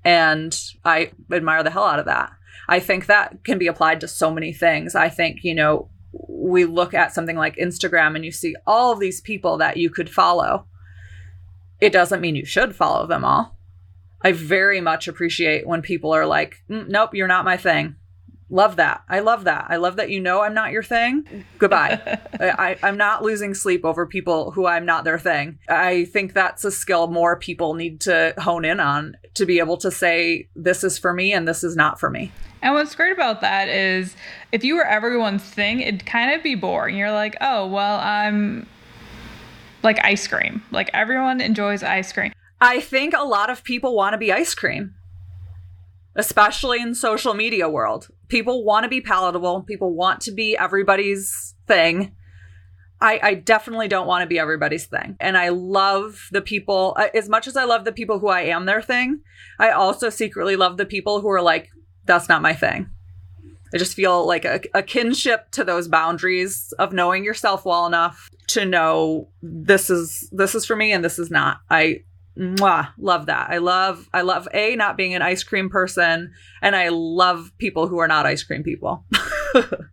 And 0.03 0.57
I 0.85 1.11
admire 1.31 1.63
the 1.63 1.71
hell 1.71 1.85
out 1.85 1.99
of 1.99 2.05
that. 2.05 2.31
I 2.67 2.79
think 2.79 3.05
that 3.05 3.43
can 3.43 3.57
be 3.57 3.67
applied 3.67 4.01
to 4.01 4.07
so 4.07 4.31
many 4.31 4.53
things. 4.53 4.95
I 4.95 5.09
think, 5.09 5.43
you 5.43 5.55
know, 5.55 5.89
we 6.27 6.65
look 6.65 6.93
at 6.93 7.13
something 7.13 7.35
like 7.35 7.55
Instagram 7.57 8.15
and 8.15 8.23
you 8.23 8.31
see 8.31 8.55
all 8.65 8.91
of 8.91 8.99
these 8.99 9.21
people 9.21 9.57
that 9.57 9.77
you 9.77 9.89
could 9.89 10.09
follow. 10.09 10.67
It 11.79 11.91
doesn't 11.91 12.21
mean 12.21 12.35
you 12.35 12.45
should 12.45 12.75
follow 12.75 13.07
them 13.07 13.23
all. 13.23 13.57
I 14.21 14.33
very 14.33 14.81
much 14.81 15.07
appreciate 15.07 15.65
when 15.65 15.81
people 15.81 16.13
are 16.13 16.25
like, 16.25 16.57
mm, 16.69 16.87
nope, 16.87 17.13
you're 17.13 17.27
not 17.27 17.45
my 17.45 17.57
thing. 17.57 17.95
Love 18.51 18.77
that. 18.77 19.03
I 19.07 19.19
love 19.19 19.43
that. 19.43 19.67
I 19.69 19.75
love 19.75 19.97
that 19.97 20.09
you 20.09 20.19
know 20.19 20.41
I'm 20.41 20.55
not 20.55 20.71
your 20.71 20.81
thing. 20.81 21.45
Goodbye. 21.59 22.19
I, 22.39 22.77
I'm 22.81 22.97
not 22.97 23.23
losing 23.23 23.53
sleep 23.53 23.85
over 23.85 24.07
people 24.07 24.51
who 24.51 24.65
I'm 24.65 24.85
not 24.85 25.03
their 25.03 25.19
thing. 25.19 25.59
I 25.69 26.05
think 26.05 26.33
that's 26.33 26.65
a 26.65 26.71
skill 26.71 27.07
more 27.07 27.35
people 27.35 27.75
need 27.75 28.01
to 28.01 28.33
hone 28.39 28.65
in 28.65 28.79
on 28.79 29.17
to 29.35 29.45
be 29.45 29.59
able 29.59 29.77
to 29.77 29.91
say, 29.91 30.47
this 30.55 30.83
is 30.83 30.97
for 30.97 31.13
me 31.13 31.31
and 31.31 31.47
this 31.47 31.63
is 31.63 31.75
not 31.75 31.99
for 31.99 32.09
me. 32.09 32.31
And 32.61 32.73
what's 32.73 32.95
great 32.95 33.11
about 33.11 33.41
that 33.41 33.69
is 33.69 34.15
if 34.51 34.63
you 34.63 34.75
were 34.75 34.85
everyone's 34.85 35.43
thing, 35.43 35.81
it'd 35.81 36.05
kind 36.05 36.33
of 36.33 36.43
be 36.43 36.55
boring. 36.55 36.97
You're 36.97 37.11
like, 37.11 37.37
oh, 37.41 37.67
well, 37.67 37.99
I'm 37.99 38.67
like 39.83 40.03
ice 40.03 40.27
cream. 40.27 40.63
Like 40.71 40.89
everyone 40.93 41.39
enjoys 41.39 41.83
ice 41.83 42.11
cream. 42.11 42.33
I 42.61 42.81
think 42.81 43.13
a 43.13 43.23
lot 43.23 43.49
of 43.49 43.63
people 43.63 43.95
want 43.95 44.13
to 44.13 44.17
be 44.17 44.33
ice 44.33 44.53
cream, 44.53 44.93
especially 46.15 46.81
in 46.81 46.95
social 46.95 47.33
media 47.33 47.69
world. 47.69 48.07
People 48.27 48.63
want 48.63 48.83
to 48.83 48.89
be 48.89 49.01
palatable. 49.01 49.63
People 49.63 49.93
want 49.93 50.21
to 50.21 50.31
be 50.31 50.57
everybody's 50.57 51.55
thing. 51.67 52.15
I, 53.01 53.19
I 53.23 53.33
definitely 53.35 53.87
don't 53.87 54.07
want 54.07 54.23
to 54.23 54.27
be 54.27 54.39
everybody's 54.39 54.85
thing. 54.85 55.15
And 55.19 55.37
I 55.37 55.49
love 55.49 56.27
the 56.31 56.41
people, 56.41 56.95
uh, 56.97 57.07
as 57.13 57.29
much 57.29 57.47
as 57.47 57.55
I 57.55 57.63
love 57.63 57.85
the 57.85 57.93
people 57.93 58.19
who 58.19 58.27
I 58.27 58.41
am 58.41 58.65
their 58.65 58.81
thing, 58.81 59.21
I 59.57 59.69
also 59.71 60.09
secretly 60.09 60.57
love 60.57 60.77
the 60.77 60.85
people 60.85 61.21
who 61.21 61.29
are 61.29 61.41
like, 61.41 61.69
that's 62.05 62.27
not 62.27 62.41
my 62.41 62.53
thing. 62.53 62.89
I 63.73 63.77
just 63.77 63.93
feel 63.93 64.25
like 64.25 64.45
a, 64.45 64.61
a, 64.73 64.81
kinship 64.81 65.51
to 65.51 65.63
those 65.63 65.87
boundaries 65.87 66.73
of 66.79 66.91
knowing 66.91 67.23
yourself 67.23 67.65
well 67.65 67.85
enough 67.85 68.29
to 68.47 68.65
know 68.65 69.29
this 69.43 69.91
is 69.91 70.27
this 70.31 70.55
is 70.55 70.65
for 70.65 70.75
me 70.75 70.91
and 70.91 71.05
this 71.05 71.19
is 71.19 71.29
not. 71.29 71.59
I 71.69 72.03
mwah, 72.39 72.89
love 72.97 73.25
that. 73.25 73.49
I 73.49 73.57
love 73.57 74.09
I 74.13 74.21
love 74.21 74.47
a 74.53 74.75
not 74.75 74.97
being 74.97 75.13
an 75.13 75.21
ice 75.21 75.43
cream 75.43 75.69
person 75.69 76.33
and 76.61 76.75
I 76.75 76.89
love 76.89 77.51
people 77.57 77.87
who 77.87 77.99
are 77.99 78.07
not 78.07 78.25
ice 78.25 78.43
cream 78.43 78.63
people. 78.63 79.03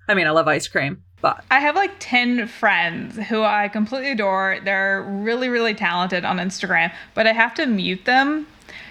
I 0.08 0.14
mean, 0.14 0.26
I 0.26 0.30
love 0.30 0.46
ice 0.48 0.68
cream. 0.68 1.02
But 1.20 1.44
I 1.50 1.60
have 1.60 1.74
like 1.74 1.92
10 1.98 2.46
friends 2.46 3.16
who 3.28 3.42
I 3.42 3.68
completely 3.68 4.12
adore. 4.12 4.60
They're 4.62 5.02
really 5.02 5.48
really 5.48 5.74
talented 5.74 6.24
on 6.24 6.38
Instagram, 6.38 6.92
but 7.14 7.26
I 7.26 7.32
have 7.32 7.54
to 7.54 7.66
mute 7.66 8.04
them 8.04 8.46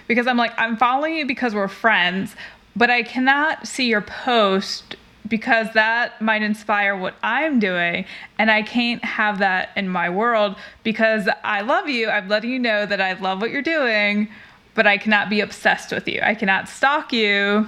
because 0.07 0.27
I'm 0.27 0.37
like 0.37 0.53
I'm 0.57 0.75
following 0.75 1.15
you 1.15 1.25
because 1.25 1.55
we're 1.55 1.67
friends, 1.67 2.35
but 2.75 2.89
I 2.89 3.03
cannot 3.03 3.67
see 3.67 3.87
your 3.87 4.01
post 4.01 4.97
because 5.28 5.67
that 5.73 6.21
might 6.21 6.41
inspire 6.41 6.95
what 6.95 7.15
I'm 7.23 7.59
doing. 7.59 8.05
And 8.38 8.51
I 8.51 8.61
can't 8.61 9.03
have 9.03 9.39
that 9.39 9.69
in 9.76 9.89
my 9.89 10.09
world 10.09 10.55
because 10.84 11.28
I 11.43 11.61
love 11.61 11.89
you. 11.89 12.09
I'm 12.09 12.28
letting 12.28 12.51
you 12.51 12.59
know 12.59 12.86
that 12.86 13.01
I 13.01 13.13
love 13.13 13.41
what 13.41 13.51
you're 13.51 13.61
doing, 13.61 14.30
but 14.73 14.86
I 14.86 14.97
cannot 14.97 15.30
be 15.30 15.41
obsessed 15.41 15.91
with 15.91 16.07
you. 16.07 16.19
I 16.21 16.36
cannot 16.36 16.69
stalk 16.69 17.11
you 17.11 17.67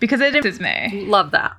because 0.00 0.20
it 0.20 0.44
is 0.44 0.60
me. 0.60 1.04
Love 1.06 1.30
that. 1.32 1.56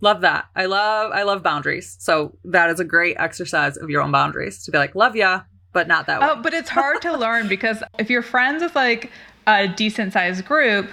Love 0.00 0.20
that. 0.20 0.46
I 0.54 0.66
love 0.66 1.10
I 1.12 1.24
love 1.24 1.42
boundaries. 1.42 1.96
So 1.98 2.36
that 2.44 2.70
is 2.70 2.78
a 2.78 2.84
great 2.84 3.16
exercise 3.18 3.76
of 3.76 3.90
your 3.90 4.02
own 4.02 4.12
boundaries 4.12 4.64
to 4.64 4.70
be 4.70 4.78
like, 4.78 4.94
love 4.94 5.16
ya, 5.16 5.42
but 5.72 5.88
not 5.88 6.06
that 6.06 6.22
oh, 6.22 6.26
way. 6.26 6.34
Oh, 6.38 6.42
but 6.42 6.54
it's 6.54 6.70
hard 6.70 7.02
to 7.02 7.16
learn 7.16 7.48
because 7.48 7.82
if 7.98 8.08
you're 8.08 8.22
friends 8.22 8.62
with 8.62 8.76
like 8.76 9.10
a 9.46 9.66
decent 9.66 10.12
sized 10.12 10.44
group, 10.44 10.88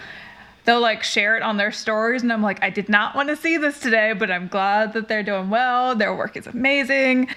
they'll 0.66 0.82
like 0.82 1.03
share 1.03 1.38
it 1.38 1.43
on 1.43 1.57
their 1.57 1.72
stories 1.72 2.24
and 2.24 2.34
I'm 2.34 2.41
like, 2.41 2.61
I 2.61 2.70
did 2.70 2.89
not 2.89 3.16
want 3.16 3.30
to 3.30 3.36
see 3.36 3.57
this 3.57 3.80
today, 3.80 4.13
but 4.13 4.30
I'm 4.30 4.47
glad 4.47 4.93
that 4.93 5.07
they're 5.07 5.24
doing 5.24 5.49
well. 5.49 5.95
Their 5.95 6.16
work 6.16 6.36
is 6.36 6.47
amazing. 6.47 7.30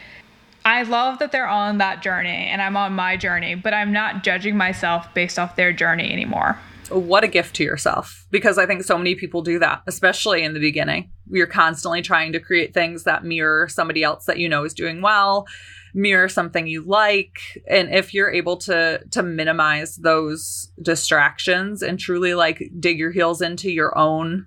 I 0.64 0.82
love 0.82 1.18
that 1.20 1.32
they're 1.32 1.48
on 1.48 1.78
that 1.78 2.02
journey 2.02 2.48
and 2.50 2.60
I'm 2.60 2.76
on 2.76 2.92
my 2.94 3.16
journey, 3.16 3.54
but 3.54 3.72
I'm 3.72 3.92
not 3.92 4.24
judging 4.24 4.56
myself 4.56 5.12
based 5.14 5.38
off 5.38 5.56
their 5.56 5.72
journey 5.72 6.12
anymore. 6.12 6.58
What 6.90 7.22
a 7.22 7.28
gift 7.28 7.56
to 7.56 7.64
yourself 7.64 8.26
because 8.30 8.56
I 8.56 8.64
think 8.64 8.82
so 8.82 8.96
many 8.96 9.14
people 9.14 9.42
do 9.42 9.58
that, 9.58 9.82
especially 9.86 10.42
in 10.42 10.54
the 10.54 10.60
beginning. 10.60 11.10
You're 11.30 11.46
constantly 11.46 12.00
trying 12.00 12.32
to 12.32 12.40
create 12.40 12.72
things 12.72 13.04
that 13.04 13.24
mirror 13.24 13.68
somebody 13.68 14.02
else 14.02 14.24
that 14.24 14.38
you 14.38 14.48
know 14.48 14.64
is 14.64 14.72
doing 14.72 15.02
well 15.02 15.46
mirror 15.94 16.28
something 16.28 16.66
you 16.66 16.82
like 16.82 17.62
and 17.68 17.92
if 17.94 18.12
you're 18.14 18.30
able 18.30 18.56
to 18.56 19.00
to 19.10 19.22
minimize 19.22 19.96
those 19.96 20.70
distractions 20.82 21.82
and 21.82 21.98
truly 21.98 22.34
like 22.34 22.70
dig 22.78 22.98
your 22.98 23.10
heels 23.10 23.40
into 23.40 23.70
your 23.70 23.96
own 23.96 24.46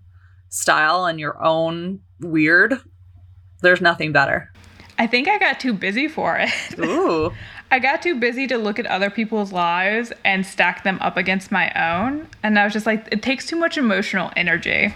style 0.49 1.05
and 1.05 1.19
your 1.19 1.43
own 1.43 1.99
weird 2.19 2.79
there's 3.61 3.81
nothing 3.81 4.11
better 4.11 4.51
i 4.99 5.07
think 5.07 5.27
i 5.27 5.37
got 5.37 5.59
too 5.59 5.73
busy 5.73 6.07
for 6.07 6.37
it 6.37 6.51
ooh 6.79 7.31
I 7.73 7.79
got 7.79 8.01
too 8.01 8.19
busy 8.19 8.47
to 8.47 8.57
look 8.57 8.79
at 8.79 8.85
other 8.85 9.09
people's 9.09 9.53
lives 9.53 10.11
and 10.25 10.45
stack 10.45 10.83
them 10.83 10.97
up 10.99 11.15
against 11.15 11.53
my 11.53 11.71
own. 11.71 12.27
And 12.43 12.59
I 12.59 12.65
was 12.65 12.73
just 12.73 12.85
like, 12.85 13.07
it 13.13 13.23
takes 13.23 13.45
too 13.45 13.55
much 13.55 13.77
emotional 13.77 14.29
energy. 14.35 14.93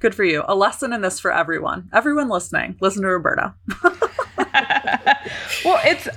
Good 0.00 0.12
for 0.12 0.24
you. 0.24 0.42
A 0.48 0.56
lesson 0.56 0.92
in 0.92 1.00
this 1.00 1.20
for 1.20 1.32
everyone. 1.32 1.88
Everyone 1.92 2.28
listening, 2.28 2.76
listen 2.80 3.02
to 3.02 3.08
Roberta. 3.08 3.54
well, 5.64 5.80
it's 5.84 6.08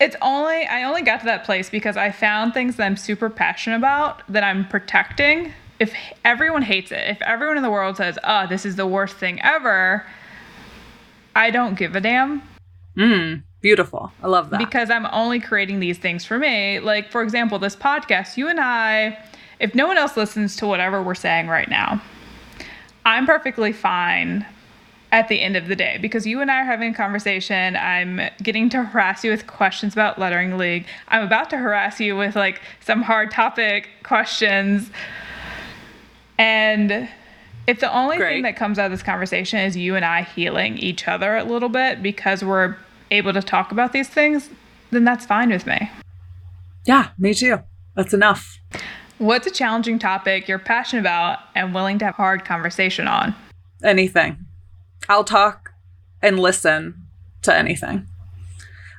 it's 0.00 0.16
only 0.20 0.66
I 0.66 0.84
only 0.84 1.02
got 1.02 1.20
to 1.20 1.26
that 1.26 1.44
place 1.44 1.70
because 1.70 1.96
I 1.96 2.10
found 2.10 2.54
things 2.54 2.76
that 2.76 2.84
I'm 2.84 2.96
super 2.96 3.30
passionate 3.30 3.76
about 3.76 4.22
that 4.28 4.42
I'm 4.42 4.66
protecting. 4.68 5.52
If 5.78 5.94
everyone 6.24 6.62
hates 6.62 6.92
it, 6.92 7.08
if 7.08 7.22
everyone 7.22 7.56
in 7.56 7.62
the 7.62 7.70
world 7.70 7.96
says, 7.96 8.18
"Oh, 8.24 8.46
this 8.46 8.66
is 8.66 8.76
the 8.76 8.86
worst 8.86 9.16
thing 9.16 9.40
ever," 9.42 10.04
I 11.36 11.50
don't 11.50 11.76
give 11.76 11.94
a 11.94 12.00
damn. 12.00 12.42
Mm, 12.96 13.42
beautiful. 13.60 14.12
I 14.22 14.28
love 14.28 14.50
that. 14.50 14.58
Because 14.58 14.90
I'm 14.90 15.06
only 15.12 15.40
creating 15.40 15.80
these 15.80 15.98
things 15.98 16.24
for 16.24 16.38
me. 16.38 16.80
Like 16.80 17.10
for 17.10 17.22
example, 17.22 17.58
this 17.58 17.76
podcast, 17.76 18.36
you 18.36 18.48
and 18.48 18.60
I, 18.60 19.18
if 19.60 19.74
no 19.74 19.86
one 19.86 19.98
else 19.98 20.16
listens 20.16 20.56
to 20.56 20.66
whatever 20.66 21.02
we're 21.02 21.14
saying 21.14 21.48
right 21.48 21.68
now, 21.68 22.00
I'm 23.04 23.26
perfectly 23.26 23.72
fine 23.72 24.46
at 25.14 25.28
the 25.28 25.40
end 25.40 25.54
of 25.54 25.68
the 25.68 25.76
day 25.76 25.96
because 26.02 26.26
you 26.26 26.40
and 26.40 26.50
I 26.50 26.62
are 26.62 26.64
having 26.64 26.90
a 26.90 26.94
conversation. 26.94 27.76
I'm 27.76 28.20
getting 28.42 28.68
to 28.70 28.82
harass 28.82 29.22
you 29.22 29.30
with 29.30 29.46
questions 29.46 29.92
about 29.92 30.18
lettering 30.18 30.58
league. 30.58 30.86
I'm 31.06 31.22
about 31.22 31.50
to 31.50 31.56
harass 31.56 32.00
you 32.00 32.16
with 32.16 32.34
like 32.34 32.60
some 32.80 33.00
hard 33.00 33.30
topic 33.30 33.90
questions. 34.02 34.90
And 36.36 37.08
if 37.68 37.78
the 37.78 37.96
only 37.96 38.16
Great. 38.16 38.28
thing 38.32 38.42
that 38.42 38.56
comes 38.56 38.76
out 38.76 38.86
of 38.86 38.90
this 38.90 39.04
conversation 39.04 39.60
is 39.60 39.76
you 39.76 39.94
and 39.94 40.04
I 40.04 40.22
healing 40.22 40.78
each 40.78 41.06
other 41.06 41.36
a 41.36 41.44
little 41.44 41.68
bit 41.68 42.02
because 42.02 42.42
we're 42.42 42.74
able 43.12 43.32
to 43.34 43.40
talk 43.40 43.70
about 43.70 43.92
these 43.92 44.08
things, 44.08 44.50
then 44.90 45.04
that's 45.04 45.24
fine 45.24 45.50
with 45.50 45.64
me. 45.64 45.92
Yeah, 46.86 47.10
me 47.18 47.34
too. 47.34 47.60
That's 47.94 48.12
enough. 48.12 48.58
What's 49.18 49.46
a 49.46 49.52
challenging 49.52 50.00
topic 50.00 50.48
you're 50.48 50.58
passionate 50.58 51.02
about 51.02 51.38
and 51.54 51.72
willing 51.72 52.00
to 52.00 52.06
have 52.06 52.16
hard 52.16 52.44
conversation 52.44 53.06
on? 53.06 53.36
Anything. 53.84 54.43
I'll 55.08 55.24
talk 55.24 55.74
and 56.22 56.38
listen 56.38 57.06
to 57.42 57.54
anything. 57.54 58.06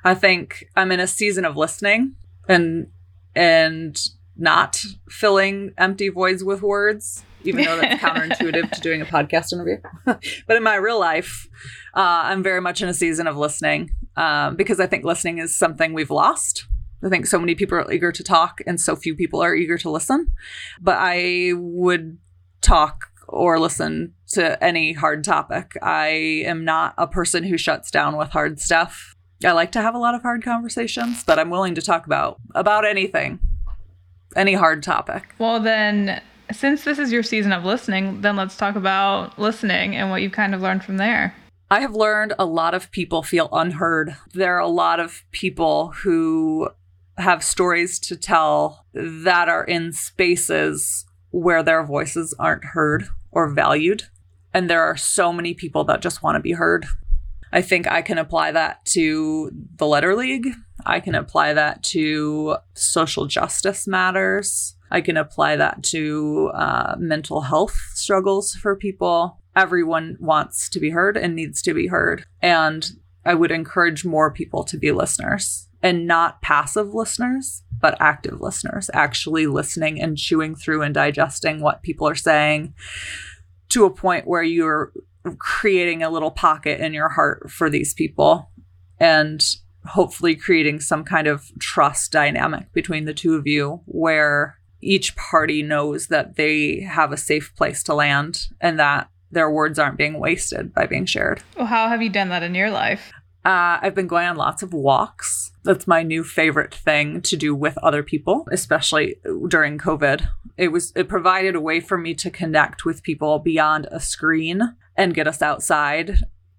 I 0.03 0.13
think 0.13 0.69
I'm 0.75 0.91
in 0.91 0.99
a 0.99 1.07
season 1.07 1.45
of 1.45 1.57
listening 1.57 2.15
and 2.47 2.87
and 3.35 3.99
not 4.37 4.83
filling 5.09 5.73
empty 5.77 6.09
voids 6.09 6.43
with 6.43 6.61
words, 6.61 7.23
even 7.43 7.65
though 7.65 7.79
that's 7.79 8.01
counterintuitive 8.03 8.71
to 8.71 8.81
doing 8.81 9.01
a 9.01 9.05
podcast 9.05 9.51
interview. 9.53 9.77
but 10.05 10.57
in 10.57 10.63
my 10.63 10.75
real 10.75 10.99
life, 10.99 11.47
uh, 11.95 12.23
I'm 12.25 12.43
very 12.43 12.61
much 12.61 12.81
in 12.81 12.89
a 12.89 12.93
season 12.93 13.27
of 13.27 13.37
listening 13.37 13.91
um, 14.15 14.55
because 14.55 14.79
I 14.79 14.87
think 14.87 15.03
listening 15.03 15.39
is 15.39 15.57
something 15.57 15.93
we've 15.93 16.11
lost. 16.11 16.67
I 17.03 17.09
think 17.09 17.27
so 17.27 17.39
many 17.39 17.55
people 17.55 17.77
are 17.77 17.91
eager 17.91 18.11
to 18.11 18.23
talk 18.23 18.61
and 18.65 18.79
so 18.79 18.95
few 18.95 19.15
people 19.15 19.41
are 19.41 19.55
eager 19.55 19.77
to 19.79 19.89
listen. 19.89 20.31
But 20.81 20.97
I 20.99 21.53
would 21.55 22.17
talk 22.61 23.11
or 23.27 23.59
listen 23.59 24.13
to 24.29 24.61
any 24.63 24.93
hard 24.93 25.23
topic. 25.23 25.77
I 25.81 26.07
am 26.45 26.65
not 26.65 26.93
a 26.97 27.07
person 27.07 27.43
who 27.43 27.57
shuts 27.57 27.91
down 27.91 28.17
with 28.17 28.29
hard 28.29 28.59
stuff. 28.59 29.15
I 29.43 29.51
like 29.51 29.71
to 29.73 29.81
have 29.81 29.95
a 29.95 29.99
lot 29.99 30.15
of 30.15 30.21
hard 30.21 30.43
conversations, 30.43 31.23
but 31.23 31.39
I'm 31.39 31.49
willing 31.49 31.75
to 31.75 31.81
talk 31.81 32.05
about 32.05 32.37
about 32.53 32.85
anything. 32.85 33.39
Any 34.35 34.53
hard 34.53 34.83
topic. 34.83 35.35
Well, 35.39 35.59
then 35.59 36.21
since 36.51 36.83
this 36.83 36.99
is 36.99 37.11
your 37.11 37.23
season 37.23 37.51
of 37.51 37.63
listening, 37.63 38.21
then 38.21 38.35
let's 38.35 38.57
talk 38.57 38.75
about 38.75 39.37
listening 39.39 39.95
and 39.95 40.09
what 40.09 40.21
you've 40.21 40.31
kind 40.31 40.53
of 40.53 40.61
learned 40.61 40.83
from 40.83 40.97
there. 40.97 41.33
I 41.69 41.79
have 41.81 41.95
learned 41.95 42.33
a 42.37 42.45
lot 42.45 42.73
of 42.73 42.91
people 42.91 43.23
feel 43.23 43.49
unheard. 43.51 44.15
There 44.33 44.55
are 44.55 44.59
a 44.59 44.67
lot 44.67 44.99
of 44.99 45.23
people 45.31 45.93
who 46.03 46.69
have 47.17 47.43
stories 47.43 47.97
to 47.99 48.15
tell 48.15 48.85
that 48.93 49.49
are 49.49 49.63
in 49.63 49.93
spaces 49.93 51.05
where 51.31 51.63
their 51.63 51.83
voices 51.83 52.35
aren't 52.37 52.65
heard 52.65 53.07
or 53.31 53.49
valued. 53.49 54.03
And 54.55 54.69
there 54.69 54.83
are 54.83 54.95
so 54.95 55.33
many 55.33 55.53
people 55.53 55.83
that 55.83 56.01
just 56.01 56.23
want 56.23 56.37
to 56.37 56.39
be 56.39 56.53
heard. 56.53 56.85
I 57.51 57.61
think 57.61 57.91
I 57.91 58.01
can 58.01 58.17
apply 58.17 58.53
that 58.53 58.85
to 58.85 59.51
the 59.75 59.85
Lettering 59.85 60.17
League. 60.17 60.47
I 60.85 61.01
can 61.01 61.13
apply 61.13 61.51
that 61.51 61.83
to 61.83 62.55
social 62.73 63.25
justice 63.25 63.85
matters. 63.85 64.77
I 64.89 65.01
can 65.01 65.17
apply 65.17 65.57
that 65.57 65.83
to 65.91 66.51
uh, 66.53 66.95
mental 66.97 67.41
health 67.41 67.75
struggles 67.95 68.53
for 68.53 68.77
people. 68.77 69.41
Everyone 69.57 70.15
wants 70.21 70.69
to 70.69 70.79
be 70.79 70.89
heard 70.89 71.17
and 71.17 71.35
needs 71.35 71.61
to 71.63 71.73
be 71.73 71.87
heard. 71.87 72.25
And 72.41 72.89
I 73.25 73.33
would 73.33 73.51
encourage 73.51 74.05
more 74.05 74.31
people 74.31 74.63
to 74.65 74.77
be 74.77 74.93
listeners 74.93 75.67
and 75.83 76.07
not 76.07 76.41
passive 76.41 76.93
listeners, 76.93 77.61
but 77.81 77.99
active 77.99 78.39
listeners, 78.39 78.89
actually 78.93 79.47
listening 79.47 80.01
and 80.01 80.17
chewing 80.17 80.55
through 80.55 80.81
and 80.81 80.93
digesting 80.93 81.59
what 81.59 81.83
people 81.83 82.07
are 82.07 82.15
saying 82.15 82.73
to 83.69 83.85
a 83.85 83.93
point 83.93 84.27
where 84.27 84.43
you're 84.43 84.91
creating 85.39 86.03
a 86.03 86.09
little 86.09 86.31
pocket 86.31 86.79
in 86.79 86.93
your 86.93 87.09
heart 87.09 87.49
for 87.49 87.69
these 87.69 87.93
people 87.93 88.51
and 88.99 89.55
hopefully 89.85 90.35
creating 90.35 90.79
some 90.79 91.03
kind 91.03 91.27
of 91.27 91.51
trust 91.59 92.11
dynamic 92.11 92.71
between 92.73 93.05
the 93.05 93.13
two 93.13 93.35
of 93.35 93.47
you 93.47 93.81
where 93.85 94.57
each 94.81 95.15
party 95.15 95.63
knows 95.63 96.07
that 96.07 96.35
they 96.35 96.81
have 96.81 97.11
a 97.11 97.17
safe 97.17 97.53
place 97.55 97.83
to 97.83 97.93
land 97.93 98.47
and 98.61 98.79
that 98.79 99.09
their 99.31 99.49
words 99.49 99.79
aren't 99.79 99.97
being 99.97 100.19
wasted 100.19 100.73
by 100.73 100.85
being 100.85 101.05
shared. 101.05 101.41
Well, 101.57 101.65
how 101.65 101.89
have 101.89 102.01
you 102.01 102.09
done 102.09 102.29
that 102.29 102.43
in 102.43 102.55
your 102.55 102.71
life? 102.71 103.11
Uh, 103.45 103.77
I've 103.79 103.93
been 103.93 104.07
going 104.07 104.25
on 104.25 104.37
lots 104.37 104.63
of 104.63 104.73
walks. 104.73 105.51
That's 105.63 105.85
my 105.85 106.01
new 106.01 106.23
favorite 106.23 106.73
thing 106.73 107.21
to 107.21 107.37
do 107.37 107.53
with 107.53 107.77
other 107.77 108.01
people, 108.01 108.47
especially 108.51 109.17
during 109.47 109.77
COVID. 109.77 110.27
It 110.57 110.69
was 110.69 110.91
it 110.95 111.07
provided 111.07 111.55
a 111.55 111.61
way 111.61 111.79
for 111.79 111.95
me 111.95 112.15
to 112.15 112.31
connect 112.31 112.85
with 112.85 113.03
people 113.03 113.37
beyond 113.37 113.87
a 113.91 113.99
screen 113.99 114.75
and 114.97 115.13
get 115.13 115.27
us 115.27 115.43
outside 115.43 116.17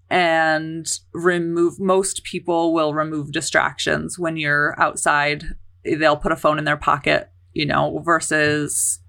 and 0.09 0.87
remove 1.13 1.81
most 1.81 2.23
people 2.23 2.73
will 2.73 2.95
remove 2.95 3.33
distractions 3.33 4.17
when 4.17 4.37
you're 4.37 4.81
outside. 4.81 5.57
They'll 5.85 6.17
put 6.17 6.31
a 6.31 6.37
phone 6.37 6.59
in 6.59 6.65
their 6.65 6.77
pocket, 6.77 7.31
you 7.53 7.67
know, 7.67 7.99
versus 7.99 9.01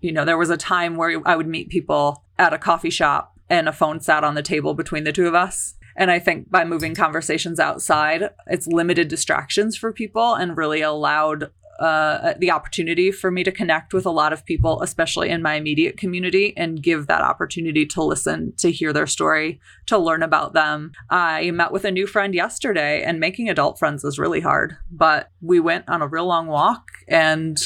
you 0.00 0.10
know, 0.10 0.24
there 0.24 0.38
was 0.38 0.50
a 0.50 0.56
time 0.56 0.96
where 0.96 1.22
I 1.24 1.36
would 1.36 1.46
meet 1.46 1.68
people 1.68 2.24
at 2.36 2.52
a 2.52 2.58
coffee 2.58 2.90
shop 2.90 3.38
and 3.48 3.68
a 3.68 3.72
phone 3.72 4.00
sat 4.00 4.24
on 4.24 4.34
the 4.34 4.42
table 4.42 4.74
between 4.74 5.04
the 5.04 5.12
two 5.12 5.28
of 5.28 5.34
us 5.36 5.76
and 5.96 6.10
I 6.10 6.18
think 6.18 6.50
by 6.50 6.64
moving 6.64 6.94
conversations 6.94 7.60
outside, 7.60 8.30
it's 8.46 8.66
limited 8.66 9.08
distractions 9.08 9.76
for 9.76 9.92
people 9.92 10.34
and 10.34 10.56
really 10.56 10.82
allowed 10.82 11.50
uh, 11.80 12.34
the 12.38 12.50
opportunity 12.50 13.10
for 13.10 13.30
me 13.30 13.42
to 13.42 13.50
connect 13.50 13.92
with 13.92 14.06
a 14.06 14.10
lot 14.10 14.32
of 14.32 14.44
people, 14.44 14.82
especially 14.82 15.30
in 15.30 15.42
my 15.42 15.54
immediate 15.54 15.96
community, 15.96 16.56
and 16.56 16.82
give 16.82 17.06
that 17.06 17.22
opportunity 17.22 17.84
to 17.86 18.02
listen, 18.02 18.52
to 18.56 18.70
hear 18.70 18.92
their 18.92 19.06
story, 19.06 19.58
to 19.86 19.98
learn 19.98 20.22
about 20.22 20.52
them. 20.52 20.92
I 21.10 21.50
met 21.50 21.72
with 21.72 21.84
a 21.84 21.90
new 21.90 22.06
friend 22.06 22.34
yesterday, 22.34 23.02
and 23.02 23.18
making 23.18 23.48
adult 23.48 23.78
friends 23.78 24.04
is 24.04 24.18
really 24.18 24.40
hard, 24.40 24.76
but 24.90 25.30
we 25.40 25.58
went 25.60 25.88
on 25.88 26.02
a 26.02 26.06
real 26.06 26.26
long 26.26 26.46
walk 26.46 26.88
and 27.08 27.58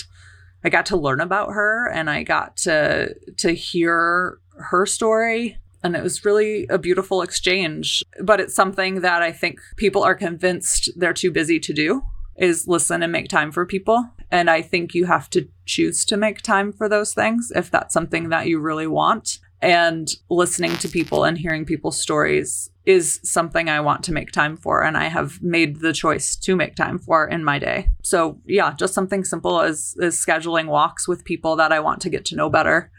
I 0.64 0.68
got 0.68 0.86
to 0.86 0.96
learn 0.96 1.20
about 1.20 1.52
her 1.52 1.88
and 1.90 2.10
I 2.10 2.22
got 2.22 2.56
to 2.58 3.14
to 3.38 3.52
hear 3.52 4.38
her 4.58 4.86
story 4.86 5.58
and 5.86 5.96
it 5.96 6.02
was 6.02 6.24
really 6.24 6.66
a 6.68 6.78
beautiful 6.78 7.22
exchange. 7.22 8.02
But 8.20 8.40
it's 8.40 8.54
something 8.54 9.00
that 9.02 9.22
I 9.22 9.32
think 9.32 9.60
people 9.76 10.02
are 10.02 10.16
convinced 10.16 10.90
they're 10.96 11.12
too 11.12 11.30
busy 11.30 11.60
to 11.60 11.72
do 11.72 12.02
is 12.36 12.66
listen 12.66 13.02
and 13.02 13.12
make 13.12 13.28
time 13.28 13.52
for 13.52 13.64
people. 13.64 14.04
And 14.30 14.50
I 14.50 14.60
think 14.60 14.94
you 14.94 15.06
have 15.06 15.30
to 15.30 15.48
choose 15.64 16.04
to 16.06 16.16
make 16.16 16.42
time 16.42 16.72
for 16.72 16.88
those 16.88 17.14
things 17.14 17.52
if 17.54 17.70
that's 17.70 17.94
something 17.94 18.28
that 18.28 18.48
you 18.48 18.58
really 18.58 18.88
want. 18.88 19.38
And 19.62 20.12
listening 20.28 20.76
to 20.78 20.88
people 20.88 21.24
and 21.24 21.38
hearing 21.38 21.64
people's 21.64 21.98
stories 21.98 22.68
is 22.84 23.20
something 23.22 23.70
I 23.70 23.80
want 23.80 24.02
to 24.04 24.12
make 24.12 24.30
time 24.32 24.56
for. 24.56 24.82
And 24.82 24.98
I 24.98 25.04
have 25.04 25.40
made 25.40 25.80
the 25.80 25.94
choice 25.94 26.36
to 26.36 26.56
make 26.56 26.74
time 26.74 26.98
for 26.98 27.26
in 27.26 27.42
my 27.42 27.58
day. 27.58 27.90
So, 28.02 28.38
yeah, 28.44 28.74
just 28.74 28.92
something 28.92 29.24
simple 29.24 29.60
as, 29.60 29.96
as 30.02 30.16
scheduling 30.16 30.66
walks 30.66 31.08
with 31.08 31.24
people 31.24 31.56
that 31.56 31.72
I 31.72 31.80
want 31.80 32.00
to 32.02 32.10
get 32.10 32.24
to 32.26 32.36
know 32.36 32.50
better 32.50 32.90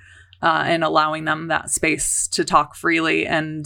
uh, 0.41 0.63
and 0.65 0.83
allowing 0.83 1.25
them 1.25 1.47
that 1.47 1.69
space 1.69 2.27
to 2.29 2.43
talk 2.43 2.75
freely 2.75 3.25
and 3.25 3.65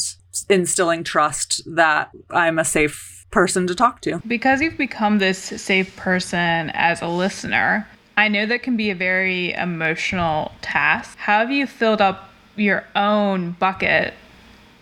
instilling 0.49 1.03
trust 1.03 1.61
that 1.75 2.09
I'm 2.29 2.59
a 2.59 2.65
safe 2.65 3.25
person 3.31 3.67
to 3.67 3.75
talk 3.75 4.01
to. 4.01 4.21
Because 4.27 4.61
you've 4.61 4.77
become 4.77 5.19
this 5.19 5.39
safe 5.39 5.95
person 5.95 6.69
as 6.73 7.01
a 7.01 7.07
listener, 7.07 7.87
I 8.17 8.27
know 8.27 8.45
that 8.45 8.63
can 8.63 8.77
be 8.77 8.89
a 8.89 8.95
very 8.95 9.53
emotional 9.53 10.51
task. 10.61 11.17
How 11.17 11.39
have 11.39 11.51
you 11.51 11.65
filled 11.65 12.01
up 12.01 12.29
your 12.55 12.85
own 12.95 13.51
bucket 13.51 14.13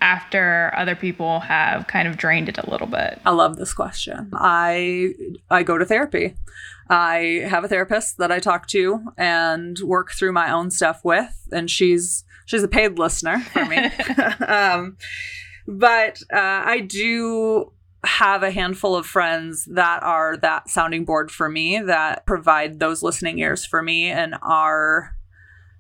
after 0.01 0.73
other 0.75 0.95
people 0.95 1.41
have 1.41 1.87
kind 1.87 2.07
of 2.07 2.17
drained 2.17 2.49
it 2.49 2.57
a 2.57 2.69
little 2.69 2.87
bit? 2.87 3.19
I 3.25 3.31
love 3.31 3.57
this 3.57 3.73
question. 3.73 4.29
I 4.33 5.13
I 5.49 5.63
go 5.63 5.77
to 5.77 5.85
therapy. 5.85 6.35
I 6.89 7.45
have 7.47 7.63
a 7.63 7.67
therapist 7.67 8.17
that 8.17 8.31
I 8.31 8.39
talk 8.39 8.67
to 8.67 9.03
and 9.17 9.77
work 9.79 10.11
through 10.11 10.31
my 10.31 10.51
own 10.51 10.71
stuff 10.71 11.05
with, 11.05 11.47
and 11.51 11.69
she's 11.69 12.23
she's 12.45 12.63
a 12.63 12.67
paid 12.67 12.97
listener 12.97 13.39
for 13.39 13.65
me. 13.65 13.77
um, 14.47 14.97
but 15.67 16.21
uh, 16.33 16.63
I 16.65 16.79
do 16.79 17.71
have 18.03 18.43
a 18.43 18.51
handful 18.51 18.95
of 18.95 19.05
friends 19.05 19.65
that 19.65 20.01
are 20.01 20.37
that 20.37 20.69
sounding 20.69 21.05
board 21.05 21.29
for 21.29 21.49
me 21.49 21.79
that 21.79 22.25
provide 22.25 22.79
those 22.79 23.03
listening 23.03 23.39
ears 23.39 23.65
for 23.65 23.83
me 23.83 24.05
and 24.05 24.35
are 24.41 25.15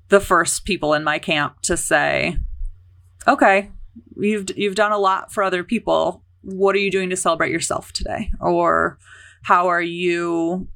the 0.09 0.19
first 0.19 0.65
people 0.65 0.93
in 0.93 1.03
my 1.03 1.17
camp 1.17 1.61
to 1.61 1.75
say, 1.75 2.37
"Okay, 3.27 3.71
you've 4.15 4.45
you've 4.55 4.75
done 4.75 4.91
a 4.91 4.97
lot 4.99 5.33
for 5.33 5.41
other 5.41 5.63
people. 5.63 6.23
What 6.41 6.75
are 6.75 6.79
you 6.79 6.91
doing 6.91 7.09
to 7.09 7.17
celebrate 7.17 7.51
yourself 7.51 7.93
today?" 7.93 8.31
Or 8.39 8.99
how 9.41 9.69
are 9.69 9.81
you 9.81 10.67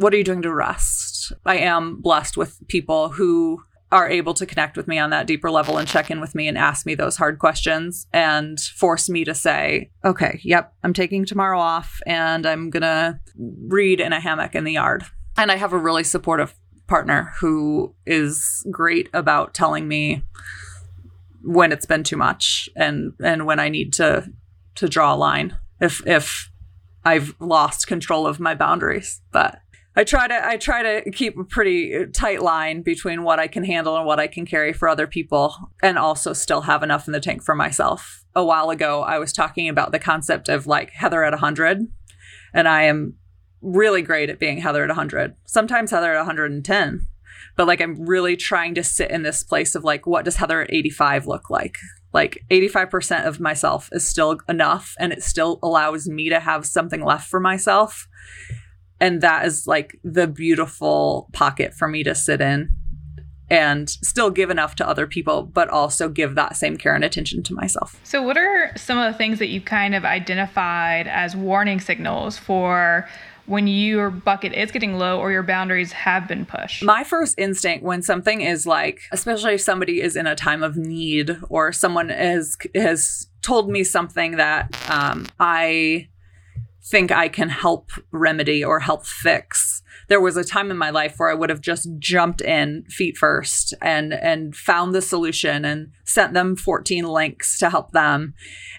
what 0.00 0.14
are 0.14 0.16
you 0.16 0.24
doing 0.24 0.40
to 0.42 0.52
rest? 0.52 1.32
I 1.44 1.58
am 1.58 2.00
blessed 2.00 2.36
with 2.36 2.66
people 2.68 3.10
who 3.10 3.62
are 3.92 4.08
able 4.08 4.32
to 4.34 4.46
connect 4.46 4.76
with 4.76 4.88
me 4.88 4.98
on 4.98 5.10
that 5.10 5.26
deeper 5.26 5.50
level 5.50 5.76
and 5.76 5.86
check 5.86 6.10
in 6.10 6.20
with 6.20 6.34
me 6.34 6.48
and 6.48 6.56
ask 6.56 6.86
me 6.86 6.94
those 6.94 7.16
hard 7.16 7.38
questions 7.38 8.06
and 8.12 8.58
force 8.58 9.10
me 9.10 9.24
to 9.24 9.34
say, 9.34 9.90
okay, 10.04 10.40
yep, 10.42 10.72
I'm 10.82 10.94
taking 10.94 11.26
tomorrow 11.26 11.58
off 11.58 12.00
and 12.06 12.46
I'm 12.46 12.70
going 12.70 12.82
to 12.82 13.18
read 13.36 14.00
in 14.00 14.12
a 14.12 14.20
hammock 14.20 14.54
in 14.54 14.64
the 14.64 14.72
yard. 14.72 15.04
And 15.36 15.50
I 15.50 15.56
have 15.56 15.72
a 15.72 15.78
really 15.78 16.04
supportive 16.04 16.54
partner 16.86 17.32
who 17.38 17.94
is 18.06 18.66
great 18.70 19.10
about 19.12 19.54
telling 19.54 19.86
me 19.86 20.22
when 21.42 21.72
it's 21.72 21.86
been 21.86 22.04
too 22.04 22.16
much 22.16 22.68
and 22.76 23.14
and 23.22 23.46
when 23.46 23.58
I 23.58 23.68
need 23.68 23.92
to 23.94 24.30
to 24.74 24.88
draw 24.88 25.14
a 25.14 25.16
line 25.16 25.56
if 25.80 26.06
if 26.06 26.50
I've 27.04 27.34
lost 27.40 27.86
control 27.86 28.26
of 28.26 28.40
my 28.40 28.54
boundaries. 28.54 29.22
But 29.32 29.60
I 29.96 30.04
try 30.04 30.28
to 30.28 30.46
I 30.46 30.56
try 30.56 30.82
to 30.82 31.10
keep 31.10 31.36
a 31.36 31.44
pretty 31.44 31.94
uh, 31.96 32.06
tight 32.12 32.42
line 32.42 32.82
between 32.82 33.24
what 33.24 33.40
I 33.40 33.48
can 33.48 33.64
handle 33.64 33.96
and 33.96 34.06
what 34.06 34.20
I 34.20 34.28
can 34.28 34.46
carry 34.46 34.72
for 34.72 34.88
other 34.88 35.06
people 35.06 35.54
and 35.82 35.98
also 35.98 36.32
still 36.32 36.62
have 36.62 36.82
enough 36.82 37.08
in 37.08 37.12
the 37.12 37.20
tank 37.20 37.42
for 37.42 37.54
myself. 37.54 38.24
A 38.34 38.44
while 38.44 38.70
ago 38.70 39.02
I 39.02 39.18
was 39.18 39.32
talking 39.32 39.68
about 39.68 39.90
the 39.90 39.98
concept 39.98 40.48
of 40.48 40.66
like 40.66 40.92
Heather 40.92 41.24
at 41.24 41.32
100 41.32 41.88
and 42.54 42.68
I 42.68 42.84
am 42.84 43.14
really 43.60 44.02
great 44.02 44.30
at 44.30 44.38
being 44.38 44.58
Heather 44.58 44.84
at 44.84 44.90
100. 44.90 45.34
Sometimes 45.44 45.90
Heather 45.90 46.12
at 46.12 46.18
110. 46.18 47.06
But 47.56 47.66
like 47.66 47.80
I'm 47.80 48.06
really 48.06 48.36
trying 48.36 48.76
to 48.76 48.84
sit 48.84 49.10
in 49.10 49.24
this 49.24 49.42
place 49.42 49.74
of 49.74 49.82
like 49.82 50.06
what 50.06 50.24
does 50.24 50.36
Heather 50.36 50.62
at 50.62 50.72
85 50.72 51.26
look 51.26 51.50
like? 51.50 51.78
Like 52.12 52.44
85% 52.48 53.26
of 53.26 53.40
myself 53.40 53.88
is 53.90 54.06
still 54.06 54.38
enough 54.48 54.94
and 55.00 55.12
it 55.12 55.24
still 55.24 55.58
allows 55.64 56.08
me 56.08 56.28
to 56.28 56.38
have 56.38 56.64
something 56.64 57.04
left 57.04 57.28
for 57.28 57.40
myself 57.40 58.06
and 59.00 59.20
that 59.22 59.46
is 59.46 59.66
like 59.66 59.98
the 60.04 60.26
beautiful 60.26 61.28
pocket 61.32 61.74
for 61.74 61.88
me 61.88 62.02
to 62.04 62.14
sit 62.14 62.40
in 62.40 62.70
and 63.50 63.90
still 63.90 64.30
give 64.30 64.48
enough 64.48 64.76
to 64.76 64.88
other 64.88 65.06
people, 65.06 65.42
but 65.42 65.68
also 65.68 66.08
give 66.08 66.36
that 66.36 66.56
same 66.56 66.76
care 66.76 66.94
and 66.94 67.02
attention 67.02 67.42
to 67.42 67.54
myself. 67.54 67.98
So, 68.04 68.22
what 68.22 68.36
are 68.36 68.72
some 68.76 68.96
of 68.98 69.12
the 69.12 69.18
things 69.18 69.40
that 69.40 69.48
you 69.48 69.60
kind 69.60 69.94
of 69.94 70.04
identified 70.04 71.08
as 71.08 71.34
warning 71.34 71.80
signals 71.80 72.38
for 72.38 73.08
when 73.46 73.66
your 73.66 74.10
bucket 74.10 74.52
is 74.52 74.70
getting 74.70 74.94
low 74.94 75.18
or 75.18 75.32
your 75.32 75.42
boundaries 75.42 75.90
have 75.90 76.28
been 76.28 76.46
pushed? 76.46 76.84
My 76.84 77.02
first 77.02 77.36
instinct 77.38 77.84
when 77.84 78.02
something 78.02 78.40
is 78.40 78.66
like, 78.66 79.00
especially 79.10 79.54
if 79.54 79.60
somebody 79.60 80.00
is 80.00 80.14
in 80.14 80.28
a 80.28 80.36
time 80.36 80.62
of 80.62 80.76
need 80.76 81.36
or 81.48 81.72
someone 81.72 82.10
has 82.10 82.56
has 82.76 83.26
told 83.42 83.68
me 83.68 83.82
something 83.82 84.36
that 84.36 84.76
um, 84.88 85.26
I 85.40 86.08
think 86.82 87.12
I 87.12 87.28
can 87.28 87.48
help 87.48 87.90
remedy 88.10 88.64
or 88.64 88.80
help 88.80 89.06
fix. 89.06 89.82
There 90.08 90.20
was 90.20 90.36
a 90.36 90.44
time 90.44 90.70
in 90.70 90.76
my 90.76 90.90
life 90.90 91.14
where 91.18 91.30
I 91.30 91.34
would 91.34 91.50
have 91.50 91.60
just 91.60 91.88
jumped 91.98 92.40
in 92.40 92.84
feet 92.88 93.16
first 93.16 93.74
and 93.80 94.12
and 94.12 94.56
found 94.56 94.94
the 94.94 95.02
solution 95.02 95.64
and 95.64 95.92
sent 96.04 96.34
them 96.34 96.56
14 96.56 97.04
links 97.04 97.58
to 97.58 97.70
help 97.70 97.92
them. 97.92 98.34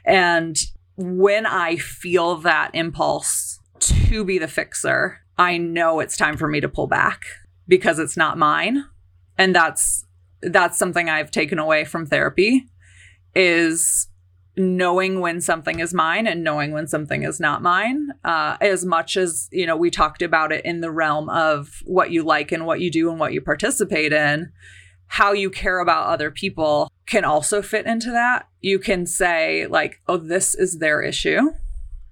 And 0.05 0.57
when 0.97 1.45
I 1.45 1.77
feel 1.77 2.35
that 2.37 2.71
impulse 2.73 3.59
to 3.79 4.23
be 4.23 4.37
the 4.37 4.47
fixer, 4.47 5.21
I 5.37 5.57
know 5.57 5.99
it's 5.99 6.17
time 6.17 6.37
for 6.37 6.47
me 6.47 6.59
to 6.59 6.69
pull 6.69 6.87
back 6.87 7.23
because 7.67 7.99
it's 7.99 8.17
not 8.17 8.37
mine. 8.37 8.85
And 9.37 9.55
that's 9.55 10.05
that's 10.41 10.77
something 10.77 11.07
I've 11.07 11.31
taken 11.31 11.59
away 11.59 11.85
from 11.85 12.05
therapy 12.05 12.65
is 13.35 14.07
knowing 14.57 15.19
when 15.21 15.39
something 15.39 15.79
is 15.79 15.93
mine 15.93 16.27
and 16.27 16.43
knowing 16.43 16.71
when 16.71 16.85
something 16.85 17.23
is 17.23 17.39
not 17.39 17.61
mine 17.61 18.09
uh, 18.25 18.57
as 18.59 18.83
much 18.83 19.15
as 19.15 19.47
you 19.51 19.65
know 19.65 19.77
we 19.77 19.89
talked 19.89 20.21
about 20.21 20.51
it 20.51 20.63
in 20.65 20.81
the 20.81 20.91
realm 20.91 21.29
of 21.29 21.81
what 21.85 22.11
you 22.11 22.21
like 22.21 22.51
and 22.51 22.65
what 22.65 22.81
you 22.81 22.91
do 22.91 23.09
and 23.09 23.19
what 23.19 23.33
you 23.33 23.39
participate 23.39 24.11
in 24.11 24.51
how 25.11 25.33
you 25.33 25.49
care 25.49 25.79
about 25.79 26.07
other 26.07 26.31
people 26.31 26.89
can 27.05 27.25
also 27.25 27.61
fit 27.61 27.85
into 27.85 28.09
that. 28.11 28.47
You 28.61 28.79
can 28.79 29.05
say 29.05 29.67
like 29.67 29.99
oh 30.07 30.15
this 30.15 30.55
is 30.55 30.79
their 30.79 31.01
issue. 31.01 31.51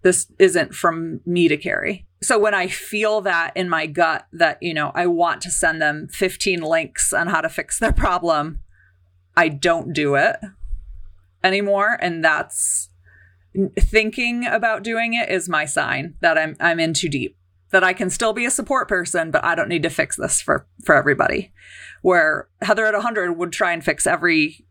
This 0.02 0.28
isn't 0.38 0.76
from 0.76 1.22
me 1.26 1.48
to 1.48 1.56
carry. 1.56 2.06
So 2.22 2.38
when 2.38 2.54
I 2.54 2.68
feel 2.68 3.22
that 3.22 3.54
in 3.56 3.70
my 3.70 3.86
gut 3.86 4.28
that, 4.34 4.62
you 4.62 4.74
know, 4.74 4.92
I 4.94 5.08
want 5.08 5.42
to 5.44 5.52
send 5.52 5.82
them 5.82 6.10
15 6.12 6.62
links 6.62 7.14
on 7.14 7.28
how 7.28 7.40
to 7.40 7.48
fix 7.48 7.80
their 7.80 7.94
problem, 7.94 8.60
I 9.38 9.48
don't 9.48 9.94
do 9.94 10.16
it 10.16 10.36
anymore. 11.44 11.98
And 12.02 12.24
that's 12.24 12.90
thinking 13.80 14.46
about 14.46 14.84
doing 14.84 15.14
it 15.14 15.30
is 15.30 15.50
my 15.50 15.66
sign 15.66 16.16
that 16.22 16.38
I'm 16.38 16.56
I'm 16.60 16.80
in 16.80 16.94
too 16.94 17.10
deep. 17.10 17.36
That 17.72 17.84
I 17.84 17.94
can 17.94 18.10
still 18.10 18.34
be 18.34 18.46
a 18.46 18.52
support 18.52 18.88
person, 18.88 19.30
but 19.30 19.44
I 19.44 19.54
don't 19.54 19.70
need 19.70 19.84
to 19.84 19.90
fix 19.90 20.16
this 20.16 20.42
for 20.42 20.66
for 20.84 20.96
everybody. 20.96 21.52
Where 22.02 22.48
Heather 22.62 22.86
at 22.86 22.94
100 22.94 23.34
would 23.34 23.52
try 23.52 23.74
and 23.74 23.84
fix 23.84 24.08
every 24.08 24.66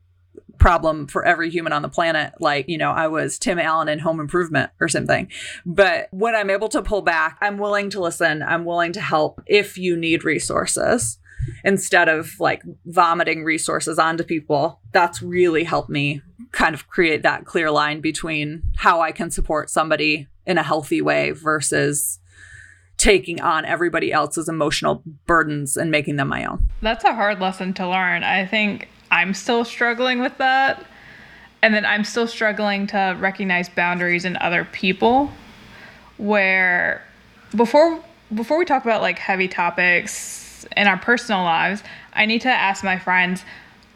problem 0.58 1.06
for 1.06 1.24
every 1.24 1.50
human 1.50 1.72
on 1.72 1.82
the 1.82 1.88
planet 1.88 2.32
like 2.40 2.68
you 2.68 2.76
know 2.76 2.90
i 2.90 3.06
was 3.06 3.38
tim 3.38 3.58
allen 3.58 3.88
in 3.88 4.00
home 4.00 4.18
improvement 4.18 4.70
or 4.80 4.88
something 4.88 5.30
but 5.64 6.08
when 6.10 6.34
i'm 6.34 6.50
able 6.50 6.68
to 6.68 6.82
pull 6.82 7.00
back 7.00 7.38
i'm 7.40 7.58
willing 7.58 7.88
to 7.88 8.00
listen 8.00 8.42
i'm 8.42 8.64
willing 8.64 8.92
to 8.92 9.00
help 9.00 9.40
if 9.46 9.78
you 9.78 9.96
need 9.96 10.24
resources 10.24 11.18
instead 11.64 12.08
of 12.08 12.32
like 12.38 12.62
vomiting 12.86 13.44
resources 13.44 13.98
onto 13.98 14.24
people 14.24 14.80
that's 14.92 15.22
really 15.22 15.64
helped 15.64 15.90
me 15.90 16.22
kind 16.52 16.74
of 16.74 16.88
create 16.88 17.22
that 17.22 17.44
clear 17.44 17.70
line 17.70 18.00
between 18.00 18.62
how 18.76 19.00
i 19.00 19.12
can 19.12 19.30
support 19.30 19.70
somebody 19.70 20.26
in 20.46 20.58
a 20.58 20.62
healthy 20.62 21.02
way 21.02 21.30
versus 21.30 22.18
taking 22.96 23.40
on 23.40 23.64
everybody 23.64 24.12
else's 24.12 24.48
emotional 24.48 25.02
burdens 25.26 25.76
and 25.76 25.90
making 25.90 26.16
them 26.16 26.28
my 26.28 26.44
own 26.44 26.66
that's 26.80 27.04
a 27.04 27.14
hard 27.14 27.38
lesson 27.40 27.72
to 27.72 27.86
learn 27.86 28.22
i 28.24 28.46
think 28.46 28.88
I'm 29.10 29.34
still 29.34 29.64
struggling 29.64 30.20
with 30.20 30.36
that. 30.38 30.84
And 31.62 31.74
then 31.74 31.84
I'm 31.84 32.04
still 32.04 32.26
struggling 32.26 32.86
to 32.88 33.16
recognize 33.18 33.68
boundaries 33.68 34.24
in 34.24 34.36
other 34.36 34.66
people 34.72 35.30
where 36.16 37.02
before 37.56 38.02
before 38.34 38.58
we 38.58 38.64
talk 38.64 38.84
about 38.84 39.00
like 39.00 39.18
heavy 39.18 39.48
topics 39.48 40.47
in 40.76 40.86
our 40.86 40.98
personal 40.98 41.42
lives, 41.42 41.82
I 42.12 42.26
need 42.26 42.40
to 42.42 42.48
ask 42.48 42.84
my 42.84 42.98
friends, 42.98 43.44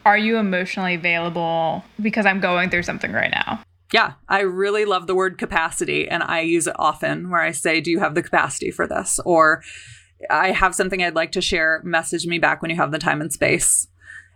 are 0.05 0.17
you 0.17 0.37
emotionally 0.37 0.95
available 0.95 1.83
because 2.01 2.25
I'm 2.25 2.39
going 2.39 2.69
through 2.69 2.83
something 2.83 3.11
right 3.11 3.31
now? 3.31 3.63
Yeah, 3.91 4.13
I 4.27 4.41
really 4.41 4.85
love 4.85 5.07
the 5.07 5.15
word 5.15 5.37
capacity 5.37 6.07
and 6.07 6.23
I 6.23 6.41
use 6.41 6.67
it 6.67 6.75
often 6.79 7.29
where 7.29 7.41
I 7.41 7.51
say, 7.51 7.79
Do 7.79 7.91
you 7.91 7.99
have 7.99 8.15
the 8.15 8.23
capacity 8.23 8.71
for 8.71 8.87
this? 8.87 9.19
Or 9.23 9.63
I 10.29 10.51
have 10.51 10.73
something 10.73 11.03
I'd 11.03 11.15
like 11.15 11.31
to 11.33 11.41
share. 11.41 11.81
Message 11.83 12.25
me 12.25 12.39
back 12.39 12.61
when 12.61 12.71
you 12.71 12.77
have 12.77 12.91
the 12.91 12.97
time 12.97 13.21
and 13.21 13.31
space 13.31 13.87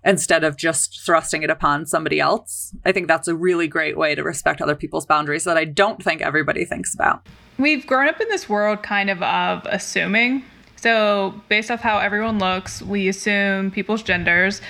instead 0.04 0.44
of 0.44 0.58
just 0.58 1.02
thrusting 1.06 1.44
it 1.44 1.50
upon 1.50 1.86
somebody 1.86 2.20
else. 2.20 2.74
I 2.86 2.92
think 2.92 3.08
that's 3.08 3.28
a 3.28 3.36
really 3.36 3.68
great 3.68 3.98
way 3.98 4.16
to 4.16 4.24
respect 4.24 4.62
other 4.62 4.76
people's 4.76 5.06
boundaries 5.06 5.44
that 5.46 5.58
I 5.58 5.66
don't 5.66 6.02
think 6.02 6.22
everybody 6.22 6.64
thinks 6.64 6.94
about. 6.94 7.26
We've 7.58 7.86
grown 7.86 8.08
up 8.08 8.22
in 8.22 8.30
this 8.30 8.48
world 8.48 8.84
kind 8.84 9.10
of 9.10 9.22
of 9.24 9.66
assuming. 9.66 10.46
So, 10.78 11.34
based 11.50 11.72
off 11.72 11.82
how 11.82 11.98
everyone 11.98 12.40
looks, 12.40 12.82
we 12.82 13.08
assume 13.08 13.72
people's 13.72 14.04
genders. 14.04 14.62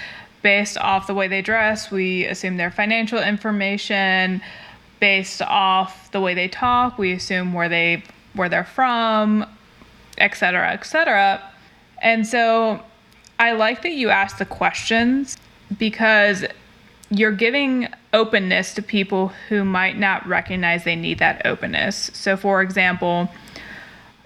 Based 0.41 0.77
off 0.77 1.07
the 1.07 1.13
way 1.13 1.27
they 1.27 1.41
dress, 1.41 1.91
we 1.91 2.25
assume 2.25 2.57
their 2.57 2.71
financial 2.71 3.19
information. 3.19 4.41
Based 4.99 5.41
off 5.41 6.11
the 6.11 6.21
way 6.21 6.33
they 6.33 6.47
talk, 6.47 6.97
we 6.97 7.11
assume 7.11 7.53
where 7.53 7.69
they 7.69 8.03
where 8.33 8.49
they're 8.49 8.63
from, 8.63 9.45
etc., 10.17 10.71
etc. 10.71 11.41
And 12.01 12.25
so 12.25 12.81
I 13.39 13.51
like 13.51 13.81
that 13.81 13.91
you 13.91 14.09
asked 14.09 14.39
the 14.39 14.45
questions 14.45 15.37
because 15.77 16.45
you're 17.09 17.31
giving 17.31 17.87
openness 18.13 18.73
to 18.75 18.81
people 18.81 19.29
who 19.49 19.63
might 19.63 19.97
not 19.97 20.25
recognize 20.27 20.83
they 20.83 20.95
need 20.95 21.19
that 21.19 21.45
openness. 21.45 22.11
So, 22.13 22.35
for 22.35 22.61
example, 22.61 23.29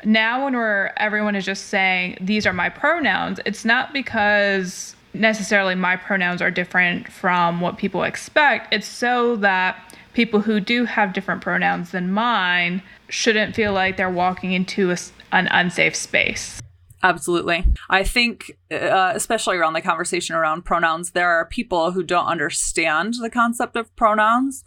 now 0.04 0.46
when 0.46 0.56
we're 0.56 0.92
everyone 0.98 1.36
is 1.36 1.46
just 1.46 1.68
saying 1.68 2.18
these 2.22 2.46
are 2.46 2.54
my 2.54 2.70
pronouns, 2.70 3.40
it's 3.46 3.66
not 3.66 3.94
because 3.94 4.96
necessarily 5.14 5.76
my 5.76 5.96
pronouns 5.96 6.42
are 6.42 6.52
different 6.52 7.12
from 7.12 7.62
what 7.62 7.78
people 7.78 8.04
expect. 8.04 8.74
It's 8.74 8.88
so 8.88 9.36
that 9.38 9.96
people 10.14 10.42
who 10.42 10.60
do 10.60 10.86
have 10.86 11.14
different 11.14 11.42
pronouns 11.42 11.92
than 11.92 12.12
mine 12.12 12.82
shouldn't 13.10 13.56
feel 13.56 13.74
like 13.74 13.98
they're 13.98 14.10
walking 14.10 14.54
into 14.54 14.92
a, 14.92 14.98
an 15.32 15.48
unsafe 15.52 15.96
space. 15.96 16.62
Absolutely. 17.04 17.66
I 17.90 18.04
think, 18.04 18.58
uh, 18.72 19.14
especially 19.16 19.58
around 19.58 19.74
the 19.74 19.82
conversation 19.82 20.36
around 20.36 20.66
pronouns, 20.66 21.12
there 21.12 21.30
are 21.30 21.46
people 21.46 21.92
who 21.92 22.04
don't 22.04 22.28
understand 22.28 23.16
the 23.20 23.30
concept 23.30 23.76
of 23.76 23.94
pronouns 23.96 24.64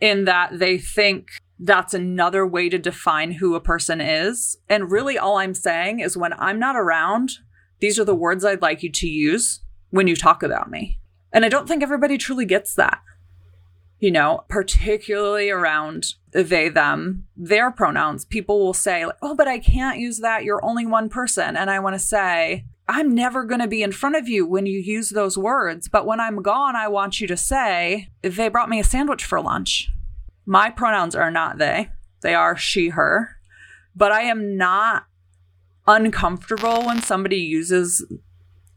in 0.00 0.24
that 0.24 0.58
they 0.58 0.78
think 0.78 1.30
that's 1.64 1.94
another 1.94 2.46
way 2.46 2.68
to 2.68 2.78
define 2.78 3.32
who 3.32 3.54
a 3.54 3.60
person 3.60 4.00
is. 4.00 4.56
And 4.68 4.90
really, 4.90 5.16
all 5.16 5.38
I'm 5.38 5.54
saying 5.54 6.00
is 6.00 6.16
when 6.16 6.32
I'm 6.34 6.58
not 6.58 6.76
around, 6.76 7.38
these 7.80 7.98
are 7.98 8.04
the 8.04 8.14
words 8.14 8.44
I'd 8.44 8.62
like 8.62 8.82
you 8.82 8.90
to 8.90 9.06
use 9.06 9.60
when 9.90 10.06
you 10.06 10.16
talk 10.16 10.42
about 10.42 10.70
me. 10.70 10.98
And 11.32 11.44
I 11.44 11.48
don't 11.48 11.66
think 11.66 11.82
everybody 11.82 12.18
truly 12.18 12.44
gets 12.44 12.74
that 12.74 13.00
you 14.02 14.10
know, 14.10 14.44
particularly 14.48 15.48
around 15.48 16.16
they, 16.32 16.68
them, 16.68 17.24
their 17.36 17.70
pronouns, 17.70 18.24
people 18.24 18.58
will 18.58 18.74
say, 18.74 19.06
like, 19.06 19.14
oh, 19.22 19.36
but 19.36 19.46
I 19.46 19.60
can't 19.60 20.00
use 20.00 20.18
that. 20.18 20.42
You're 20.42 20.64
only 20.64 20.84
one 20.84 21.08
person. 21.08 21.56
And 21.56 21.70
I 21.70 21.78
want 21.78 21.94
to 21.94 22.00
say, 22.00 22.64
I'm 22.88 23.14
never 23.14 23.44
going 23.44 23.60
to 23.60 23.68
be 23.68 23.80
in 23.80 23.92
front 23.92 24.16
of 24.16 24.28
you 24.28 24.44
when 24.44 24.66
you 24.66 24.80
use 24.80 25.10
those 25.10 25.38
words. 25.38 25.88
But 25.88 26.04
when 26.04 26.18
I'm 26.18 26.42
gone, 26.42 26.74
I 26.74 26.88
want 26.88 27.20
you 27.20 27.28
to 27.28 27.36
say, 27.36 28.08
they 28.22 28.48
brought 28.48 28.68
me 28.68 28.80
a 28.80 28.84
sandwich 28.84 29.24
for 29.24 29.40
lunch. 29.40 29.88
My 30.44 30.70
pronouns 30.70 31.14
are 31.14 31.30
not 31.30 31.58
they, 31.58 31.90
they 32.22 32.34
are 32.34 32.56
she, 32.56 32.90
her. 32.90 33.36
But 33.94 34.12
I 34.12 34.22
am 34.22 34.56
not 34.56 35.04
uncomfortable 35.86 36.86
when 36.86 37.02
somebody 37.02 37.36
uses 37.36 38.04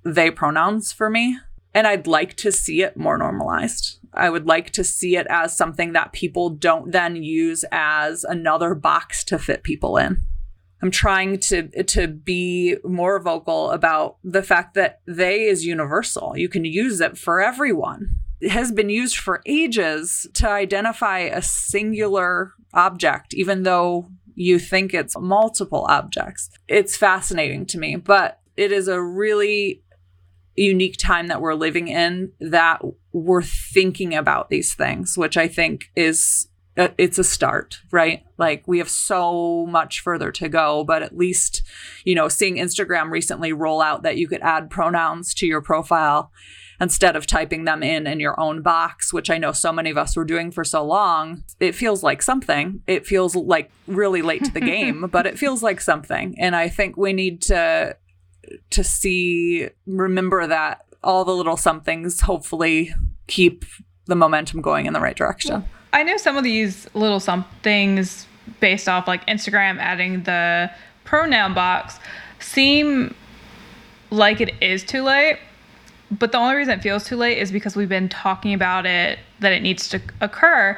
they 0.03 0.29
pronouns 0.29 0.91
for 0.91 1.09
me. 1.09 1.37
And 1.73 1.87
I'd 1.87 2.07
like 2.07 2.35
to 2.37 2.51
see 2.51 2.83
it 2.83 2.95
more 2.95 3.17
normalized. 3.17 3.99
I 4.13 4.29
would 4.29 4.45
like 4.45 4.71
to 4.71 4.83
see 4.83 5.17
it 5.17 5.27
as 5.29 5.57
something 5.57 5.91
that 5.93 6.13
people 6.13 6.49
don't 6.49 6.91
then 6.91 7.17
use 7.17 7.65
as 7.71 8.23
another 8.23 8.73
box 8.73 9.23
to 9.25 9.37
fit 9.37 9.63
people 9.63 9.97
in. 9.97 10.21
I'm 10.81 10.91
trying 10.91 11.39
to 11.39 11.83
to 11.83 12.07
be 12.07 12.77
more 12.83 13.19
vocal 13.19 13.71
about 13.71 14.17
the 14.23 14.43
fact 14.43 14.73
that 14.75 15.01
they 15.05 15.45
is 15.45 15.65
universal. 15.65 16.37
You 16.37 16.47
can 16.47 16.63
use 16.63 17.01
it 17.01 17.17
for 17.17 17.41
everyone. 17.41 18.19
Has 18.49 18.71
been 18.71 18.89
used 18.89 19.17
for 19.17 19.41
ages 19.45 20.27
to 20.33 20.49
identify 20.49 21.19
a 21.19 21.41
singular 21.41 22.53
object, 22.73 23.33
even 23.33 23.63
though 23.63 24.09
you 24.35 24.59
think 24.59 24.93
it's 24.93 25.17
multiple 25.17 25.85
objects. 25.89 26.49
It's 26.67 26.97
fascinating 26.97 27.65
to 27.67 27.79
me, 27.79 27.95
but 27.95 28.39
it 28.57 28.71
is 28.71 28.87
a 28.87 29.01
really 29.01 29.81
unique 30.55 30.97
time 30.97 31.27
that 31.27 31.41
we're 31.41 31.53
living 31.53 31.87
in 31.87 32.31
that 32.39 32.81
we're 33.11 33.41
thinking 33.41 34.13
about 34.13 34.49
these 34.49 34.73
things, 34.73 35.17
which 35.17 35.37
I 35.37 35.47
think 35.47 35.91
is 35.95 36.47
uh, 36.77 36.89
it's 36.97 37.17
a 37.17 37.23
start, 37.23 37.79
right? 37.91 38.25
Like 38.37 38.67
we 38.67 38.79
have 38.79 38.89
so 38.89 39.65
much 39.65 40.01
further 40.01 40.31
to 40.33 40.49
go, 40.49 40.83
but 40.83 41.03
at 41.03 41.15
least, 41.15 41.61
you 42.03 42.15
know, 42.15 42.27
seeing 42.27 42.57
Instagram 42.57 43.11
recently 43.11 43.53
roll 43.53 43.81
out 43.81 44.03
that 44.03 44.17
you 44.17 44.27
could 44.27 44.41
add 44.41 44.69
pronouns 44.69 45.33
to 45.35 45.47
your 45.47 45.61
profile 45.61 46.31
instead 46.79 47.15
of 47.15 47.25
typing 47.25 47.65
them 47.65 47.83
in 47.83 48.07
in 48.07 48.19
your 48.19 48.39
own 48.39 48.61
box, 48.61 49.13
which 49.13 49.29
I 49.29 49.37
know 49.37 49.51
so 49.51 49.71
many 49.71 49.89
of 49.89 49.97
us 49.97 50.15
were 50.15 50.25
doing 50.25 50.51
for 50.51 50.63
so 50.63 50.83
long, 50.83 51.43
it 51.59 51.73
feels 51.73 52.03
like 52.03 52.21
something. 52.21 52.81
It 52.87 53.05
feels 53.05 53.35
like 53.35 53.71
really 53.87 54.21
late 54.21 54.43
to 54.45 54.51
the 54.51 54.59
game, 54.75 55.07
but 55.11 55.25
it 55.25 55.39
feels 55.39 55.63
like 55.63 55.81
something. 55.81 56.35
And 56.39 56.55
I 56.55 56.69
think 56.69 56.97
we 56.97 57.13
need 57.13 57.41
to 57.43 57.95
to 58.69 58.83
see 58.83 59.69
remember 59.87 60.45
that 60.45 60.85
all 61.03 61.25
the 61.25 61.35
little 61.35 61.57
somethings 61.57 62.21
hopefully 62.21 62.93
keep 63.27 63.65
the 64.05 64.15
momentum 64.15 64.61
going 64.61 64.85
in 64.85 64.93
the 64.93 64.99
right 64.99 65.15
direction. 65.15 65.65
I 65.93 66.03
know 66.03 66.17
some 66.17 66.37
of 66.37 66.43
these 66.43 66.87
little 66.93 67.19
somethings 67.19 68.27
based 68.59 68.87
off 68.87 69.07
like 69.07 69.25
Instagram 69.27 69.77
adding 69.79 70.23
the 70.23 70.69
pronoun 71.03 71.53
box 71.53 71.99
seem 72.39 73.15
like 74.11 74.41
it 74.41 74.53
is 74.61 74.83
too 74.83 75.03
late. 75.03 75.39
But 76.19 76.31
the 76.31 76.37
only 76.37 76.55
reason 76.55 76.77
it 76.77 76.83
feels 76.83 77.03
too 77.03 77.17
late 77.17 77.37
is 77.37 77.51
because 77.51 77.75
we've 77.75 77.89
been 77.89 78.09
talking 78.09 78.53
about 78.53 78.85
it 78.85 79.19
that 79.39 79.51
it 79.51 79.61
needs 79.61 79.89
to 79.89 80.01
occur. 80.21 80.77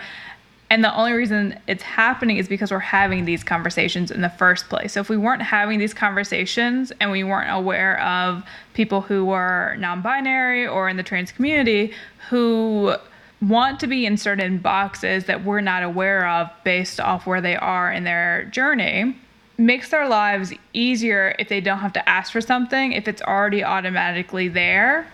And 0.69 0.83
the 0.83 0.93
only 0.93 1.13
reason 1.13 1.59
it's 1.67 1.83
happening 1.83 2.37
is 2.37 2.47
because 2.47 2.71
we're 2.71 2.79
having 2.79 3.25
these 3.25 3.43
conversations 3.43 4.11
in 4.11 4.21
the 4.21 4.29
first 4.29 4.67
place. 4.67 4.93
So 4.93 4.99
if 4.99 5.09
we 5.09 5.17
weren't 5.17 5.41
having 5.41 5.79
these 5.79 5.93
conversations 5.93 6.91
and 6.99 7.11
we 7.11 7.23
weren't 7.23 7.51
aware 7.51 8.01
of 8.01 8.43
people 8.73 9.01
who 9.01 9.25
were 9.25 9.75
non 9.79 10.01
binary 10.01 10.67
or 10.67 10.89
in 10.89 10.97
the 10.97 11.03
trans 11.03 11.31
community 11.31 11.93
who 12.29 12.95
want 13.41 13.79
to 13.79 13.87
be 13.87 14.05
inserted 14.05 14.45
in 14.45 14.57
boxes 14.57 15.25
that 15.25 15.45
we're 15.45 15.61
not 15.61 15.83
aware 15.83 16.27
of 16.27 16.49
based 16.63 16.99
off 16.99 17.27
where 17.27 17.39
they 17.39 17.55
are 17.55 17.91
in 17.91 18.03
their 18.03 18.45
journey, 18.45 19.15
makes 19.57 19.89
their 19.89 20.07
lives 20.07 20.51
easier 20.73 21.35
if 21.39 21.47
they 21.47 21.61
don't 21.61 21.79
have 21.79 21.93
to 21.93 22.09
ask 22.09 22.31
for 22.31 22.41
something, 22.41 22.91
if 22.91 23.07
it's 23.07 23.21
already 23.21 23.63
automatically 23.63 24.47
there 24.47 25.07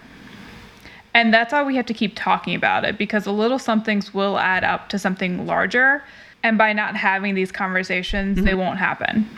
and 1.13 1.33
that's 1.33 1.53
why 1.53 1.63
we 1.63 1.75
have 1.75 1.85
to 1.87 1.93
keep 1.93 2.13
talking 2.15 2.55
about 2.55 2.85
it 2.85 2.97
because 2.97 3.25
the 3.25 3.33
little 3.33 3.59
somethings 3.59 4.13
will 4.13 4.37
add 4.39 4.63
up 4.63 4.89
to 4.89 4.99
something 4.99 5.45
larger. 5.45 6.03
And 6.41 6.57
by 6.57 6.73
not 6.73 6.95
having 6.97 7.35
these 7.35 7.51
conversations, 7.51 8.37
mm-hmm. 8.37 8.45
they 8.45 8.53
won't 8.53 8.77
happen. 8.77 9.29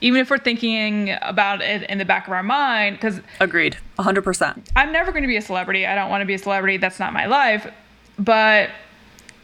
even 0.00 0.20
if 0.20 0.30
we're 0.30 0.38
thinking 0.38 1.16
about 1.22 1.62
it 1.62 1.88
in 1.88 1.98
the 1.98 2.04
back 2.04 2.26
of 2.26 2.32
our 2.32 2.42
mind, 2.42 2.96
because 2.96 3.20
agreed, 3.40 3.76
100%. 3.98 4.66
I'm 4.76 4.92
never 4.92 5.12
going 5.12 5.22
to 5.22 5.28
be 5.28 5.36
a 5.36 5.42
celebrity. 5.42 5.86
I 5.86 5.94
don't 5.94 6.10
want 6.10 6.22
to 6.22 6.26
be 6.26 6.34
a 6.34 6.38
celebrity. 6.38 6.76
That's 6.76 6.98
not 6.98 7.12
my 7.12 7.26
life. 7.26 7.70
But 8.18 8.70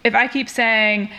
if 0.04 0.14
I 0.14 0.28
keep 0.28 0.48
saying, 0.48 1.10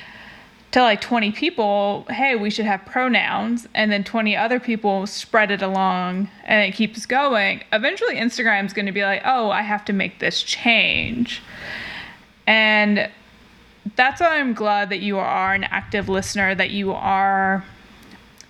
to 0.72 0.82
like 0.82 1.01
20 1.01 1.32
people, 1.34 2.05
hey, 2.09 2.36
we 2.36 2.49
should 2.49 2.65
have 2.65 2.86
pronouns, 2.86 3.67
and 3.74 3.91
then 3.91 4.03
20 4.03 4.36
other 4.38 4.59
people 4.59 5.05
spread 5.05 5.51
it 5.51 5.61
along 5.61 6.30
and 6.45 6.63
it 6.63 6.76
keeps 6.76 7.05
going, 7.05 7.63
eventually 7.74 8.15
Instagram's 8.15 8.74
going 8.74 8.86
to 8.86 8.91
be 8.91 9.03
like, 9.03 9.22
oh, 9.26 9.49
I 9.49 9.63
have 9.63 9.84
to 9.86 9.93
make 9.93 10.19
this 10.19 10.41
change. 10.43 11.41
And 12.47 13.09
that's 13.95 14.22
why 14.22 14.39
I'm 14.39 14.53
glad 14.53 14.89
that 14.89 14.99
you 15.01 15.19
are 15.19 15.53
an 15.53 15.65
active 15.65 16.07
listener, 16.07 16.55
that 16.55 16.69
you 16.69 16.93
are 16.93 17.65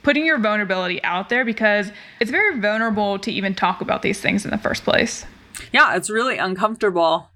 putting 0.04 0.26
your 0.26 0.38
vulnerability 0.38 1.04
out 1.04 1.30
there 1.30 1.46
because 1.46 1.92
it's 2.20 2.32
very 2.32 2.60
vulnerable 2.60 3.20
to 3.20 3.32
even 3.32 3.56
talk 3.56 3.82
about 3.82 4.02
these 4.02 4.20
things 4.20 4.46
in 4.46 4.52
the 4.52 4.58
first 4.58 4.84
place. 4.84 5.26
Yeah, 5.72 5.96
it's 5.96 6.10
really 6.10 6.38
uncomfortable. 6.38 7.30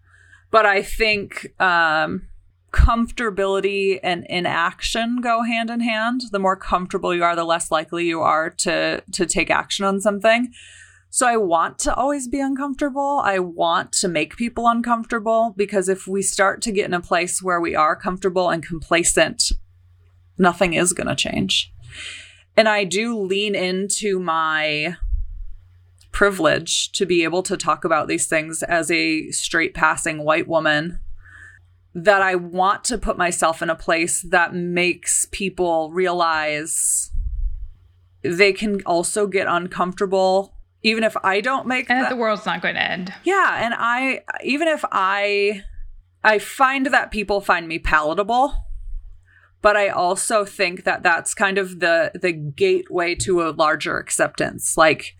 But 0.51 0.65
I 0.65 0.81
think 0.83 1.59
um, 1.59 2.27
comfortability 2.75 3.99
and 4.03 4.25
inaction 4.29 5.21
go 5.21 5.43
hand 5.43 5.69
in 5.69 5.79
hand. 5.79 6.23
The 6.31 6.39
more 6.39 6.57
comfortable 6.57 7.15
you 7.15 7.23
are, 7.23 7.35
the 7.35 7.45
less 7.45 7.71
likely 7.71 8.05
you 8.05 8.21
are 8.21 8.49
to 8.49 9.01
to 9.13 9.25
take 9.25 9.49
action 9.49 9.85
on 9.85 10.01
something. 10.01 10.51
So 11.09 11.25
I 11.25 11.37
want 11.37 11.79
to 11.79 11.95
always 11.95 12.27
be 12.27 12.41
uncomfortable. 12.41 13.21
I 13.23 13.39
want 13.39 13.93
to 13.93 14.09
make 14.09 14.35
people 14.35 14.67
uncomfortable 14.67 15.53
because 15.55 15.87
if 15.87 16.07
we 16.07 16.21
start 16.21 16.61
to 16.63 16.73
get 16.73 16.85
in 16.85 16.93
a 16.93 16.99
place 16.99 17.41
where 17.41 17.61
we 17.61 17.73
are 17.73 17.95
comfortable 17.95 18.49
and 18.49 18.61
complacent, 18.61 19.53
nothing 20.37 20.73
is 20.73 20.91
going 20.91 21.07
to 21.07 21.15
change. 21.15 21.71
And 22.57 22.67
I 22.67 22.83
do 22.83 23.17
lean 23.17 23.55
into 23.55 24.19
my 24.19 24.97
privilege 26.11 26.91
to 26.93 27.05
be 27.05 27.23
able 27.23 27.43
to 27.43 27.55
talk 27.55 27.85
about 27.85 28.09
these 28.09 28.27
things 28.27 28.61
as 28.63 28.91
a 28.91 29.31
straight 29.31 29.73
passing 29.73 30.23
white 30.25 30.49
woman 30.49 30.99
that 31.95 32.21
I 32.21 32.35
want 32.35 32.83
to 32.85 32.97
put 32.97 33.17
myself 33.17 33.61
in 33.61 33.69
a 33.69 33.75
place 33.75 34.21
that 34.21 34.53
makes 34.53 35.25
people 35.31 35.91
realize 35.91 37.09
they 38.21 38.51
can 38.51 38.81
also 38.85 39.27
get 39.27 39.47
uncomfortable 39.47 40.51
even 40.83 41.03
if 41.03 41.17
I 41.23 41.41
don't 41.41 41.65
make 41.65 41.89
and 41.89 42.03
that, 42.03 42.09
the 42.09 42.15
world's 42.15 42.45
not 42.45 42.61
going 42.61 42.75
to 42.75 42.81
end. 42.81 43.11
Yeah, 43.23 43.65
and 43.65 43.73
I 43.75 44.21
even 44.43 44.67
if 44.67 44.85
I 44.91 45.63
I 46.23 46.37
find 46.37 46.85
that 46.87 47.09
people 47.09 47.41
find 47.41 47.67
me 47.67 47.79
palatable, 47.79 48.53
but 49.63 49.75
I 49.75 49.87
also 49.87 50.45
think 50.45 50.83
that 50.83 51.01
that's 51.01 51.33
kind 51.33 51.57
of 51.57 51.79
the 51.79 52.11
the 52.13 52.31
gateway 52.31 53.15
to 53.15 53.41
a 53.41 53.49
larger 53.49 53.97
acceptance. 53.97 54.77
Like 54.77 55.15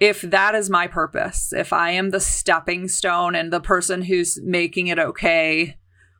if 0.00 0.22
that 0.22 0.54
is 0.54 0.70
my 0.70 0.86
purpose, 0.86 1.52
if 1.52 1.74
I 1.74 1.90
am 1.90 2.08
the 2.08 2.20
stepping 2.20 2.88
stone 2.88 3.34
and 3.34 3.52
the 3.52 3.60
person 3.60 4.02
who's 4.02 4.40
making 4.42 4.86
it 4.86 4.98
okay 4.98 5.76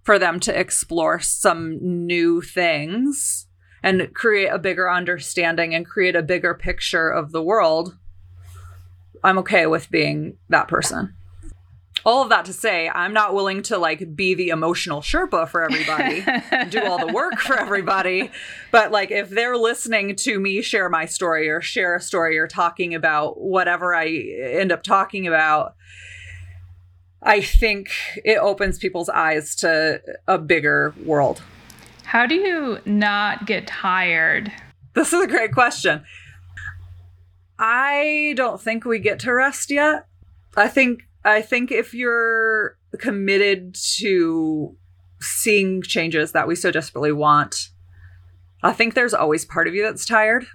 for 0.07 0.20
them 0.20 0.38
to 0.38 0.59
explore 0.59 1.18
some 1.18 2.07
new 2.07 2.40
things 2.40 3.48
and 3.82 4.14
create 4.14 4.46
a 4.46 4.59
bigger 4.59 4.88
understanding 4.88 5.74
and 5.74 5.84
create 5.84 6.14
a 6.14 6.22
bigger 6.22 6.54
picture 6.54 7.11
of 7.11 7.32
the 7.32 7.42
world, 7.42 7.98
I'm 9.24 9.36
okay 9.38 9.66
with 9.66 9.90
being 9.90 10.38
that 10.48 10.68
person. 10.68 11.16
All 12.04 12.22
of 12.22 12.28
that 12.28 12.44
to 12.44 12.52
say, 12.52 12.88
I'm 12.88 13.12
not 13.12 13.34
willing 13.34 13.62
to 13.64 13.78
like 13.78 14.14
be 14.14 14.34
the 14.34 14.50
emotional 14.50 15.00
Sherpa 15.00 15.48
for 15.48 15.64
everybody, 15.64 16.24
do 16.70 16.84
all 16.84 17.04
the 17.04 17.12
work 17.12 17.40
for 17.40 17.59
everybody. 17.59 18.30
But 18.70 18.92
like, 18.92 19.11
if 19.11 19.28
they're 19.28 19.57
listening 19.57 20.14
to 20.16 20.38
me 20.38 20.62
share 20.62 20.88
my 20.88 21.07
story 21.07 21.48
or 21.48 21.61
share 21.61 21.96
a 21.96 22.00
story 22.00 22.38
or 22.38 22.46
talking 22.46 22.94
about 22.94 23.40
whatever 23.40 23.92
I 23.92 24.07
end 24.07 24.70
up 24.70 24.84
talking 24.84 25.26
about, 25.26 25.74
I 27.26 27.40
think 27.40 27.90
it 28.24 28.38
opens 28.38 28.78
people's 28.78 29.08
eyes 29.08 29.56
to 29.56 30.00
a 30.28 30.38
bigger 30.38 30.94
world. 31.04 31.42
How 32.04 32.24
do 32.24 32.36
you 32.36 32.78
not 32.86 33.46
get 33.46 33.66
tired? 33.66 34.52
This 34.94 35.12
is 35.12 35.24
a 35.24 35.26
great 35.26 35.52
question. 35.52 36.04
I 37.58 38.34
don't 38.36 38.60
think 38.60 38.84
we 38.84 39.00
get 39.00 39.18
to 39.20 39.32
rest 39.32 39.72
yet. 39.72 40.06
I 40.56 40.68
think 40.68 41.02
I 41.24 41.42
think 41.42 41.72
if 41.72 41.92
you're 41.92 42.78
committed 43.00 43.74
to 43.96 44.76
seeing 45.20 45.82
changes 45.82 46.30
that 46.30 46.46
we 46.46 46.54
so 46.54 46.70
desperately 46.70 47.10
want, 47.10 47.70
I 48.62 48.72
think 48.72 48.94
there's 48.94 49.14
always 49.14 49.44
part 49.44 49.66
of 49.66 49.74
you 49.74 49.82
that's 49.82 50.06
tired. 50.06 50.46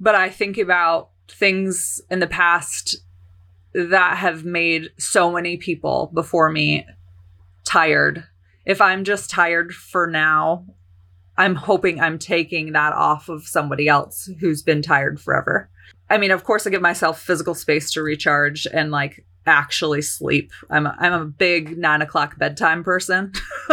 But 0.00 0.16
I 0.16 0.28
think 0.28 0.58
about 0.58 1.10
things 1.28 2.00
in 2.10 2.18
the 2.18 2.26
past 2.26 2.96
that 3.74 4.16
have 4.18 4.44
made 4.44 4.90
so 4.98 5.32
many 5.32 5.56
people 5.56 6.10
before 6.14 6.50
me 6.50 6.86
tired. 7.64 8.24
If 8.64 8.80
I'm 8.80 9.04
just 9.04 9.30
tired 9.30 9.74
for 9.74 10.06
now, 10.06 10.64
I'm 11.36 11.56
hoping 11.56 12.00
I'm 12.00 12.18
taking 12.18 12.72
that 12.72 12.92
off 12.92 13.28
of 13.28 13.46
somebody 13.46 13.88
else 13.88 14.30
who's 14.40 14.62
been 14.62 14.82
tired 14.82 15.20
forever. 15.20 15.68
I 16.08 16.18
mean, 16.18 16.30
of 16.30 16.44
course, 16.44 16.66
I 16.66 16.70
give 16.70 16.82
myself 16.82 17.20
physical 17.20 17.54
space 17.54 17.90
to 17.92 18.02
recharge 18.02 18.66
and 18.72 18.90
like 18.90 19.26
actually 19.46 20.02
sleep. 20.02 20.52
I'm 20.70 20.86
a, 20.86 20.96
I'm 20.98 21.12
a 21.12 21.24
big 21.24 21.76
nine 21.78 22.02
o'clock 22.02 22.38
bedtime 22.38 22.84
person. 22.84 23.32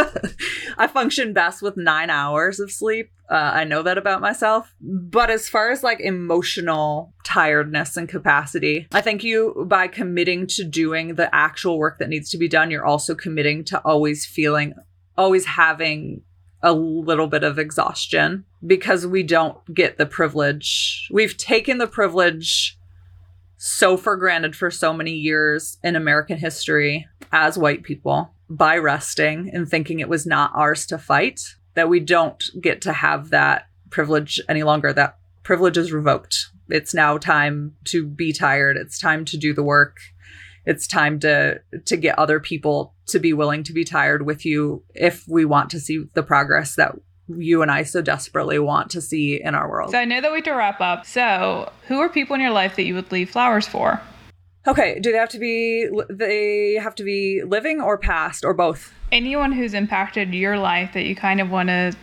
I 0.78 0.88
function 0.88 1.34
best 1.34 1.61
with 1.61 1.78
nine 1.78 2.09
hours 2.09 2.59
of 2.59 2.72
sleep. 2.72 3.11
Uh, 3.30 3.51
I 3.53 3.63
know 3.63 3.82
that 3.84 3.97
about 3.97 4.19
myself. 4.19 4.74
But 4.82 5.30
as 5.30 5.47
far 5.47 5.72
as 5.72 5.84
like 5.84 6.01
emotional 6.01 7.13
tiredness 7.24 7.95
and 7.95 8.09
capacity, 8.09 8.88
I 8.91 9.01
think 9.01 9.24
you, 9.24 9.65
by 9.67 9.88
committing 9.88 10.47
to 10.47 10.63
doing 10.63 11.15
the 11.15 11.34
actual 11.34 11.78
work 11.78 11.99
that 11.99 12.09
needs 12.09 12.30
to 12.32 12.38
be 12.38 12.49
done, 12.49 12.72
you're 12.72 12.86
also 12.86 13.15
committing 13.15 13.63
to 13.65 13.80
always 13.86 14.26
feeling, 14.26 14.74
always 15.17 15.45
having 15.45 16.24
a 16.63 16.74
little 16.74 17.28
bit 17.28 17.43
of 17.43 17.57
exhaustion 17.57 18.45
because 18.65 19.07
we 19.07 19.24
don't 19.24 19.57
get 19.74 19.97
the 19.97 20.05
privilege. 20.05 21.07
We've 21.11 21.36
taken 21.36 21.78
the 21.78 21.88
privilege 21.88 22.78
so 23.64 23.95
for 23.95 24.18
granted 24.18 24.55
for 24.55 24.72
so 24.72 24.91
many 24.91 25.12
years 25.12 25.78
in 25.84 25.95
American 25.95 26.36
history 26.36 27.07
as 27.32 27.59
white 27.59 27.84
people 27.84 28.34
by 28.49 28.76
resting 28.76 29.51
and 29.53 29.70
thinking 29.70 29.99
it 29.99 30.09
was 30.09 30.26
not 30.26 30.49
ours 30.55 30.84
to 30.88 30.97
fight 30.97 31.39
that 31.76 31.88
we 31.88 31.99
don't 31.99 32.43
get 32.59 32.82
to 32.82 32.91
have 32.91 33.30
that 33.30 33.68
privilege 33.91 34.41
any 34.49 34.64
longer. 34.64 34.91
That 34.91 35.20
privilege 35.43 35.78
is 35.78 35.91
revoked. 35.91 36.47
It's 36.70 36.95
now 36.95 37.20
time 37.20 37.76
to 37.86 38.03
be 38.03 38.34
tired. 38.34 38.78
It's 38.78 38.97
time 38.97 39.26
to 39.26 39.38
do 39.38 39.53
the 39.53 39.62
work. 39.62 39.97
It's 40.66 40.88
time 40.88 41.20
to 41.20 41.62
to 41.86 41.97
get 41.97 42.18
other 42.18 42.39
people 42.39 42.95
to 43.09 43.20
be 43.20 43.32
willing 43.32 43.62
to 43.66 43.74
be 43.74 43.84
tired 43.84 44.26
with 44.26 44.43
you 44.43 44.84
if 44.95 45.24
we 45.28 45.45
want 45.45 45.70
to 45.70 45.80
see 45.80 46.05
the 46.16 46.24
progress 46.24 46.74
that 46.76 46.95
you 47.38 47.61
and 47.61 47.71
I 47.71 47.84
so 47.84 48.01
desperately 48.01 48.59
want 48.59 48.91
to 48.91 49.01
see 49.01 49.41
in 49.41 49.55
our 49.55 49.69
world. 49.69 49.91
So 49.91 49.97
I 49.97 50.05
know 50.05 50.21
that 50.21 50.32
we 50.32 50.38
have 50.38 50.45
to 50.45 50.51
wrap 50.51 50.82
up. 50.82 51.05
So, 51.05 51.71
who 51.88 51.99
are 51.99 52.09
people 52.09 52.36
in 52.36 52.41
your 52.41 52.51
life 52.51 52.75
that 52.75 52.84
you 52.84 52.95
would 52.95 53.11
leave 53.11 53.29
flowers 53.29 53.67
for? 53.67 54.01
Okay, 54.67 54.99
do 54.99 55.11
they 55.11 55.17
have 55.17 55.29
to 55.29 55.39
be 55.39 55.89
they 56.09 56.75
have 56.75 56.93
to 56.95 57.03
be 57.03 57.41
living 57.45 57.82
or 57.82 57.97
past 57.97 58.45
or 58.45 58.53
both? 58.53 58.93
Anyone 59.11 59.51
who's 59.51 59.73
impacted 59.73 60.34
your 60.34 60.57
life 60.57 60.93
that 60.93 61.05
you 61.05 61.15
kind 61.15 61.41
of 61.41 61.49
want 61.49 61.69
to 61.69 61.93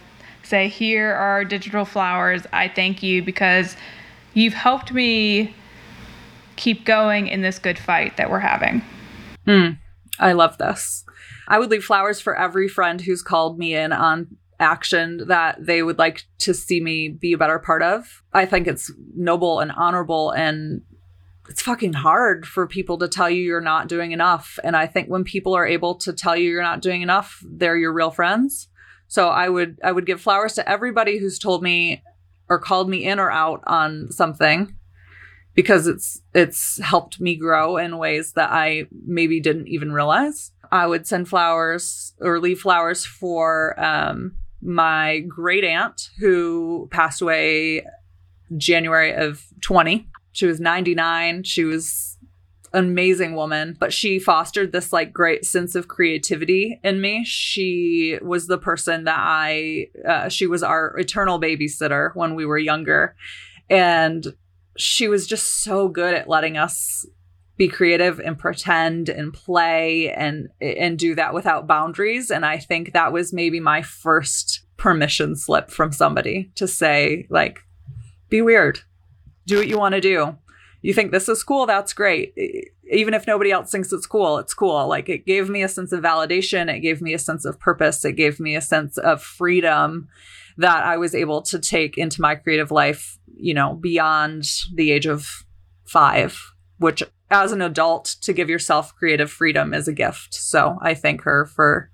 say 0.42 0.68
here 0.68 1.12
are 1.12 1.44
digital 1.44 1.84
flowers. 1.84 2.42
I 2.52 2.68
thank 2.68 3.02
you 3.02 3.22
because 3.22 3.76
you've 4.34 4.54
helped 4.54 4.92
me 4.92 5.54
keep 6.56 6.84
going 6.84 7.28
in 7.28 7.42
this 7.42 7.58
good 7.58 7.78
fight 7.78 8.16
that 8.16 8.30
we're 8.30 8.40
having. 8.40 8.82
Hmm. 9.46 9.70
I 10.18 10.32
love 10.32 10.58
this. 10.58 11.04
I 11.46 11.58
would 11.58 11.70
leave 11.70 11.84
flowers 11.84 12.20
for 12.20 12.36
every 12.36 12.68
friend 12.68 13.00
who's 13.00 13.22
called 13.22 13.58
me 13.58 13.74
in 13.74 13.92
on 13.92 14.36
action 14.60 15.26
that 15.28 15.64
they 15.64 15.82
would 15.82 15.98
like 15.98 16.24
to 16.38 16.52
see 16.52 16.80
me 16.80 17.08
be 17.08 17.32
a 17.32 17.38
better 17.38 17.58
part 17.58 17.82
of. 17.82 18.22
I 18.32 18.46
think 18.46 18.66
it's 18.66 18.90
noble 19.14 19.60
and 19.60 19.72
honorable 19.72 20.30
and 20.30 20.82
it's 21.48 21.62
fucking 21.62 21.94
hard 21.94 22.46
for 22.46 22.66
people 22.66 22.98
to 22.98 23.08
tell 23.08 23.30
you 23.30 23.42
you're 23.42 23.60
not 23.60 23.88
doing 23.88 24.12
enough. 24.12 24.58
And 24.62 24.76
I 24.76 24.86
think 24.86 25.08
when 25.08 25.24
people 25.24 25.54
are 25.54 25.66
able 25.66 25.94
to 25.96 26.12
tell 26.12 26.36
you 26.36 26.50
you're 26.50 26.62
not 26.62 26.82
doing 26.82 27.02
enough, 27.02 27.42
they're 27.42 27.76
your 27.76 27.92
real 27.92 28.10
friends. 28.10 28.68
So 29.06 29.28
I 29.28 29.48
would 29.48 29.80
I 29.82 29.92
would 29.92 30.04
give 30.04 30.20
flowers 30.20 30.54
to 30.54 30.68
everybody 30.68 31.18
who's 31.18 31.38
told 31.38 31.62
me 31.62 32.02
or 32.48 32.58
called 32.58 32.90
me 32.90 33.04
in 33.04 33.18
or 33.18 33.30
out 33.30 33.62
on 33.66 34.12
something 34.12 34.76
because 35.54 35.86
it's 35.86 36.20
it's 36.34 36.78
helped 36.80 37.20
me 37.20 37.34
grow 37.34 37.78
in 37.78 37.98
ways 37.98 38.34
that 38.34 38.50
I 38.50 38.86
maybe 39.06 39.40
didn't 39.40 39.68
even 39.68 39.92
realize. 39.92 40.52
I 40.70 40.86
would 40.86 41.06
send 41.06 41.28
flowers 41.28 42.12
or 42.20 42.38
leave 42.38 42.60
flowers 42.60 43.06
for 43.06 43.74
um, 43.82 44.36
my 44.62 45.20
great 45.20 45.64
aunt 45.64 46.10
who 46.18 46.88
passed 46.90 47.20
away 47.20 47.86
January 48.56 49.14
of 49.14 49.44
20 49.60 50.08
she 50.38 50.46
was 50.46 50.60
99. 50.60 51.42
She 51.42 51.64
was 51.64 52.16
an 52.72 52.84
amazing 52.84 53.34
woman, 53.34 53.76
but 53.80 53.92
she 53.92 54.20
fostered 54.20 54.70
this 54.70 54.92
like 54.92 55.12
great 55.12 55.44
sense 55.44 55.74
of 55.74 55.88
creativity 55.88 56.78
in 56.84 57.00
me. 57.00 57.24
She 57.24 58.20
was 58.22 58.46
the 58.46 58.56
person 58.56 59.02
that 59.04 59.18
I, 59.18 59.88
uh, 60.06 60.28
she 60.28 60.46
was 60.46 60.62
our 60.62 60.96
eternal 60.96 61.40
babysitter 61.40 62.14
when 62.14 62.36
we 62.36 62.46
were 62.46 62.56
younger. 62.56 63.16
And 63.68 64.24
she 64.76 65.08
was 65.08 65.26
just 65.26 65.64
so 65.64 65.88
good 65.88 66.14
at 66.14 66.28
letting 66.28 66.56
us 66.56 67.04
be 67.58 67.68
creative 67.68 68.20
and 68.20 68.38
pretend 68.38 69.08
and 69.08 69.34
play 69.34 70.10
and 70.12 70.48
and 70.60 70.98
do 70.98 71.14
that 71.16 71.34
without 71.34 71.66
boundaries. 71.66 72.30
And 72.30 72.46
i 72.46 72.56
think 72.56 72.92
that 72.92 73.12
was 73.12 73.32
maybe 73.32 73.60
my 73.60 73.82
first 73.82 74.62
permission 74.76 75.36
slip 75.36 75.70
from 75.70 75.92
somebody 75.92 76.50
to 76.54 76.66
say 76.66 77.26
like 77.28 77.60
be 78.30 78.40
weird. 78.40 78.80
Do 79.46 79.58
what 79.58 79.68
you 79.68 79.78
want 79.78 79.94
to 79.94 80.00
do. 80.00 80.36
You 80.82 80.94
think 80.94 81.10
this 81.10 81.28
is 81.28 81.42
cool? 81.42 81.66
That's 81.66 81.92
great. 81.92 82.34
Even 82.90 83.12
if 83.12 83.26
nobody 83.26 83.50
else 83.50 83.70
thinks 83.70 83.92
it's 83.92 84.06
cool 84.06 84.38
it's 84.38 84.54
cool. 84.54 84.86
Like 84.86 85.08
it 85.08 85.26
gave 85.26 85.50
me 85.50 85.62
a 85.62 85.68
sense 85.68 85.92
of 85.92 86.00
validation. 86.00 86.72
It 86.72 86.80
gave 86.80 87.02
me 87.02 87.12
a 87.12 87.18
sense 87.18 87.44
of 87.44 87.58
purpose. 87.58 88.04
It 88.04 88.12
gave 88.12 88.38
me 88.38 88.54
a 88.54 88.60
sense 88.60 88.96
of 88.96 89.22
freedom 89.22 90.08
that 90.58 90.84
i 90.84 90.96
was 90.96 91.14
able 91.14 91.40
to 91.40 91.58
take 91.58 91.96
into 91.96 92.20
my 92.20 92.34
creative 92.34 92.70
life 92.70 93.18
you 93.36 93.54
know 93.54 93.74
beyond 93.74 94.44
the 94.74 94.90
age 94.90 95.06
of 95.06 95.44
5 95.86 96.52
which 96.78 97.02
as 97.30 97.52
an 97.52 97.62
adult 97.62 98.16
to 98.22 98.32
give 98.32 98.48
yourself 98.48 98.94
creative 98.96 99.30
freedom 99.30 99.74
is 99.74 99.88
a 99.88 99.92
gift. 99.92 100.34
So 100.34 100.78
I 100.82 100.94
thank 100.94 101.22
her 101.22 101.46
for 101.46 101.90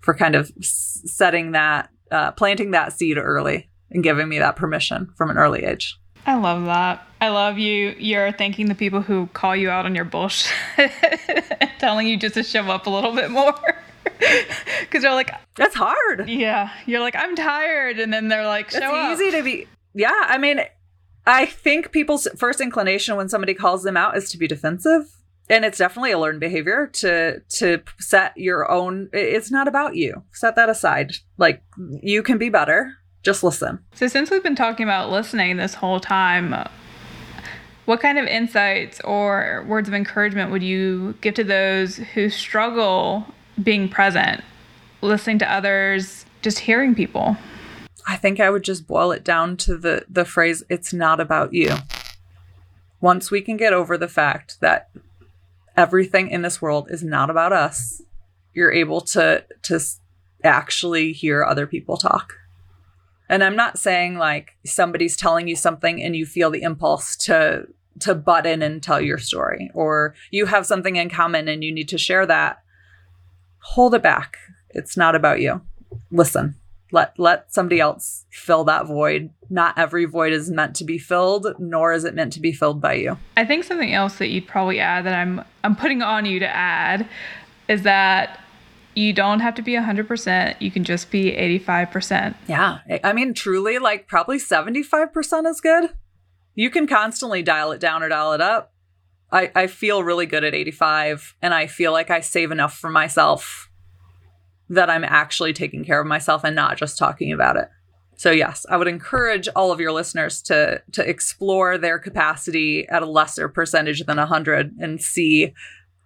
for 0.00 0.14
kind 0.14 0.34
of 0.34 0.52
setting 0.60 1.52
that 1.52 1.90
uh, 2.10 2.32
planting 2.32 2.72
that 2.72 2.92
seed 2.92 3.16
early 3.16 3.70
and 3.90 4.02
giving 4.02 4.28
me 4.28 4.38
that 4.38 4.56
permission 4.56 5.10
from 5.16 5.30
an 5.30 5.38
early 5.38 5.64
age. 5.64 5.98
I 6.26 6.34
love 6.36 6.64
that. 6.66 7.06
I 7.20 7.28
love 7.28 7.58
you. 7.58 7.94
You're 7.98 8.32
thanking 8.32 8.66
the 8.66 8.74
people 8.74 9.02
who 9.02 9.26
call 9.28 9.54
you 9.54 9.70
out 9.70 9.84
on 9.84 9.94
your 9.94 10.04
bullshit, 10.04 10.52
telling 11.78 12.06
you 12.06 12.16
just 12.16 12.34
to 12.34 12.42
show 12.42 12.62
up 12.64 12.86
a 12.86 12.90
little 12.90 13.14
bit 13.14 13.30
more. 13.30 13.54
Because 14.80 15.02
they're 15.02 15.12
like, 15.12 15.34
that's 15.56 15.74
hard. 15.74 16.28
Yeah, 16.28 16.70
you're 16.86 17.00
like, 17.00 17.16
I'm 17.16 17.34
tired, 17.34 17.98
and 17.98 18.12
then 18.12 18.28
they're 18.28 18.46
like, 18.46 18.70
show 18.70 18.78
up. 18.78 19.12
it's 19.12 19.20
up. 19.20 19.26
easy 19.26 19.36
to 19.36 19.42
be. 19.42 19.66
Yeah, 19.92 20.12
I 20.12 20.38
mean, 20.38 20.60
I 21.26 21.46
think 21.46 21.92
people's 21.92 22.28
first 22.36 22.60
inclination 22.60 23.16
when 23.16 23.28
somebody 23.28 23.54
calls 23.54 23.82
them 23.82 23.96
out 23.96 24.16
is 24.16 24.30
to 24.30 24.38
be 24.38 24.46
defensive. 24.46 25.04
And 25.48 25.64
it's 25.64 25.78
definitely 25.78 26.12
a 26.12 26.18
learned 26.18 26.40
behavior 26.40 26.86
to 26.94 27.40
to 27.40 27.82
set 27.98 28.36
your 28.36 28.70
own 28.70 29.10
it's 29.12 29.50
not 29.50 29.68
about 29.68 29.94
you. 29.94 30.22
Set 30.32 30.56
that 30.56 30.70
aside. 30.70 31.12
Like 31.36 31.62
you 32.02 32.22
can 32.22 32.38
be 32.38 32.48
better. 32.48 32.94
Just 33.22 33.44
listen. 33.44 33.78
So 33.94 34.08
since 34.08 34.30
we've 34.30 34.42
been 34.42 34.56
talking 34.56 34.84
about 34.84 35.10
listening 35.10 35.56
this 35.56 35.74
whole 35.74 36.00
time, 36.00 36.54
what 37.84 38.00
kind 38.00 38.18
of 38.18 38.26
insights 38.26 39.00
or 39.02 39.64
words 39.68 39.88
of 39.88 39.94
encouragement 39.94 40.50
would 40.50 40.62
you 40.62 41.14
give 41.20 41.34
to 41.34 41.44
those 41.44 41.96
who 41.96 42.30
struggle 42.30 43.26
being 43.62 43.88
present, 43.88 44.42
listening 45.02 45.38
to 45.40 45.52
others, 45.52 46.24
just 46.40 46.58
hearing 46.58 46.94
people? 46.94 47.36
I 48.06 48.16
think 48.16 48.40
I 48.40 48.50
would 48.50 48.64
just 48.64 48.86
boil 48.86 49.12
it 49.12 49.24
down 49.24 49.56
to 49.58 49.76
the 49.76 50.04
the 50.08 50.24
phrase 50.24 50.62
it's 50.68 50.92
not 50.92 51.20
about 51.20 51.54
you. 51.54 51.74
Once 53.00 53.30
we 53.30 53.40
can 53.40 53.56
get 53.56 53.72
over 53.72 53.96
the 53.96 54.08
fact 54.08 54.60
that 54.60 54.90
everything 55.76 56.28
in 56.28 56.42
this 56.42 56.60
world 56.60 56.88
is 56.90 57.02
not 57.02 57.30
about 57.30 57.52
us, 57.52 58.02
you're 58.52 58.72
able 58.72 59.00
to 59.00 59.44
to 59.62 59.80
actually 60.42 61.12
hear 61.12 61.44
other 61.44 61.66
people 61.66 61.96
talk. 61.96 62.34
And 63.28 63.42
I'm 63.42 63.56
not 63.56 63.78
saying 63.78 64.18
like 64.18 64.56
somebody's 64.66 65.16
telling 65.16 65.48
you 65.48 65.56
something 65.56 66.02
and 66.02 66.14
you 66.14 66.26
feel 66.26 66.50
the 66.50 66.62
impulse 66.62 67.16
to 67.16 67.66
to 68.00 68.14
butt 68.14 68.44
in 68.44 68.60
and 68.60 68.82
tell 68.82 69.00
your 69.00 69.18
story 69.18 69.70
or 69.72 70.14
you 70.30 70.46
have 70.46 70.66
something 70.66 70.96
in 70.96 71.08
common 71.08 71.48
and 71.48 71.62
you 71.64 71.72
need 71.72 71.88
to 71.88 71.98
share 71.98 72.26
that. 72.26 72.62
Hold 73.60 73.94
it 73.94 74.02
back. 74.02 74.36
It's 74.70 74.96
not 74.96 75.14
about 75.14 75.40
you. 75.40 75.62
Listen 76.10 76.56
let 76.94 77.18
let 77.18 77.52
somebody 77.52 77.80
else 77.80 78.24
fill 78.30 78.64
that 78.64 78.86
void. 78.86 79.30
Not 79.50 79.76
every 79.76 80.06
void 80.06 80.32
is 80.32 80.50
meant 80.50 80.76
to 80.76 80.84
be 80.84 80.96
filled 80.96 81.46
nor 81.58 81.92
is 81.92 82.04
it 82.04 82.14
meant 82.14 82.32
to 82.34 82.40
be 82.40 82.52
filled 82.52 82.80
by 82.80 82.94
you. 82.94 83.18
I 83.36 83.44
think 83.44 83.64
something 83.64 83.92
else 83.92 84.16
that 84.18 84.28
you'd 84.28 84.46
probably 84.46 84.80
add 84.80 85.04
that 85.04 85.14
i'm 85.14 85.44
i'm 85.64 85.76
putting 85.76 86.00
on 86.00 86.24
you 86.24 86.38
to 86.38 86.48
add 86.48 87.06
is 87.68 87.82
that 87.82 88.40
you 88.94 89.12
don't 89.12 89.40
have 89.40 89.56
to 89.56 89.62
be 89.62 89.72
100% 89.72 90.60
you 90.60 90.70
can 90.70 90.84
just 90.84 91.10
be 91.10 91.32
85% 91.32 92.34
yeah. 92.46 92.78
I 93.02 93.12
mean 93.12 93.34
truly 93.34 93.78
like 93.78 94.06
probably 94.06 94.38
75% 94.38 95.50
is 95.50 95.60
good. 95.60 95.90
You 96.54 96.70
can 96.70 96.86
constantly 96.86 97.42
dial 97.42 97.72
it 97.72 97.80
down 97.80 98.04
or 98.04 98.08
dial 98.08 98.32
it 98.32 98.40
up. 98.40 98.72
I, 99.32 99.50
I 99.56 99.66
feel 99.66 100.04
really 100.04 100.26
good 100.26 100.44
at 100.44 100.54
85 100.54 101.34
and 101.42 101.52
i 101.52 101.66
feel 101.66 101.90
like 101.90 102.10
i 102.10 102.20
save 102.20 102.52
enough 102.52 102.76
for 102.78 102.90
myself 102.90 103.68
that 104.70 104.90
I'm 104.90 105.04
actually 105.04 105.52
taking 105.52 105.84
care 105.84 106.00
of 106.00 106.06
myself 106.06 106.44
and 106.44 106.56
not 106.56 106.76
just 106.76 106.98
talking 106.98 107.32
about 107.32 107.56
it. 107.56 107.68
So 108.16 108.30
yes, 108.30 108.64
I 108.70 108.76
would 108.76 108.88
encourage 108.88 109.48
all 109.56 109.72
of 109.72 109.80
your 109.80 109.92
listeners 109.92 110.40
to 110.42 110.82
to 110.92 111.08
explore 111.08 111.78
their 111.78 111.98
capacity 111.98 112.88
at 112.88 113.02
a 113.02 113.06
lesser 113.06 113.48
percentage 113.48 114.04
than 114.04 114.18
100 114.18 114.76
and 114.78 115.00
see 115.02 115.52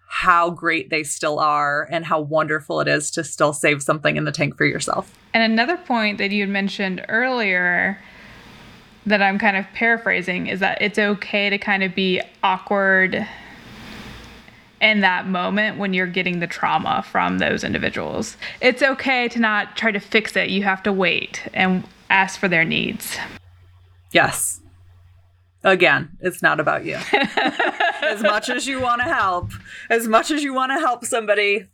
how 0.08 0.50
great 0.50 0.88
they 0.88 1.02
still 1.02 1.38
are 1.38 1.86
and 1.90 2.06
how 2.06 2.18
wonderful 2.18 2.80
it 2.80 2.88
is 2.88 3.10
to 3.10 3.22
still 3.22 3.52
save 3.52 3.82
something 3.82 4.16
in 4.16 4.24
the 4.24 4.32
tank 4.32 4.56
for 4.56 4.64
yourself. 4.64 5.14
And 5.34 5.42
another 5.42 5.76
point 5.76 6.16
that 6.16 6.30
you 6.30 6.42
had 6.42 6.48
mentioned 6.48 7.04
earlier 7.08 7.98
that 9.04 9.20
I'm 9.22 9.38
kind 9.38 9.56
of 9.56 9.66
paraphrasing 9.74 10.46
is 10.46 10.60
that 10.60 10.80
it's 10.80 10.98
okay 10.98 11.50
to 11.50 11.58
kind 11.58 11.82
of 11.82 11.94
be 11.94 12.22
awkward 12.42 13.26
in 14.80 15.00
that 15.00 15.26
moment 15.26 15.78
when 15.78 15.92
you're 15.92 16.06
getting 16.06 16.40
the 16.40 16.46
trauma 16.46 17.02
from 17.02 17.38
those 17.38 17.64
individuals. 17.64 18.36
It's 18.60 18.82
okay 18.82 19.28
to 19.28 19.38
not 19.38 19.76
try 19.76 19.90
to 19.90 20.00
fix 20.00 20.36
it. 20.36 20.50
You 20.50 20.62
have 20.62 20.82
to 20.84 20.92
wait 20.92 21.48
and 21.52 21.84
ask 22.10 22.38
for 22.38 22.48
their 22.48 22.64
needs. 22.64 23.16
Yes. 24.12 24.60
Again, 25.64 26.16
it's 26.20 26.42
not 26.42 26.60
about 26.60 26.84
you. 26.84 26.98
as 28.02 28.22
much 28.22 28.48
as 28.48 28.66
you 28.66 28.80
want 28.80 29.02
to 29.02 29.08
help, 29.12 29.50
as 29.90 30.06
much 30.06 30.30
as 30.30 30.42
you 30.42 30.54
want 30.54 30.70
to 30.72 30.78
help 30.78 31.04
somebody, 31.04 31.66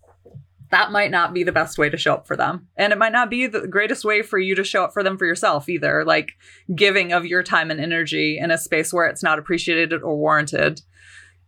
that 0.70 0.90
might 0.90 1.11
not 1.11 1.32
be 1.34 1.44
the 1.44 1.52
best 1.52 1.78
way 1.78 1.90
to 1.90 1.96
show 1.96 2.14
up 2.14 2.26
for 2.26 2.36
them. 2.36 2.66
And 2.76 2.92
it 2.92 2.98
might 2.98 3.12
not 3.12 3.30
be 3.30 3.46
the 3.46 3.68
greatest 3.68 4.05
way 4.05 4.22
for 4.22 4.38
you 4.38 4.55
to 4.55 4.64
show 4.64 4.82
up 4.82 4.92
for 4.92 5.02
them 5.02 5.18
for 5.18 5.26
yourself 5.26 5.68
either. 5.68 6.05
Like 6.05 6.32
giving 6.74 7.12
of 7.12 7.26
your 7.26 7.42
time 7.42 7.70
and 7.70 7.78
energy 7.78 8.38
in 8.38 8.50
a 8.50 8.59
space 8.59 8.92
where 8.92 9.07
it's 9.07 9.22
not 9.22 9.38
appreciated 9.38 10.02
or 10.02 10.16
warranted 10.16 10.80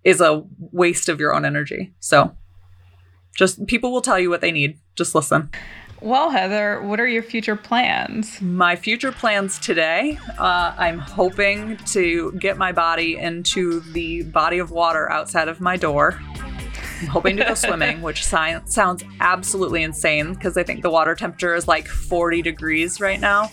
is 0.06 0.20
a 0.20 0.44
waste 0.60 1.08
of 1.08 1.18
your 1.18 1.34
own 1.34 1.44
energy. 1.44 1.92
So 1.98 2.34
just 3.36 3.66
people 3.66 3.90
will 3.90 4.00
tell 4.00 4.20
you 4.20 4.30
what 4.30 4.40
they 4.40 4.52
need. 4.52 4.78
Just 4.94 5.16
listen. 5.16 5.50
Well, 6.00 6.30
Heather, 6.30 6.80
what 6.82 7.00
are 7.00 7.08
your 7.08 7.24
future 7.24 7.56
plans? 7.56 8.40
My 8.40 8.76
future 8.76 9.10
plans 9.10 9.58
today, 9.58 10.16
uh, 10.38 10.74
I'm 10.78 11.00
hoping 11.00 11.76
to 11.88 12.30
get 12.32 12.56
my 12.56 12.70
body 12.70 13.16
into 13.16 13.80
the 13.80 14.22
body 14.22 14.58
of 14.58 14.70
water 14.70 15.10
outside 15.10 15.48
of 15.48 15.60
my 15.60 15.76
door. 15.76 16.20
I'm 17.00 17.08
hoping 17.08 17.36
to 17.38 17.44
go 17.44 17.54
swimming, 17.66 18.00
which 18.00 18.24
si- 18.24 18.58
sounds 18.66 19.02
absolutely 19.18 19.82
insane 19.82 20.34
because 20.34 20.56
I 20.56 20.62
think 20.62 20.82
the 20.82 20.90
water 20.90 21.16
temperature 21.16 21.56
is 21.56 21.66
like 21.66 21.88
40 21.88 22.42
degrees 22.42 23.00
right 23.00 23.18
now. 23.18 23.50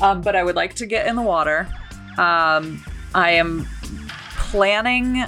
Um, 0.00 0.20
but 0.20 0.34
I 0.34 0.42
would 0.42 0.56
like 0.56 0.74
to 0.76 0.86
get 0.86 1.06
in 1.06 1.14
the 1.14 1.22
water. 1.22 1.68
Um, 2.18 2.84
I 3.14 3.30
am 3.32 3.68
planning 4.54 5.24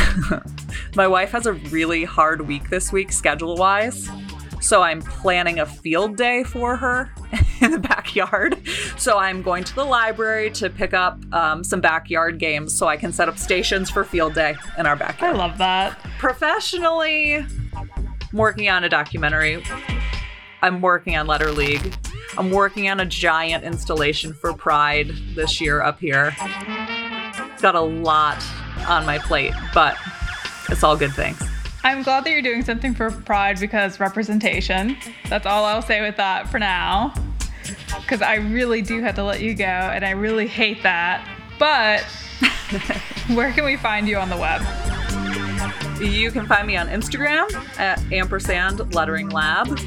my 0.96 1.06
wife 1.06 1.30
has 1.32 1.46
a 1.46 1.52
really 1.52 2.04
hard 2.04 2.42
week 2.42 2.70
this 2.70 2.92
week, 2.92 3.12
schedule 3.12 3.56
wise. 3.56 4.08
So 4.60 4.80
I'm 4.80 5.02
planning 5.02 5.58
a 5.58 5.66
field 5.66 6.16
day 6.16 6.44
for 6.44 6.76
her 6.76 7.10
in 7.60 7.72
the 7.72 7.78
backyard. 7.80 8.56
So 8.96 9.18
I'm 9.18 9.42
going 9.42 9.64
to 9.64 9.74
the 9.74 9.84
library 9.84 10.50
to 10.52 10.70
pick 10.70 10.94
up 10.94 11.18
um, 11.34 11.64
some 11.64 11.80
backyard 11.80 12.38
games 12.38 12.72
so 12.76 12.86
I 12.86 12.96
can 12.96 13.12
set 13.12 13.28
up 13.28 13.38
stations 13.38 13.90
for 13.90 14.04
field 14.04 14.34
day 14.34 14.54
in 14.78 14.86
our 14.86 14.94
backyard. 14.94 15.34
I 15.34 15.38
love 15.38 15.58
that. 15.58 15.98
Professionally, 16.18 17.44
I'm 17.74 17.90
working 18.32 18.68
on 18.68 18.84
a 18.84 18.88
documentary. 18.88 19.64
I'm 20.62 20.80
working 20.80 21.16
on 21.16 21.26
Lettering 21.26 21.56
League. 21.56 21.94
I'm 22.38 22.50
working 22.50 22.88
on 22.88 23.00
a 23.00 23.04
giant 23.04 23.64
installation 23.64 24.32
for 24.32 24.54
Pride 24.54 25.10
this 25.34 25.60
year 25.60 25.82
up 25.82 25.98
here. 25.98 26.34
It's 26.38 27.60
Got 27.60 27.74
a 27.74 27.80
lot 27.80 28.42
on 28.84 29.06
my 29.06 29.18
plate, 29.18 29.52
but 29.74 29.96
it's 30.68 30.82
all 30.82 30.96
good 30.96 31.12
things. 31.12 31.40
I'm 31.84 32.02
glad 32.02 32.24
that 32.24 32.30
you're 32.30 32.42
doing 32.42 32.64
something 32.64 32.94
for 32.94 33.10
Pride 33.10 33.58
because 33.58 33.98
representation. 33.98 34.96
That's 35.28 35.46
all 35.46 35.64
I'll 35.64 35.82
say 35.82 36.00
with 36.00 36.16
that 36.16 36.48
for 36.48 36.58
now. 36.58 37.12
Because 38.00 38.22
I 38.22 38.36
really 38.36 38.82
do 38.82 39.00
have 39.02 39.16
to 39.16 39.24
let 39.24 39.40
you 39.40 39.54
go, 39.54 39.64
and 39.64 40.04
I 40.04 40.10
really 40.10 40.46
hate 40.46 40.82
that. 40.82 41.28
But 41.58 42.02
where 43.34 43.52
can 43.52 43.64
we 43.64 43.76
find 43.76 44.08
you 44.08 44.16
on 44.16 44.28
the 44.28 44.36
web? 44.36 44.62
You 46.00 46.30
can 46.30 46.46
find 46.46 46.66
me 46.66 46.76
on 46.76 46.88
Instagram 46.88 47.52
at 47.78 48.00
ampersand 48.12 48.94
lettering 48.94 49.28
lab. 49.28 49.78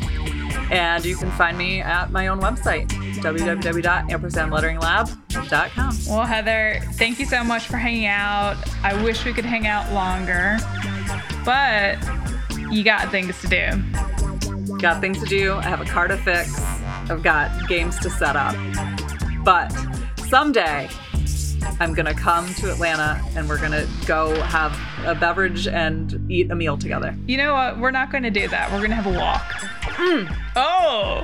And 0.71 1.05
you 1.05 1.15
can 1.15 1.29
find 1.31 1.57
me 1.57 1.81
at 1.81 2.11
my 2.11 2.27
own 2.27 2.41
website, 2.41 2.89
www.ampersandletteringlab.com. 3.21 5.97
Well, 6.09 6.25
Heather, 6.25 6.81
thank 6.93 7.19
you 7.19 7.25
so 7.25 7.43
much 7.43 7.67
for 7.67 7.77
hanging 7.77 8.07
out. 8.07 8.57
I 8.83 8.99
wish 9.03 9.23
we 9.25 9.33
could 9.33 9.45
hang 9.45 9.67
out 9.67 9.91
longer, 9.93 10.57
but 11.43 11.97
you 12.71 12.83
got 12.83 13.11
things 13.11 13.39
to 13.41 13.47
do. 13.47 13.69
Got 14.79 15.01
things 15.01 15.19
to 15.19 15.25
do. 15.25 15.53
I 15.53 15.63
have 15.63 15.81
a 15.81 15.85
car 15.85 16.07
to 16.07 16.17
fix. 16.17 16.59
I've 17.09 17.21
got 17.21 17.67
games 17.67 17.99
to 17.99 18.09
set 18.09 18.35
up. 18.35 18.55
But 19.43 19.71
someday, 20.27 20.89
I'm 21.79 21.93
gonna 21.93 22.13
come 22.13 22.53
to 22.55 22.71
Atlanta 22.71 23.21
and 23.35 23.47
we're 23.49 23.59
gonna 23.59 23.85
go 24.05 24.33
have 24.41 24.77
a 25.05 25.13
beverage 25.15 25.67
and 25.67 26.19
eat 26.31 26.49
a 26.51 26.55
meal 26.55 26.77
together. 26.77 27.15
You 27.27 27.37
know 27.37 27.53
what? 27.53 27.79
We're 27.79 27.91
not 27.91 28.11
going 28.11 28.23
to 28.23 28.29
do 28.31 28.47
that. 28.47 28.71
We're 28.71 28.79
going 28.79 28.89
to 28.89 28.95
have 28.95 29.05
a 29.05 29.11
walk. 29.17 29.51
Mm. 29.97 30.35
Oh, 30.55 31.23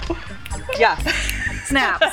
Yeah. 0.78 0.98
Snaps. 1.66 2.06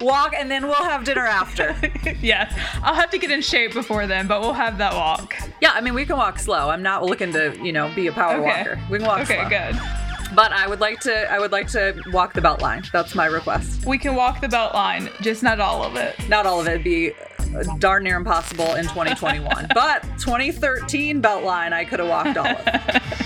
Walk 0.00 0.32
and 0.36 0.50
then 0.50 0.66
we'll 0.66 0.74
have 0.84 1.04
dinner 1.04 1.26
after. 1.26 1.74
yes. 2.20 2.52
I'll 2.82 2.94
have 2.94 3.10
to 3.10 3.18
get 3.18 3.30
in 3.30 3.40
shape 3.40 3.72
before 3.72 4.06
then, 4.06 4.26
but 4.26 4.40
we'll 4.42 4.52
have 4.52 4.78
that 4.78 4.94
walk. 4.94 5.34
Yeah, 5.60 5.70
I 5.72 5.80
mean 5.80 5.94
we 5.94 6.04
can 6.04 6.16
walk 6.16 6.38
slow. 6.38 6.70
I'm 6.70 6.82
not 6.82 7.04
looking 7.04 7.32
to, 7.32 7.56
you 7.62 7.72
know, 7.72 7.90
be 7.94 8.06
a 8.08 8.12
power 8.12 8.34
Okay. 8.36 8.44
walker. 8.58 8.80
We 8.90 8.98
can 8.98 9.06
walk 9.06 9.20
Okay, 9.22 9.40
slow. 9.40 9.48
good. 9.48 9.80
But 10.34 10.52
I 10.52 10.66
would 10.66 10.80
like 10.80 11.00
to 11.00 11.30
I 11.32 11.38
would 11.38 11.52
like 11.52 11.68
to 11.68 12.00
walk 12.12 12.32
the 12.32 12.40
belt 12.40 12.62
line. 12.62 12.82
That's 12.92 13.14
my 13.14 13.26
request. 13.26 13.84
We 13.86 13.98
can 13.98 14.14
walk 14.14 14.40
the 14.40 14.48
belt 14.48 14.72
line, 14.74 15.08
just 15.20 15.42
not 15.42 15.60
all 15.60 15.82
of 15.84 15.96
it. 15.96 16.14
Not 16.28 16.46
all 16.46 16.60
of 16.60 16.66
it 16.68 16.72
would 16.72 16.84
be 16.84 17.12
darn 17.78 18.04
near 18.04 18.16
impossible 18.16 18.74
in 18.74 18.84
2021. 18.84 19.68
but 19.74 20.02
2013 20.18 21.20
belt 21.20 21.44
line 21.44 21.72
I 21.72 21.84
could 21.84 22.00
have 22.00 22.08
walked 22.08 22.36
all 22.36 22.46
of. 22.46 23.22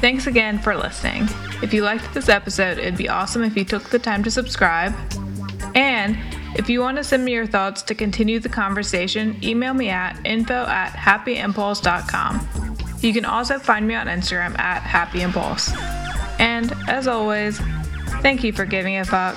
Thanks 0.00 0.26
again 0.26 0.58
for 0.58 0.76
listening. 0.76 1.26
If 1.62 1.72
you 1.72 1.82
liked 1.82 2.12
this 2.12 2.28
episode, 2.28 2.78
it'd 2.78 2.96
be 2.96 3.08
awesome 3.08 3.42
if 3.42 3.56
you 3.56 3.64
took 3.64 3.84
the 3.84 3.98
time 3.98 4.22
to 4.24 4.30
subscribe. 4.30 4.94
And 5.74 6.18
if 6.54 6.68
you 6.68 6.80
want 6.80 6.96
to 6.98 7.04
send 7.04 7.24
me 7.24 7.32
your 7.32 7.46
thoughts 7.46 7.82
to 7.82 7.94
continue 7.94 8.38
the 8.38 8.48
conversation, 8.48 9.38
email 9.42 9.74
me 9.74 9.88
at 9.88 10.18
info 10.24 10.64
at 10.66 10.90
happyimpulse.com. 10.92 12.76
You 13.00 13.12
can 13.12 13.24
also 13.24 13.58
find 13.58 13.86
me 13.86 13.94
on 13.94 14.06
Instagram 14.06 14.58
at 14.58 14.82
happyimpulse. 14.82 15.74
And 16.38 16.72
as 16.88 17.06
always, 17.06 17.58
thank 18.20 18.44
you 18.44 18.52
for 18.52 18.64
giving 18.64 18.96
a 18.98 19.04
fuck. 19.04 19.36